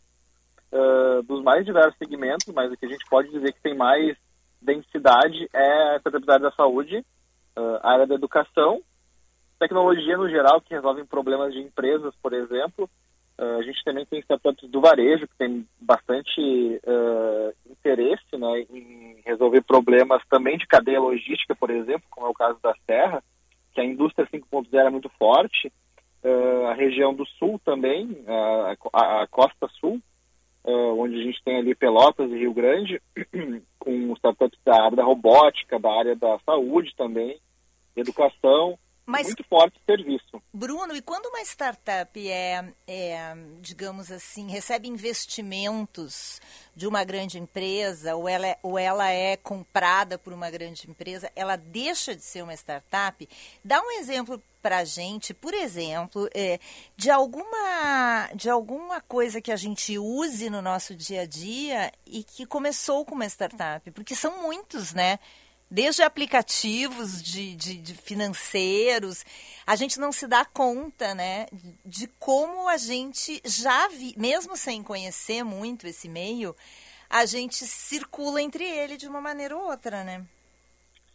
ah, 0.73 1.21
dos 1.23 1.43
mais 1.43 1.63
diversos 1.63 1.95
segmentos, 1.97 2.51
mas 2.53 2.71
o 2.71 2.75
que 2.75 2.87
a 2.87 2.89
gente 2.89 3.05
pode 3.07 3.29
dizer 3.29 3.53
que 3.53 3.61
tem 3.61 3.75
mais 3.75 4.17
densidade 4.63 5.47
é 5.53 5.95
a 5.95 5.99
startup 5.99 6.25
da 6.25 6.51
saúde, 6.51 7.05
ah, 7.55 7.79
a 7.83 7.91
área 7.93 8.07
da 8.07 8.15
educação, 8.15 8.81
tecnologia 9.59 10.17
no 10.17 10.29
geral, 10.29 10.61
que 10.61 10.73
resolvem 10.73 11.05
problemas 11.05 11.53
de 11.53 11.59
empresas, 11.59 12.13
por 12.21 12.33
exemplo. 12.33 12.89
Ah, 13.37 13.57
a 13.57 13.63
gente 13.63 13.83
também 13.83 14.05
tem 14.05 14.19
startups 14.19 14.69
do 14.69 14.81
varejo, 14.81 15.27
que 15.27 15.37
tem 15.37 15.67
bastante 15.79 16.81
ah, 16.87 17.51
interesse 17.69 18.37
né, 18.37 18.61
em 18.71 19.21
resolver 19.25 19.61
problemas 19.61 20.21
também 20.29 20.57
de 20.57 20.67
cadeia 20.67 20.99
logística, 20.99 21.55
por 21.55 21.69
exemplo, 21.69 22.03
como 22.09 22.27
é 22.27 22.29
o 22.29 22.33
caso 22.33 22.59
da 22.61 22.73
Serra, 22.85 23.23
que 23.73 23.81
a 23.81 23.85
indústria 23.85 24.27
5.0 24.27 24.67
é 24.73 24.89
muito 24.89 25.09
forte. 25.17 25.71
Ah, 26.23 26.71
a 26.71 26.73
região 26.73 27.13
do 27.13 27.25
sul 27.25 27.59
também, 27.65 28.23
a- 28.27 29.21
a 29.23 29.27
costa 29.27 29.67
sul, 29.79 29.99
ah, 30.65 30.93
onde 30.97 31.19
a 31.19 31.23
gente 31.23 31.43
tem 31.43 31.57
ali 31.57 31.75
Pelotas 31.75 32.31
e 32.31 32.37
Rio 32.37 32.53
Grande, 32.53 33.01
com 33.79 34.13
startups 34.13 34.59
da 34.63 34.83
área 34.83 34.97
da 34.97 35.03
robótica, 35.03 35.79
da 35.79 35.91
área 35.91 36.15
da 36.15 36.39
saúde 36.45 36.93
também, 36.95 37.39
educação, 37.95 38.77
Mas- 39.05 39.27
muito 39.27 39.43
forte 39.43 39.79
serviço. 39.85 40.41
Bruno, 40.53 40.95
e 40.95 41.01
quando 41.01 41.25
uma 41.25 41.41
startup 41.41 42.29
é, 42.29 42.63
é, 42.87 43.35
digamos 43.59 44.11
assim, 44.11 44.49
recebe 44.49 44.87
investimentos 44.87 46.39
de 46.75 46.87
uma 46.87 47.03
grande 47.03 47.37
empresa 47.37 48.15
ou 48.15 48.29
ela, 48.29 48.47
é, 48.47 48.57
ou 48.63 48.77
ela 48.77 49.09
é 49.09 49.35
comprada 49.35 50.17
por 50.17 50.31
uma 50.31 50.49
grande 50.49 50.89
empresa, 50.89 51.31
ela 51.35 51.55
deixa 51.55 52.15
de 52.15 52.23
ser 52.23 52.43
uma 52.43 52.53
startup? 52.53 53.27
Dá 53.63 53.81
um 53.81 53.91
exemplo 53.91 54.41
para 54.61 54.77
a 54.77 54.85
gente, 54.85 55.33
por 55.33 55.53
exemplo, 55.53 56.29
é, 56.33 56.57
de, 56.95 57.11
alguma, 57.11 58.29
de 58.33 58.49
alguma 58.49 59.01
coisa 59.01 59.41
que 59.41 59.51
a 59.51 59.57
gente 59.57 59.99
use 59.99 60.49
no 60.49 60.61
nosso 60.61 60.95
dia 60.95 61.21
a 61.21 61.25
dia 61.25 61.91
e 62.05 62.23
que 62.23 62.45
começou 62.45 63.03
com 63.03 63.13
uma 63.13 63.25
startup, 63.25 63.91
porque 63.91 64.15
são 64.15 64.41
muitos, 64.41 64.93
né? 64.93 65.19
Desde 65.73 66.03
aplicativos 66.03 67.19
de, 67.23 67.55
de- 67.55 67.77
de 67.81 67.95
financeiros, 67.95 69.25
a 69.65 69.75
gente 69.75 69.99
não 69.99 70.11
se 70.11 70.27
dá 70.27 70.45
conta, 70.45 71.15
né, 71.15 71.47
de 71.83 72.07
como 72.19 72.69
a 72.69 72.77
gente 72.77 73.41
já 73.43 73.87
vi, 73.87 74.13
mesmo 74.15 74.55
sem 74.55 74.83
conhecer 74.83 75.43
muito 75.43 75.87
esse 75.87 76.07
meio, 76.07 76.55
a 77.09 77.25
gente 77.25 77.55
circula 77.65 78.39
entre 78.39 78.63
ele 78.63 78.97
de 78.97 79.07
uma 79.07 79.19
maneira 79.19 79.57
ou 79.57 79.65
outra, 79.71 80.03
né? 80.03 80.23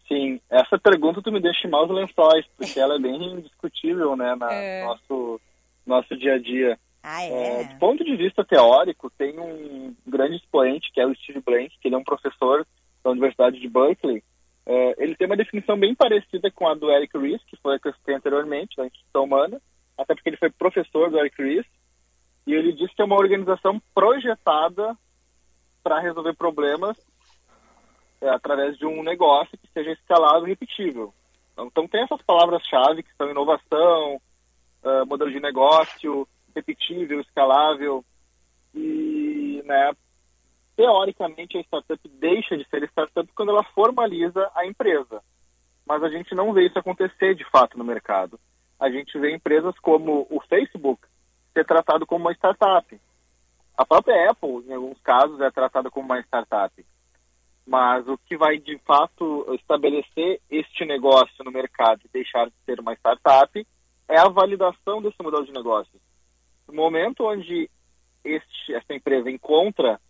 Sim, 0.09 0.41
essa 0.51 0.77
pergunta 0.79 1.23
tu 1.23 1.31
me 1.31 1.41
deixa 1.41 1.67
em 1.67 1.71
maus 1.71 1.89
lençóis, 1.91 2.45
porque 2.57 2.81
ela 2.81 2.97
é 2.97 2.99
bem 2.99 3.41
discutível, 3.41 4.17
né, 4.17 4.35
na 4.35 4.53
É. 4.53 4.85
nosso 4.85 5.41
nosso 5.87 6.17
dia 6.19 6.35
a 6.35 6.39
dia. 6.39 6.79
Ah, 7.03 7.23
É, 7.23 7.61
é? 7.61 7.65
do 7.65 7.79
ponto 7.79 8.05
de 8.05 8.17
vista 8.17 8.45
teórico, 8.45 9.09
tem 9.17 9.39
um 9.39 9.95
grande 10.07 10.37
expoente, 10.37 10.91
que 10.93 11.01
é 11.01 11.07
o 11.07 11.15
Steve 11.15 11.41
Blank, 11.41 11.71
que 11.81 11.89
ele 11.89 11.95
é 11.95 11.99
um 11.99 12.05
professor 12.05 12.67
da 13.05 13.11
Universidade 13.11 13.59
de 13.61 13.69
Berkeley. 13.69 14.23
É, 14.71 15.03
ele 15.03 15.17
tem 15.17 15.27
uma 15.27 15.37
definição 15.37 15.79
bem 15.79 15.95
parecida 15.95 16.51
com 16.51 16.69
a 16.69 16.75
do 16.75 16.91
Eric 16.91 17.17
Ries, 17.17 17.43
que 17.45 17.57
foi 17.57 17.77
a 17.77 17.79
que 17.79 17.89
eu 17.89 17.95
citei 17.95 18.15
anteriormente, 18.15 18.77
da 18.77 18.87
Instituição 18.87 19.25
Humana, 19.25 19.59
até 19.97 20.15
porque 20.15 20.29
ele 20.29 20.37
foi 20.37 20.51
professor 20.51 21.11
do 21.11 21.19
Eric 21.19 21.43
Ries, 21.43 21.67
e 22.47 22.53
ele 22.53 22.73
diz 22.73 22.93
que 22.95 23.01
é 23.01 23.05
uma 23.05 23.17
organização 23.17 23.81
projetada 23.95 24.95
para 25.83 26.01
resolver 26.01 26.35
problemas 26.35 26.99
é, 28.21 28.29
através 28.29 28.77
de 28.77 28.85
um 28.85 29.03
negócio 29.03 29.57
que 29.57 29.73
seja 29.73 29.93
escalável 29.93 30.47
e 30.47 30.51
repetível. 30.51 31.15
Então, 31.53 31.67
então 31.67 31.89
tem 31.89 32.03
essas 32.03 32.21
palavras-chave 32.23 33.03
que 33.03 33.17
são 33.17 33.31
inovação, 33.31 34.21
ah, 34.85 35.05
modelo 35.07 35.31
de 35.31 35.41
negócio, 35.41 36.29
repetível, 36.55 37.21
escalável 37.21 38.05
e, 38.75 39.63
né, 39.65 39.93
teoricamente 40.79 41.59
a 41.59 41.61
startup 41.63 42.09
deixa 42.21 42.57
de 42.57 42.65
ser 42.69 42.85
startup 42.85 43.29
quando 43.35 43.51
ela 43.51 43.65
formaliza 43.75 44.49
a 44.55 44.65
empresa. 44.65 45.21
Mas 45.85 46.05
a 46.05 46.09
gente 46.09 46.37
não 46.37 46.53
vê 46.53 46.67
isso 46.67 46.79
acontecer 46.79 47.35
de 47.35 47.45
fato 47.51 47.77
no 47.77 47.83
mercado. 47.83 48.39
A 48.79 48.89
gente 48.89 49.19
vê 49.19 49.35
empresas 49.35 49.77
como 49.81 50.25
o 50.31 50.41
Facebook 50.49 51.03
ser 51.53 51.67
tratado 51.67 52.07
como 52.07 52.27
uma 52.27 52.33
startup. 52.33 53.01
A 53.77 53.85
própria 53.85 54.31
Apple, 54.31 54.65
em 54.69 54.75
alguns 54.75 55.01
casos, 55.01 55.41
é 55.41 55.51
tratada 55.51 55.91
como 55.91 56.07
uma 56.07 56.21
startup. 56.21 56.87
Mas 57.67 58.07
o 58.07 58.17
que 58.17 58.37
vai 58.37 58.59
de 58.59 58.79
fato 58.87 59.53
estabelecer 59.57 60.41
este 60.49 60.85
negócio 60.85 61.45
no 61.45 61.51
mercado 61.51 62.03
e 62.05 62.09
deixar 62.13 62.47
de 62.47 62.55
ser 62.65 62.79
uma 62.79 62.93
startup 62.95 63.67
é 64.09 64.17
a 64.17 64.29
validação 64.29 65.03
desse 65.03 65.21
modelo 65.21 65.45
de 65.45 65.53
negócio. 65.53 66.01
No 66.69 66.75
momento 66.75 67.25
onde 67.25 67.69
este, 68.25 68.75
essa 68.75 68.95
empresa 68.95 69.29
encontra 69.29 70.01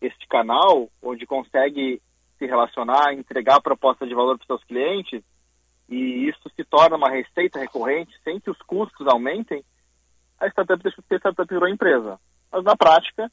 este 0.00 0.26
canal, 0.28 0.88
onde 1.02 1.26
consegue 1.26 2.00
se 2.38 2.46
relacionar, 2.46 3.14
entregar 3.14 3.60
proposta 3.60 4.06
de 4.06 4.14
valor 4.14 4.36
para 4.36 4.46
seus 4.46 4.64
clientes, 4.64 5.22
e 5.88 6.28
isso 6.28 6.50
se 6.54 6.64
torna 6.64 6.96
uma 6.96 7.08
receita 7.08 7.58
recorrente 7.58 8.12
sem 8.22 8.40
que 8.40 8.50
os 8.50 8.58
custos 8.62 9.06
aumentem, 9.06 9.64
a 10.38 10.46
startup 10.48 10.82
deixa 10.82 11.00
de 11.00 11.08
ser 11.08 11.18
startup 11.18 11.48
virou 11.48 11.68
empresa. 11.68 12.18
Mas 12.52 12.64
na 12.64 12.76
prática, 12.76 13.30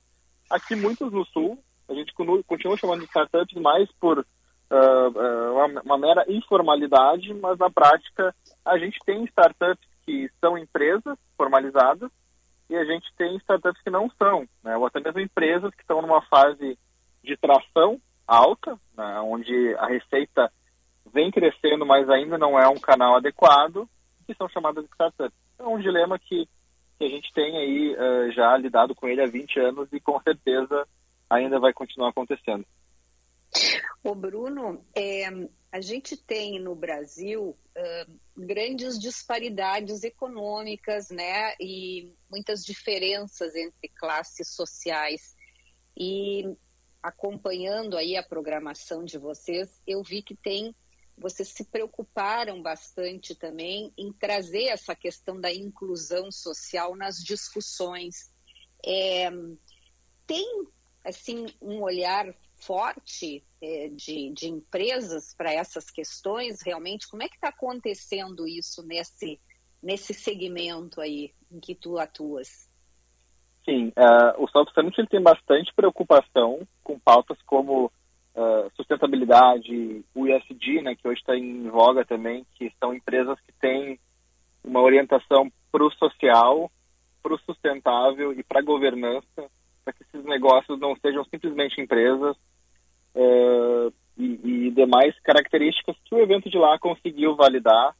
aqui 0.50 0.76
muitos 0.76 1.12
no 1.12 1.26
Sul, 1.26 1.62
a 1.90 1.94
gente 1.94 2.14
continua- 2.14 2.78
chamando 2.78 3.02
de 3.02 3.08
startups 3.08 3.62
mais 3.62 3.92
por 4.00 4.26
ah, 4.70 5.10
uma, 5.52 5.82
uma 5.82 5.98
mera 5.98 6.26
informalidade, 6.28 7.34
mas 7.34 7.58
na 7.60 7.70
prática 7.70 8.34
a 8.66 8.78
gente 8.78 8.98
tem 9.06 9.24
startups 9.26 9.88
que 10.06 10.30
são 10.40 10.58
empresas 10.58 11.18
formalizadas 11.38 12.10
e 12.70 12.76
a 12.76 12.86
gente 12.86 13.12
tem 13.18 13.36
startups 13.38 13.82
que 13.82 13.90
não 13.90 14.10
são, 14.18 14.48
né? 14.64 14.76
ou 14.78 14.86
até 14.86 15.00
mesmo 15.00 15.20
empresas 15.20 15.74
que 15.76 15.82
estão 15.82 16.02
numa 16.02 16.22
fase 16.24 16.78
de 17.24 17.38
tração 17.38 18.00
alta, 18.28 18.80
né? 18.96 19.20
onde 19.22 19.76
a 19.76 19.88
receita 19.88 20.52
vem 21.14 21.30
crescendo, 21.32 21.86
mas 21.86 22.10
ainda 22.10 22.38
não 22.38 22.58
é 22.58 22.68
um 22.68 22.80
canal 22.80 23.16
adequado, 23.16 23.88
que 24.26 24.34
são 24.36 24.48
chamadas 24.50 24.84
de 24.84 24.90
startups. 24.92 25.38
É 25.60 25.64
um 25.64 25.80
dilema 25.80 26.18
que, 26.18 26.48
que 26.98 27.06
a 27.06 27.10
gente 27.10 27.32
tem 27.34 27.58
aí 27.58 27.96
eh, 27.98 28.32
já 28.32 28.56
lidado 28.58 28.96
com 28.96 29.08
ele 29.08 29.22
há 29.22 29.28
20 29.28 29.60
anos 29.60 29.90
e 29.92 30.00
com 30.00 30.20
certeza 30.22 30.88
ainda 31.30 31.60
vai 31.60 31.74
continuar 31.74 32.10
acontecendo. 32.10 32.66
O 34.04 34.16
Bruno, 34.16 34.84
é, 34.96 35.30
a 35.74 35.82
gente 35.82 36.16
tem 36.16 36.60
no 36.60 36.76
Brasil 36.76 37.58
ah, 37.76 38.08
grandes 38.38 39.00
disparidades 39.00 40.04
econômicas, 40.04 41.10
né, 41.10 41.56
e 41.60 42.14
muitas 42.30 42.64
diferenças 42.64 43.56
entre 43.56 43.90
classes 43.90 44.50
sociais. 44.50 45.36
E 45.98 46.56
acompanhando 47.02 47.98
aí 47.98 48.16
a 48.16 48.22
programação 48.22 49.04
de 49.04 49.18
vocês, 49.18 49.82
eu 49.88 50.04
vi 50.04 50.22
que 50.22 50.36
tem 50.36 50.76
vocês 51.18 51.50
se 51.50 51.64
preocuparam 51.66 52.62
bastante 52.62 53.36
também 53.36 53.92
em 53.98 54.12
trazer 54.14 54.66
essa 54.66 54.96
questão 54.96 55.40
da 55.40 55.52
inclusão 55.52 56.32
social 56.32 56.96
nas 56.96 57.18
discussões. 57.18 58.32
É, 58.86 59.30
tem 60.26 60.68
assim 61.04 61.46
um 61.62 61.82
olhar 61.82 62.34
forte 62.66 63.44
é, 63.62 63.90
de, 63.90 64.32
de 64.32 64.48
empresas 64.48 65.34
para 65.36 65.52
essas 65.52 65.90
questões 65.90 66.62
realmente? 66.62 67.08
Como 67.08 67.24
é 67.24 67.28
que 67.28 67.36
está 67.36 67.50
acontecendo 67.50 68.48
isso 68.48 68.86
nesse, 68.86 69.40
nesse 69.82 70.14
segmento 70.14 71.02
aí 71.02 71.34
em 71.52 71.60
que 71.60 71.76
tu 71.76 71.98
atuas? 71.98 72.70
Sim, 73.66 73.88
uh, 73.90 74.44
o 74.44 74.48
South 74.50 74.68
Summit 74.74 75.00
ele 75.00 75.08
tem 75.08 75.22
bastante 75.22 75.74
preocupação 75.74 76.68
com 76.84 77.00
pautas 77.00 77.38
como 77.46 77.86
uh, 77.86 78.72
sustentabilidade, 78.76 80.04
o 80.14 80.28
ESG, 80.28 80.82
né, 80.82 80.96
que 80.96 81.08
hoje 81.08 81.22
está 81.22 81.36
em 81.36 81.70
voga 81.70 82.04
também, 82.04 82.46
que 82.56 82.74
são 82.80 82.94
empresas 82.94 83.40
que 83.42 83.54
têm 83.54 84.00
uma 84.64 84.82
orientação 84.82 85.52
para 85.72 85.84
o 85.84 85.92
social, 85.92 86.70
para 87.22 87.34
o 87.34 87.40
sustentável 87.40 88.34
e 88.34 88.44
para 88.44 88.60
a 88.60 88.64
governança, 88.64 89.50
para 89.84 89.94
que 89.94 90.04
esses 90.04 90.26
negócios 90.26 90.80
não 90.80 90.96
sejam 90.98 91.24
simplesmente 91.26 91.80
empresas 91.80 92.36
uh, 93.16 93.94
e, 94.18 94.68
e 94.68 94.72
demais 94.72 95.18
características 95.22 95.96
que 96.06 96.16
o 96.16 96.20
evento 96.20 96.50
de 96.50 96.58
lá 96.58 96.78
conseguiu 96.80 97.36
validar, 97.36 97.96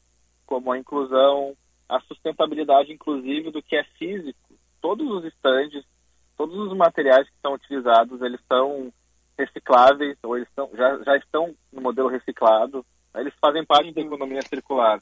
como 0.46 0.72
a 0.72 0.78
inclusão, 0.78 1.56
a 1.88 2.00
sustentabilidade, 2.02 2.92
inclusive, 2.92 3.52
do 3.52 3.62
que 3.62 3.76
é 3.76 3.84
físico. 3.98 4.54
Todos 4.82 5.10
os 5.10 5.26
estandes, 5.26 5.84
todos 6.38 6.56
os 6.56 6.76
materiais 6.76 7.28
que 7.28 7.36
são 7.42 7.54
utilizados, 7.54 8.22
eles 8.22 8.40
são 8.48 8.92
recicláveis, 9.38 10.18
ou 10.24 10.38
eles 10.38 10.48
são, 10.56 10.70
já, 10.74 10.98
já 11.04 11.18
estão 11.18 11.56
no 11.72 11.82
modelo 11.82 12.08
reciclado, 12.08 12.86
eles 13.16 13.34
fazem 13.40 13.66
parte 13.66 13.92
da 13.92 14.02
economia 14.02 14.42
circular. 14.42 15.02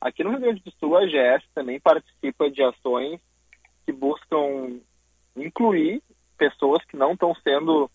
Aqui 0.00 0.22
no 0.22 0.30
Rio 0.30 0.40
Grande 0.40 0.62
do 0.62 0.70
Sul, 0.72 0.96
a 0.96 1.06
GS 1.06 1.44
também 1.54 1.80
participa 1.80 2.50
de 2.50 2.62
ações 2.62 3.20
que 3.84 3.92
buscam 3.92 4.80
incluir 5.36 6.02
pessoas 6.36 6.84
que 6.84 6.96
não 6.96 7.12
estão 7.12 7.34
sendo 7.36 7.90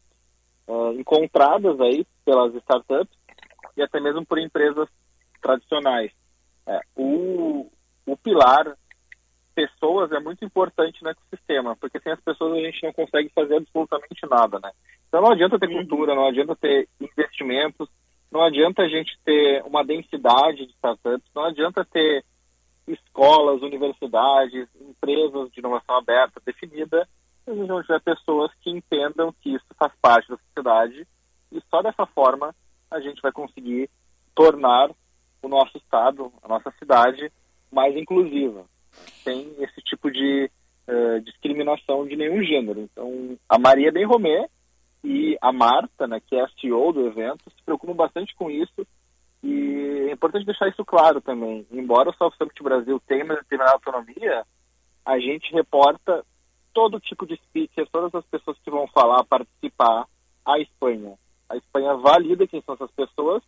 uh, 0.68 0.94
encontradas 1.00 1.80
aí 1.80 2.06
pelas 2.26 2.54
startups 2.56 3.18
e 3.76 3.82
até 3.82 4.00
mesmo 4.00 4.26
por 4.26 4.38
empresas 4.38 4.88
tradicionais. 5.42 6.12
É, 6.68 6.80
o, 6.96 7.70
o 8.06 8.18
pilar 8.18 8.76
pessoas 9.54 10.12
é 10.12 10.20
muito 10.20 10.46
importante 10.46 11.04
no 11.04 11.10
ecossistema, 11.10 11.76
porque 11.76 12.00
sem 12.00 12.12
as 12.12 12.22
pessoas 12.22 12.54
a 12.54 12.62
gente 12.62 12.84
não 12.84 12.94
consegue 12.94 13.30
fazer 13.34 13.58
absolutamente 13.58 14.26
nada, 14.30 14.60
né? 14.60 14.72
Então 15.08 15.22
não 15.22 15.32
adianta 15.32 15.60
ter 15.60 15.68
cultura, 15.68 16.16
não 16.16 16.28
adianta 16.28 16.56
ter 16.56 16.88
investimentos, 17.00 17.90
não 18.32 18.42
adianta 18.42 18.84
a 18.84 18.88
gente 18.88 19.18
ter 19.26 19.62
uma 19.66 19.84
densidade 19.84 20.66
de 20.66 20.72
startups, 20.74 21.30
não 21.36 21.46
adianta 21.46 21.86
ter 21.86 22.24
escolas, 22.88 23.62
universidades, 23.62 24.68
empresas 24.80 25.52
de 25.52 25.60
inovação 25.60 25.98
aberta 25.98 26.42
definida, 26.46 27.08
se 27.44 27.52
a 27.52 27.54
gente 27.56 27.68
não 27.68 27.82
tiver 27.82 28.02
pessoas 28.02 28.52
que 28.62 28.70
entendam 28.70 29.34
que 29.42 29.54
isso 29.56 29.66
faz 29.78 29.92
parte 30.02 30.30
da 30.30 30.38
sociedade 30.38 31.08
e 31.52 31.62
só 31.70 31.82
dessa 31.82 32.06
forma 32.08 32.56
a 32.90 33.00
gente 33.00 33.22
vai 33.22 33.32
conseguir 33.32 33.90
tornar 34.36 34.90
o 35.42 35.48
nosso 35.48 35.78
estado, 35.78 36.32
a 36.44 36.48
nossa 36.48 36.72
cidade, 36.78 37.32
mais 37.72 37.96
inclusiva, 37.96 38.66
sem 39.24 39.56
esse 39.60 39.82
tipo 39.82 40.12
de 40.12 40.50
uh, 40.88 41.22
discriminação 41.22 42.06
de 42.06 42.16
nenhum 42.16 42.44
gênero. 42.44 42.82
Então, 42.82 43.38
a 43.50 43.58
Maria 43.58 43.92
Ben 43.92 44.06
Romé 44.06 44.48
e 45.04 45.38
a 45.42 45.52
Marta, 45.52 46.06
né, 46.06 46.20
que 46.20 46.36
é 46.36 46.42
a 46.42 46.50
CEO 46.60 46.94
do 46.94 47.08
evento, 47.08 47.50
se 47.50 47.64
preocupam 47.66 47.94
bastante 47.94 48.36
com 48.36 48.52
isso 48.52 48.86
e 49.44 50.08
é 50.10 50.12
importante 50.12 50.46
deixar 50.46 50.68
isso 50.68 50.86
claro 50.86 51.20
também. 51.22 51.66
Embora 51.72 52.10
o 52.10 52.14
South 52.14 52.34
Summit 52.38 52.62
Brasil 52.62 53.02
tenha 53.08 53.24
uma 53.24 53.36
determinada 53.36 53.74
autonomia, 53.74 54.46
a 55.04 55.18
gente 55.18 55.52
reporta 55.52 56.24
todo 56.74 57.00
tipo 57.00 57.26
de 57.26 57.36
speaker, 57.36 57.88
todas 57.92 58.14
as 58.16 58.26
pessoas 58.26 58.58
que 58.64 58.72
vão 58.72 58.88
falar, 58.88 59.24
participar, 59.26 60.06
à 60.46 60.60
Espanha. 60.60 61.14
A 61.50 61.58
Espanha 61.58 61.96
valida 61.96 62.48
quem 62.48 62.62
são 62.62 62.76
essas 62.76 62.92
pessoas, 62.92 63.44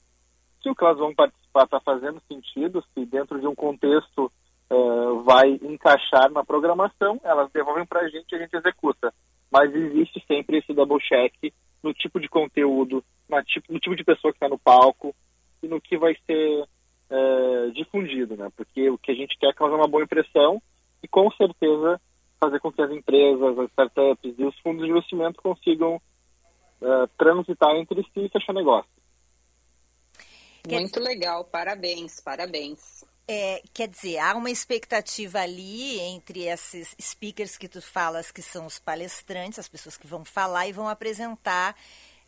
se 0.61 0.69
o 0.69 0.76
que 0.76 0.84
elas 0.84 0.97
vão 0.97 1.13
participar 1.13 1.63
está 1.63 1.80
fazendo 1.80 2.21
sentido, 2.28 2.84
se 2.93 3.05
dentro 3.05 3.39
de 3.39 3.47
um 3.47 3.55
contexto 3.55 4.32
uh, 4.69 5.24
vai 5.24 5.49
encaixar 5.61 6.32
na 6.32 6.43
programação, 6.43 7.19
elas 7.24 7.51
devolvem 7.51 7.86
para 7.86 8.01
a 8.01 8.09
gente 8.09 8.32
e 8.32 8.36
a 8.36 8.39
gente 8.39 8.55
executa 8.55 9.13
mas 9.53 9.74
existe 9.76 10.19
sempre 10.28 10.57
esse 10.57 10.74
double 10.74 10.97
check 10.99 11.53
no 11.84 11.93
tipo 11.93 12.19
de 12.19 12.28
conteúdo, 12.28 13.03
no 13.30 13.43
tipo, 13.43 13.71
no 13.71 13.80
tipo 13.80 13.95
de 13.95 14.03
pessoa 14.03 14.34
que 14.34 14.38
está 14.38 14.49
no 14.49 14.57
palco 14.57 15.15
e 15.61 15.67
no 15.67 15.80
que 15.80 15.95
vai 15.95 16.17
ser 16.26 16.67
é, 17.11 17.69
difundido, 17.76 18.36
né? 18.36 18.49
Porque 18.57 18.89
o 18.89 18.97
que 18.97 19.11
a 19.11 19.13
gente 19.13 19.38
quer 19.38 19.49
é 19.49 19.53
causar 19.53 19.76
uma 19.76 19.88
boa 19.88 20.03
impressão 20.03 20.59
e 21.03 21.07
com 21.07 21.30
certeza 21.34 22.01
fazer 22.44 22.60
com 22.60 22.72
que 22.72 22.82
as 22.82 22.91
empresas, 22.91 23.58
as 23.58 23.70
startups 23.70 24.36
e 24.38 24.44
os 24.44 24.58
fundos 24.60 24.84
de 24.84 24.91
investimento 24.91 25.41
consigam 25.41 26.02
é, 26.82 27.08
transitar 27.18 27.76
entre 27.76 28.04
si 28.04 28.26
e 28.26 28.30
fechar 28.30 28.54
negócio. 28.54 28.89
Muito 30.68 31.00
legal, 31.00 31.44
parabéns, 31.46 32.20
parabéns. 32.20 33.04
É, 33.28 33.62
quer 33.74 33.88
dizer, 33.88 34.18
há 34.18 34.36
uma 34.36 34.50
expectativa 34.50 35.39
ali 35.39 36.00
entre 36.00 36.44
esses 36.44 36.94
speakers 37.02 37.58
que 37.58 37.70
tu 37.70 37.82
falas, 37.82 38.32
que 38.32 38.41
são 38.41 38.66
os 38.66 38.80
palestrantes, 38.80 39.60
as 39.60 39.70
pessoas 39.70 39.98
que 39.98 40.08
vão 40.08 40.26
falar 40.26 40.68
e 40.68 40.74
vão 40.74 40.89
apresentar 40.89 41.76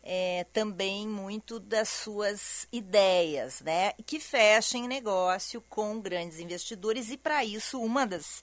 é, 0.02 0.46
também 0.52 1.06
muito 1.06 1.58
das 1.58 1.88
suas 1.88 2.68
ideias, 2.72 3.60
né? 3.60 3.92
Que 4.06 4.20
fechem 4.20 4.86
negócio 4.86 5.60
com 5.68 6.00
grandes 6.00 6.38
investidores 6.38 7.10
e 7.10 7.16
para 7.16 7.44
isso 7.44 7.80
uma 7.80 8.06
das 8.06 8.40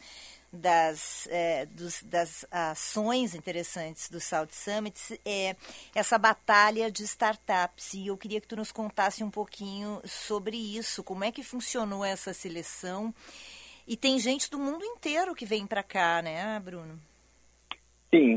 das, 0.53 1.27
é, 1.31 1.65
dos, 1.65 2.03
das 2.03 2.45
ações 2.51 3.33
interessantes 3.33 4.07
do 4.07 4.19
South 4.19 4.51
Summit 4.51 5.19
é 5.25 5.55
essa 5.95 6.19
batalha 6.19 6.91
de 6.91 7.03
startups. 7.03 7.95
E 7.95 8.07
eu 8.07 8.17
queria 8.17 8.39
que 8.39 8.47
tu 8.47 8.55
nos 8.55 8.71
contasse 8.71 9.23
um 9.23 9.31
pouquinho 9.31 9.99
sobre 10.05 10.55
isso, 10.55 11.03
como 11.03 11.23
é 11.23 11.31
que 11.31 11.43
funcionou 11.43 12.05
essa 12.05 12.33
seleção. 12.33 13.11
E 13.87 13.97
tem 13.97 14.19
gente 14.19 14.49
do 14.49 14.59
mundo 14.59 14.85
inteiro 14.85 15.33
que 15.33 15.45
vem 15.45 15.65
para 15.65 15.81
cá, 15.81 16.21
né, 16.21 16.59
Bruno? 16.59 16.99
Sim. 18.13 18.35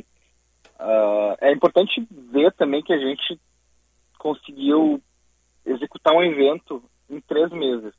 Uh, 0.81 1.37
é 1.41 1.53
importante 1.53 2.07
ver 2.11 2.53
também 2.55 2.83
que 2.83 2.93
a 2.93 2.99
gente 2.99 3.39
conseguiu 4.19 5.03
executar 5.65 6.15
um 6.15 6.23
evento 6.23 6.83
em 7.11 7.21
três 7.21 7.51
meses 7.51 7.93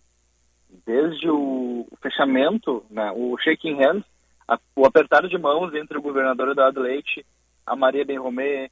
desde 0.85 1.29
o 1.29 1.87
fechamento, 2.01 2.85
né, 2.89 3.11
o 3.15 3.37
shaking 3.37 3.75
hands, 3.75 4.05
a, 4.47 4.59
o 4.75 4.85
apertar 4.85 5.27
de 5.27 5.37
mãos 5.37 5.73
entre 5.73 5.97
o 5.97 6.01
governador 6.01 6.49
Eduardo 6.49 6.81
Leite, 6.81 7.25
a 7.65 7.75
Maria 7.75 8.05
Ben 8.05 8.17
Romé, 8.17 8.69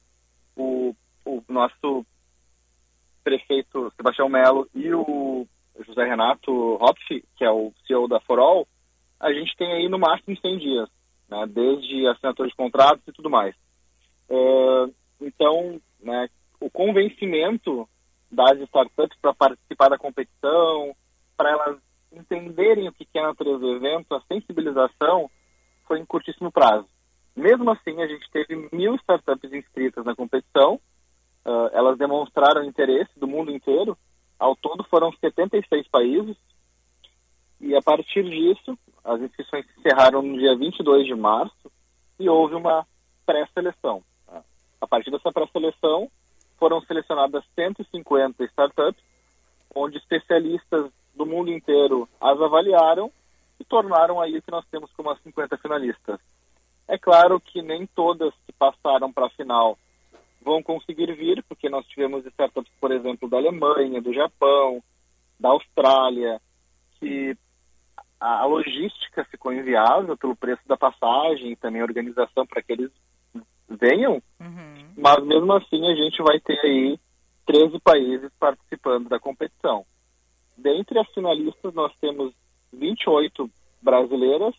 o, 0.56 0.94
o 1.24 1.42
nosso 1.48 2.04
prefeito 3.22 3.92
Sebastião 3.96 4.28
Melo 4.28 4.68
e 4.74 4.92
o 4.94 5.46
José 5.84 6.04
Renato 6.04 6.52
Hopf, 6.52 7.24
que 7.36 7.44
é 7.44 7.50
o 7.50 7.72
CEO 7.86 8.08
da 8.08 8.20
Forol, 8.20 8.66
a 9.20 9.32
gente 9.32 9.56
tem 9.56 9.72
aí 9.72 9.88
no 9.88 9.98
máximo 9.98 10.36
100 10.38 10.58
dias, 10.58 10.88
né, 11.28 11.46
desde 11.48 12.06
assinatura 12.06 12.48
de 12.48 12.54
contratos 12.54 13.02
e 13.06 13.12
tudo 13.12 13.28
mais. 13.28 13.54
Uh, 14.28 14.92
então, 15.20 15.80
né, 16.00 16.28
o 16.60 16.70
convencimento 16.70 17.88
das 18.30 18.58
startups 18.60 19.18
para 19.20 19.34
participar 19.34 19.88
da 19.88 19.98
competição, 19.98 20.94
para 21.36 21.50
elas 21.50 21.78
entenderem 22.16 22.88
o 22.88 22.92
que 22.92 23.06
é 23.14 23.20
a 23.20 23.28
natureza 23.28 23.58
do 23.58 23.76
evento, 23.76 24.14
a 24.14 24.22
sensibilização, 24.22 25.30
foi 25.86 26.00
em 26.00 26.06
curtíssimo 26.06 26.50
prazo. 26.50 26.86
Mesmo 27.34 27.70
assim, 27.70 28.02
a 28.02 28.06
gente 28.06 28.28
teve 28.30 28.68
mil 28.72 28.94
startups 28.96 29.52
inscritas 29.52 30.04
na 30.04 30.14
competição, 30.14 30.80
uh, 31.44 31.68
elas 31.72 31.98
demonstraram 31.98 32.64
interesse 32.64 33.10
do 33.18 33.26
mundo 33.26 33.50
inteiro, 33.50 33.96
ao 34.38 34.56
todo 34.56 34.84
foram 34.84 35.12
76 35.20 35.86
países, 35.88 36.36
e 37.60 37.74
a 37.74 37.82
partir 37.82 38.24
disso, 38.24 38.78
as 39.04 39.20
inscrições 39.20 39.66
se 39.66 39.80
encerraram 39.80 40.22
no 40.22 40.38
dia 40.38 40.56
22 40.56 41.06
de 41.06 41.14
março 41.14 41.70
e 42.18 42.28
houve 42.28 42.54
uma 42.54 42.86
pré-seleção. 43.24 44.02
A 44.80 44.86
partir 44.86 45.10
dessa 45.10 45.32
pré-seleção, 45.32 46.10
foram 46.58 46.80
selecionadas 46.82 47.44
150 47.54 48.44
startups, 48.44 49.02
onde 49.74 49.98
especialistas 49.98 50.90
do 51.16 51.26
mundo 51.26 51.50
inteiro 51.50 52.08
as 52.20 52.40
avaliaram 52.40 53.10
e 53.58 53.64
tornaram 53.64 54.20
aí 54.20 54.36
o 54.36 54.42
que 54.42 54.50
nós 54.50 54.64
temos 54.70 54.90
como 54.92 55.10
as 55.10 55.20
50 55.22 55.56
finalistas. 55.58 56.20
É 56.86 56.98
claro 56.98 57.40
que 57.40 57.62
nem 57.62 57.86
todas 57.86 58.32
que 58.46 58.52
passaram 58.52 59.12
para 59.12 59.26
a 59.26 59.30
final 59.30 59.76
vão 60.42 60.62
conseguir 60.62 61.12
vir, 61.14 61.42
porque 61.48 61.68
nós 61.68 61.84
tivemos 61.86 62.24
startups, 62.26 62.72
por 62.80 62.92
exemplo, 62.92 63.28
da 63.28 63.36
Alemanha, 63.36 64.00
do 64.00 64.12
Japão, 64.12 64.80
da 65.40 65.48
Austrália, 65.48 66.40
que 67.00 67.36
a 68.20 68.46
logística 68.46 69.24
ficou 69.24 69.52
inviável 69.52 70.16
pelo 70.16 70.36
preço 70.36 70.62
da 70.66 70.76
passagem 70.76 71.52
e 71.52 71.56
também 71.56 71.82
a 71.82 71.84
organização 71.84 72.46
para 72.46 72.62
que 72.62 72.72
eles 72.72 72.90
venham, 73.68 74.22
uhum. 74.40 74.92
mas 74.96 75.24
mesmo 75.24 75.52
assim 75.52 75.84
a 75.90 75.94
gente 75.94 76.22
vai 76.22 76.38
ter 76.40 76.58
aí 76.60 76.98
13 77.46 77.78
países 77.80 78.30
participando 78.38 79.08
da 79.08 79.18
competição. 79.18 79.84
Dentre 80.56 80.98
as 80.98 81.08
finalistas 81.12 81.74
nós 81.74 81.92
temos 82.00 82.32
28 82.72 83.50
brasileiras 83.82 84.54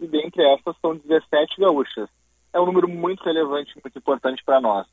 e 0.00 0.06
dentre 0.06 0.42
essas 0.44 0.76
são 0.80 0.96
17 0.96 1.60
gaúchas. 1.60 2.08
É 2.52 2.60
um 2.60 2.66
número 2.66 2.88
muito 2.88 3.22
relevante, 3.22 3.74
muito 3.82 3.98
importante 3.98 4.42
para 4.44 4.60
nós. 4.60 4.86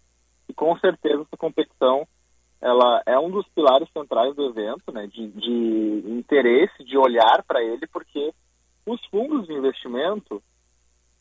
E 0.48 0.54
com 0.54 0.78
certeza 0.80 1.24
essa 1.24 1.38
competição 1.38 2.08
ela 2.62 3.02
é 3.06 3.18
um 3.18 3.30
dos 3.30 3.48
pilares 3.50 3.88
centrais 3.94 4.36
do 4.36 4.46
evento, 4.48 4.92
né, 4.92 5.08
de, 5.08 5.28
de 5.30 6.04
interesse, 6.08 6.84
de 6.84 6.98
olhar 6.98 7.42
para 7.48 7.64
ele, 7.64 7.88
porque 7.88 8.34
os 8.86 9.04
fundos 9.06 9.48
de 9.48 9.54
investimento 9.54 10.44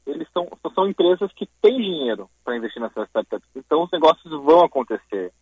eles 0.05 0.27
são, 0.33 0.49
são 0.75 0.89
empresas 0.89 1.31
que 1.35 1.47
têm 1.61 1.77
dinheiro 1.77 2.29
para 2.43 2.57
investir 2.57 2.81
nessas 2.81 3.07
startups. 3.09 3.49
Então 3.55 3.83
os 3.83 3.91
negócios 3.91 4.31
vão 4.43 4.65
acontecer. 4.65 5.33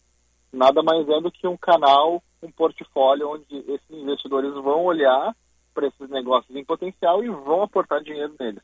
Nada 0.57 0.83
mais 0.83 1.07
é 1.07 1.21
do 1.21 1.31
que 1.31 1.47
um 1.47 1.57
canal, 1.57 2.23
um 2.43 2.51
portfólio 2.51 3.29
onde 3.29 3.45
esses 3.71 3.91
investidores 3.91 4.55
vão 4.55 4.87
olhar 4.87 5.37
para 5.75 5.87
esses 5.87 6.09
negócios 6.09 6.57
em 6.57 6.65
potencial 6.65 7.23
e 7.23 7.29
vão 7.29 7.63
aportar 7.63 8.03
dinheiro 8.03 8.35
neles. 8.41 8.63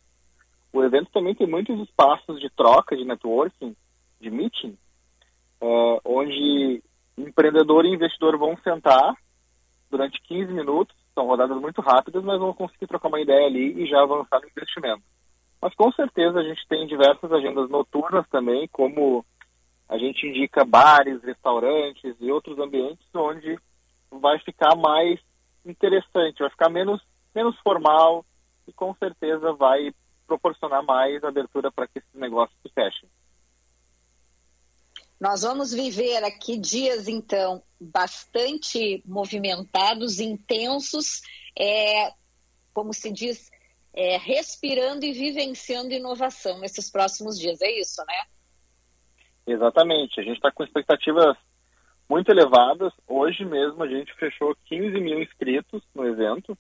O 0.72 0.82
evento 0.82 1.10
também 1.12 1.34
tem 1.34 1.46
muitos 1.46 1.78
espaços 1.80 2.40
de 2.40 2.48
troca, 2.56 2.96
de 2.96 3.04
networking, 3.04 3.76
de 4.18 4.30
meeting, 4.30 4.78
uh, 5.60 6.00
onde 6.02 6.82
empreendedor 7.18 7.84
e 7.84 7.92
investidor 7.92 8.38
vão 8.38 8.56
sentar 8.64 9.14
durante 9.90 10.18
15 10.22 10.50
minutos, 10.50 10.96
são 11.14 11.26
rodadas 11.26 11.60
muito 11.60 11.82
rápidas, 11.82 12.24
mas 12.24 12.40
vão 12.40 12.54
conseguir 12.54 12.86
trocar 12.86 13.08
uma 13.08 13.20
ideia 13.20 13.46
ali 13.46 13.82
e 13.82 13.86
já 13.86 14.00
avançar 14.00 14.40
no 14.40 14.48
investimento. 14.48 15.02
Mas 15.60 15.74
com 15.74 15.92
certeza 15.92 16.40
a 16.40 16.42
gente 16.42 16.66
tem 16.66 16.86
diversas 16.86 17.30
agendas 17.30 17.68
noturnas 17.68 18.26
também, 18.30 18.66
como 18.72 19.26
a 19.92 19.98
gente 19.98 20.26
indica 20.26 20.64
bares, 20.64 21.22
restaurantes 21.22 22.16
e 22.18 22.32
outros 22.32 22.58
ambientes 22.58 23.06
onde 23.14 23.58
vai 24.10 24.38
ficar 24.38 24.74
mais 24.74 25.20
interessante, 25.66 26.38
vai 26.38 26.48
ficar 26.48 26.70
menos, 26.70 27.02
menos 27.34 27.54
formal 27.60 28.24
e 28.66 28.72
com 28.72 28.94
certeza 28.94 29.52
vai 29.52 29.92
proporcionar 30.26 30.82
mais 30.82 31.22
abertura 31.22 31.70
para 31.70 31.86
que 31.86 31.98
esses 31.98 32.14
negócios 32.14 32.58
se 32.62 32.72
fechem. 32.72 33.06
Nós 35.20 35.42
vamos 35.42 35.74
viver 35.74 36.24
aqui 36.24 36.56
dias, 36.56 37.06
então, 37.06 37.62
bastante 37.78 39.02
movimentados, 39.04 40.20
intensos, 40.20 41.20
é, 41.56 42.14
como 42.72 42.94
se 42.94 43.12
diz, 43.12 43.50
é, 43.92 44.16
respirando 44.16 45.04
e 45.04 45.12
vivenciando 45.12 45.92
inovação 45.92 46.60
nesses 46.60 46.90
próximos 46.90 47.38
dias. 47.38 47.60
É 47.60 47.70
isso, 47.78 48.02
né? 48.06 48.24
Exatamente. 49.46 50.20
A 50.20 50.22
gente 50.22 50.36
está 50.36 50.50
com 50.52 50.62
expectativas 50.64 51.36
muito 52.08 52.30
elevadas. 52.30 52.92
Hoje 53.08 53.44
mesmo 53.44 53.82
a 53.82 53.88
gente 53.88 54.12
fechou 54.14 54.56
15 54.66 55.00
mil 55.00 55.20
inscritos 55.22 55.82
no 55.94 56.06
evento. 56.06 56.56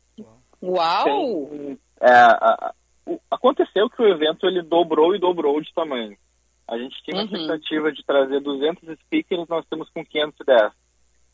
Uau! 0.62 1.04
Tem, 1.04 1.78
é, 2.00 2.10
a, 2.10 2.34
a, 2.36 2.74
aconteceu 3.30 3.88
que 3.90 4.00
o 4.02 4.08
evento 4.08 4.46
ele 4.46 4.62
dobrou 4.62 5.14
e 5.14 5.18
dobrou 5.18 5.60
de 5.60 5.72
tamanho. 5.74 6.16
A 6.68 6.78
gente 6.78 7.02
tinha 7.02 7.16
uma 7.16 7.24
Uhum. 7.24 7.34
expectativa 7.36 7.92
de 7.92 8.04
trazer 8.04 8.40
200 8.40 8.98
speakers, 9.00 9.48
nós 9.48 9.66
temos 9.68 9.90
com 9.90 10.04
510. 10.04 10.72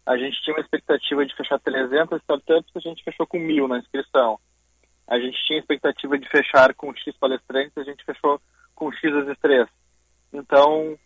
A 0.07 0.17
gente 0.17 0.41
tinha 0.43 0.55
uma 0.57 0.63
expectativa 0.63 1.25
de 1.27 1.37
fechar 1.37 1.61
300 1.61 2.19
startups, 2.23 2.73
a 2.75 2.81
gente 2.81 3.05
fechou 3.05 3.27
com 3.27 3.39
mil 3.39 3.69
na 3.69 3.79
inscrição. 3.79 4.39
A 5.07 5.19
gente 5.21 5.39
tinha 5.47 5.59
expectativa 5.59 6.19
de 6.19 6.29
fechar 6.29 6.75
com 6.75 6.95
X 6.95 7.17
palestrantes, 7.19 7.77
a 7.77 7.83
gente 7.85 8.03
fechou 8.05 8.41
com 8.75 8.91
X 8.91 9.13
vezes 9.13 9.39
3. 9.41 9.69
Então, 10.33 10.99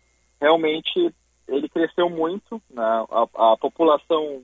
realmente, 0.42 1.14
ele 1.46 1.68
cresceu 1.68 2.10
muito. 2.10 2.60
né? 2.68 2.82
A, 2.82 3.52
a 3.52 3.56
população 3.56 4.42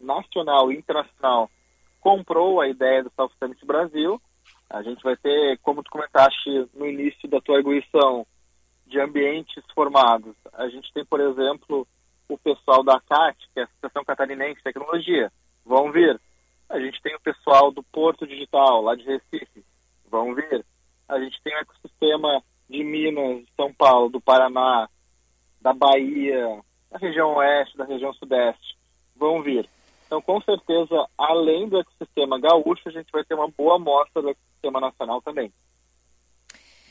nacional 0.00 0.72
e 0.72 0.76
internacional 0.76 1.50
comprou 2.00 2.60
a 2.60 2.68
ideia 2.68 3.02
do 3.04 3.12
South 3.14 3.30
Summit 3.38 3.64
Brasil. 3.64 4.20
A 4.70 4.82
gente 4.82 5.02
vai 5.02 5.16
ter, 5.16 5.58
como 5.58 5.82
tu 5.82 5.90
comentaste 5.90 6.68
no 6.74 6.86
início 6.86 7.28
da 7.28 7.40
tua 7.40 7.58
arguição, 7.58 8.26
de 8.86 8.98
ambientes 8.98 9.62
formados. 9.74 10.34
A 10.52 10.68
gente 10.68 10.92
tem, 10.92 11.04
por 11.04 11.20
exemplo, 11.20 11.86
o 12.28 12.38
pessoal 12.38 12.82
da 12.82 13.00
CAT, 13.00 13.36
que 13.52 13.60
é 13.60 13.62
a 13.62 13.66
Associação 13.66 14.04
Catarinense 14.04 14.56
de 14.56 14.62
Tecnologia, 14.62 15.30
vão 15.64 15.92
vir. 15.92 16.20
A 16.68 16.78
gente 16.80 17.00
tem 17.02 17.14
o 17.14 17.20
pessoal 17.20 17.70
do 17.70 17.82
Porto 17.82 18.26
Digital, 18.26 18.82
lá 18.82 18.94
de 18.94 19.04
Recife, 19.04 19.64
vão 20.10 20.34
vir. 20.34 20.64
A 21.08 21.20
gente 21.20 21.40
tem 21.42 21.54
o 21.54 21.58
ecossistema 21.58 22.42
de 22.68 22.82
Minas, 22.82 23.44
de 23.44 23.48
São 23.56 23.72
Paulo, 23.72 24.08
do 24.08 24.20
Paraná, 24.20 24.88
da 25.64 25.72
Bahia, 25.72 26.60
da 26.90 26.98
região 26.98 27.36
oeste, 27.36 27.78
da 27.78 27.86
região 27.86 28.12
sudeste, 28.12 28.76
vão 29.16 29.42
vir. 29.42 29.66
Então, 30.06 30.20
com 30.20 30.38
certeza, 30.42 31.08
além 31.16 31.66
do 31.70 31.80
ecossistema 31.80 32.38
gaúcho, 32.38 32.82
a 32.86 32.90
gente 32.90 33.10
vai 33.10 33.24
ter 33.24 33.34
uma 33.34 33.48
boa 33.48 33.76
amostra 33.76 34.20
do 34.20 34.28
ecossistema 34.28 34.78
nacional 34.78 35.22
também. 35.22 35.50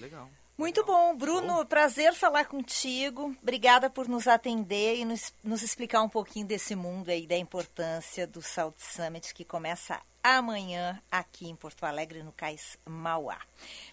Legal. 0.02 0.28
Muito 0.58 0.84
bom, 0.84 1.16
Bruno. 1.16 1.66
Prazer 1.68 2.14
falar 2.14 2.46
contigo. 2.46 3.36
Obrigada 3.42 3.92
por 3.92 4.08
nos 4.08 4.28
atender 4.28 4.98
e 4.98 5.06
nos, 5.06 5.34
nos 5.44 5.62
explicar 5.62 6.02
um 6.02 6.10
pouquinho 6.10 6.48
desse 6.48 6.76
mundo 6.76 7.10
aí, 7.10 7.28
da 7.28 7.38
importância 7.38 8.26
do 8.26 8.42
Salt 8.42 8.76
Summit, 8.78 9.34
que 9.36 9.46
começa 9.46 10.02
amanhã 10.24 11.00
aqui 11.12 11.48
em 11.48 11.56
Porto 11.56 11.84
Alegre, 11.84 12.24
no 12.24 12.32
Cais 12.32 12.78
Mauá. 12.88 13.38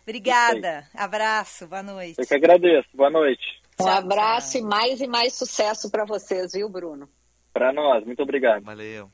Obrigada. 0.02 0.88
Abraço. 0.94 1.66
Boa 1.66 1.82
noite. 1.82 2.18
Eu 2.18 2.26
que 2.26 2.34
agradeço. 2.34 2.88
Boa 2.94 3.10
noite. 3.10 3.59
Um 3.84 3.88
abraço 3.88 4.58
e 4.58 4.62
mais 4.62 5.00
e 5.00 5.06
mais 5.06 5.34
sucesso 5.34 5.90
para 5.90 6.04
vocês, 6.04 6.52
viu, 6.52 6.68
Bruno? 6.68 7.08
Para 7.52 7.72
nós. 7.72 8.04
Muito 8.04 8.22
obrigado. 8.22 8.62
Valeu. 8.62 9.10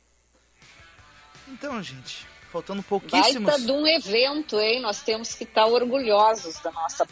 Então, 1.49 1.83
gente, 1.83 2.27
faltando 2.51 2.83
pouquíssimos. 2.83 3.51
Baita 3.51 3.65
de 3.65 3.73
um 3.73 3.87
evento, 3.87 4.61
hein? 4.61 4.81
Nós 4.81 5.03
temos 5.03 5.35
que 5.35 5.45
estar 5.45 5.67
orgulhosos 5.67 6.59
da 6.61 6.71
nossa, 6.73 7.07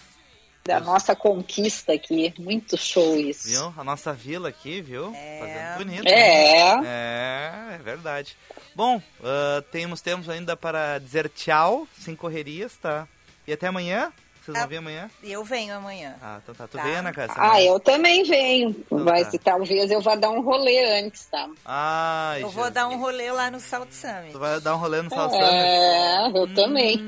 da 0.64 0.80
nossa 0.80 1.14
conquista 1.14 1.92
aqui. 1.92 2.34
Muito 2.38 2.76
show 2.76 3.16
isso. 3.16 3.48
Viu? 3.48 3.72
A 3.76 3.84
nossa 3.84 4.12
vila 4.12 4.48
aqui, 4.48 4.80
viu? 4.80 5.12
Fazendo 5.12 5.78
bonito. 5.78 6.07
É. 6.07 6.76
né? 6.80 6.86
É, 6.86 7.74
é 7.74 7.78
verdade. 7.78 8.36
Bom, 8.74 9.00
ah, 9.22 9.62
temos 9.70 10.00
tempo 10.00 10.28
ainda 10.30 10.57
para 10.57 10.98
dizer 10.98 11.28
tchau, 11.28 11.86
sem 11.98 12.16
correrias, 12.16 12.76
tá? 12.76 13.07
E 13.46 13.52
até 13.52 13.68
amanhã? 13.68 14.12
Vocês 14.45 14.55
vão 14.57 14.64
Ah, 14.64 14.66
vir 14.66 14.76
amanhã? 14.76 15.11
Eu 15.22 15.42
venho 15.45 15.74
amanhã. 15.74 16.16
Ah, 16.20 16.38
então 16.42 16.55
tá. 16.55 16.66
Tu 16.68 16.76
Tá. 16.76 16.82
vem, 16.82 16.97
Ana 16.97 17.12
Cássia? 17.12 17.34
Ah, 17.38 17.62
eu 17.62 17.80
também 17.80 18.22
venho. 18.24 18.76
Mas 18.90 19.32
tá. 19.32 19.38
talvez 19.42 19.90
eu 19.90 20.01
vá 20.03 20.14
dar 20.16 20.30
um 20.30 20.42
rolê 20.42 21.01
antes, 21.01 21.24
tá? 21.26 21.49
Ai, 21.64 22.42
Eu 22.42 22.51
vou 22.51 22.70
dar 22.70 22.88
um 22.88 22.99
rolê 22.99 23.30
lá 23.32 23.51
no 23.51 23.59
Salt 23.61 23.90
Summit. 23.92 24.32
Tu 24.32 24.38
vai 24.38 24.61
dar 24.61 24.74
um 24.76 24.78
rolê 24.78 25.01
no 25.03 25.09
Salsa 25.11 25.36
É, 25.36 26.28
eu 26.28 26.55
também. 26.55 26.99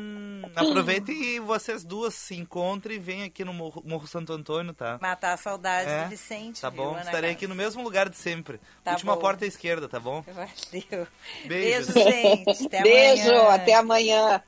Hum, 0.00 0.42
Aproveita 0.56 1.12
e 1.12 1.38
vocês 1.38 1.84
duas 1.84 2.12
se 2.12 2.34
encontrem 2.34 2.96
e 2.96 2.98
venham 2.98 3.24
aqui 3.26 3.44
no 3.44 3.52
Morro, 3.54 3.82
Morro 3.86 4.06
Santo 4.08 4.32
Antônio, 4.32 4.74
tá? 4.74 4.98
Matar 5.00 5.34
a 5.34 5.36
saudade 5.36 5.88
É, 5.88 6.02
do 6.04 6.08
Vicente. 6.10 6.60
Tá 6.60 6.70
viu, 6.70 6.82
bom? 6.82 6.90
Ana 6.90 6.98
Estarei 7.02 7.20
Cássia? 7.20 7.32
aqui 7.36 7.46
no 7.46 7.54
mesmo 7.54 7.82
lugar 7.84 8.08
de 8.08 8.16
sempre. 8.16 8.60
Tá 8.82 8.92
Última 8.92 9.14
bom. 9.14 9.20
porta 9.20 9.44
à 9.44 9.48
esquerda, 9.48 9.88
tá 9.88 10.00
bom? 10.00 10.22
Valeu. 10.26 11.06
Beijos. 11.46 11.94
Beijo, 11.94 12.10
gente. 12.10 12.66
Até 12.66 12.82
Beijo, 12.82 13.30
amanhã. 13.30 13.48
até 13.54 13.74
amanhã. 13.74 14.42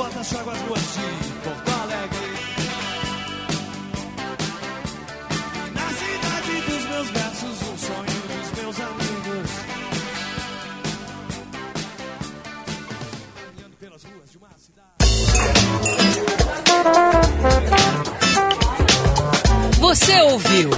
Minhas 0.00 0.14
botas, 0.14 0.28
trago 0.28 0.50
as 0.50 0.60
ruas 0.62 0.80
de 0.80 1.32
Porto 1.44 1.70
Alegre. 1.82 2.30
Na 5.74 5.88
cidade 6.00 6.60
dos 6.62 6.84
meus 6.86 7.10
versos, 7.10 7.62
o 7.62 7.78
sonho 7.78 8.20
dos 8.28 8.62
meus 8.62 8.80
amigos. 8.80 9.50
Caminhando 13.44 13.76
pelas 13.76 14.04
ruas 14.04 14.30
de 14.30 14.38
uma 14.38 14.48
cidade. 14.56 14.88
Você 19.80 20.20
ouviu? 20.22 20.70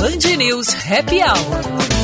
Band 0.00 0.36
News 0.36 0.68
Happy 0.90 1.20
Hour. 1.22 1.97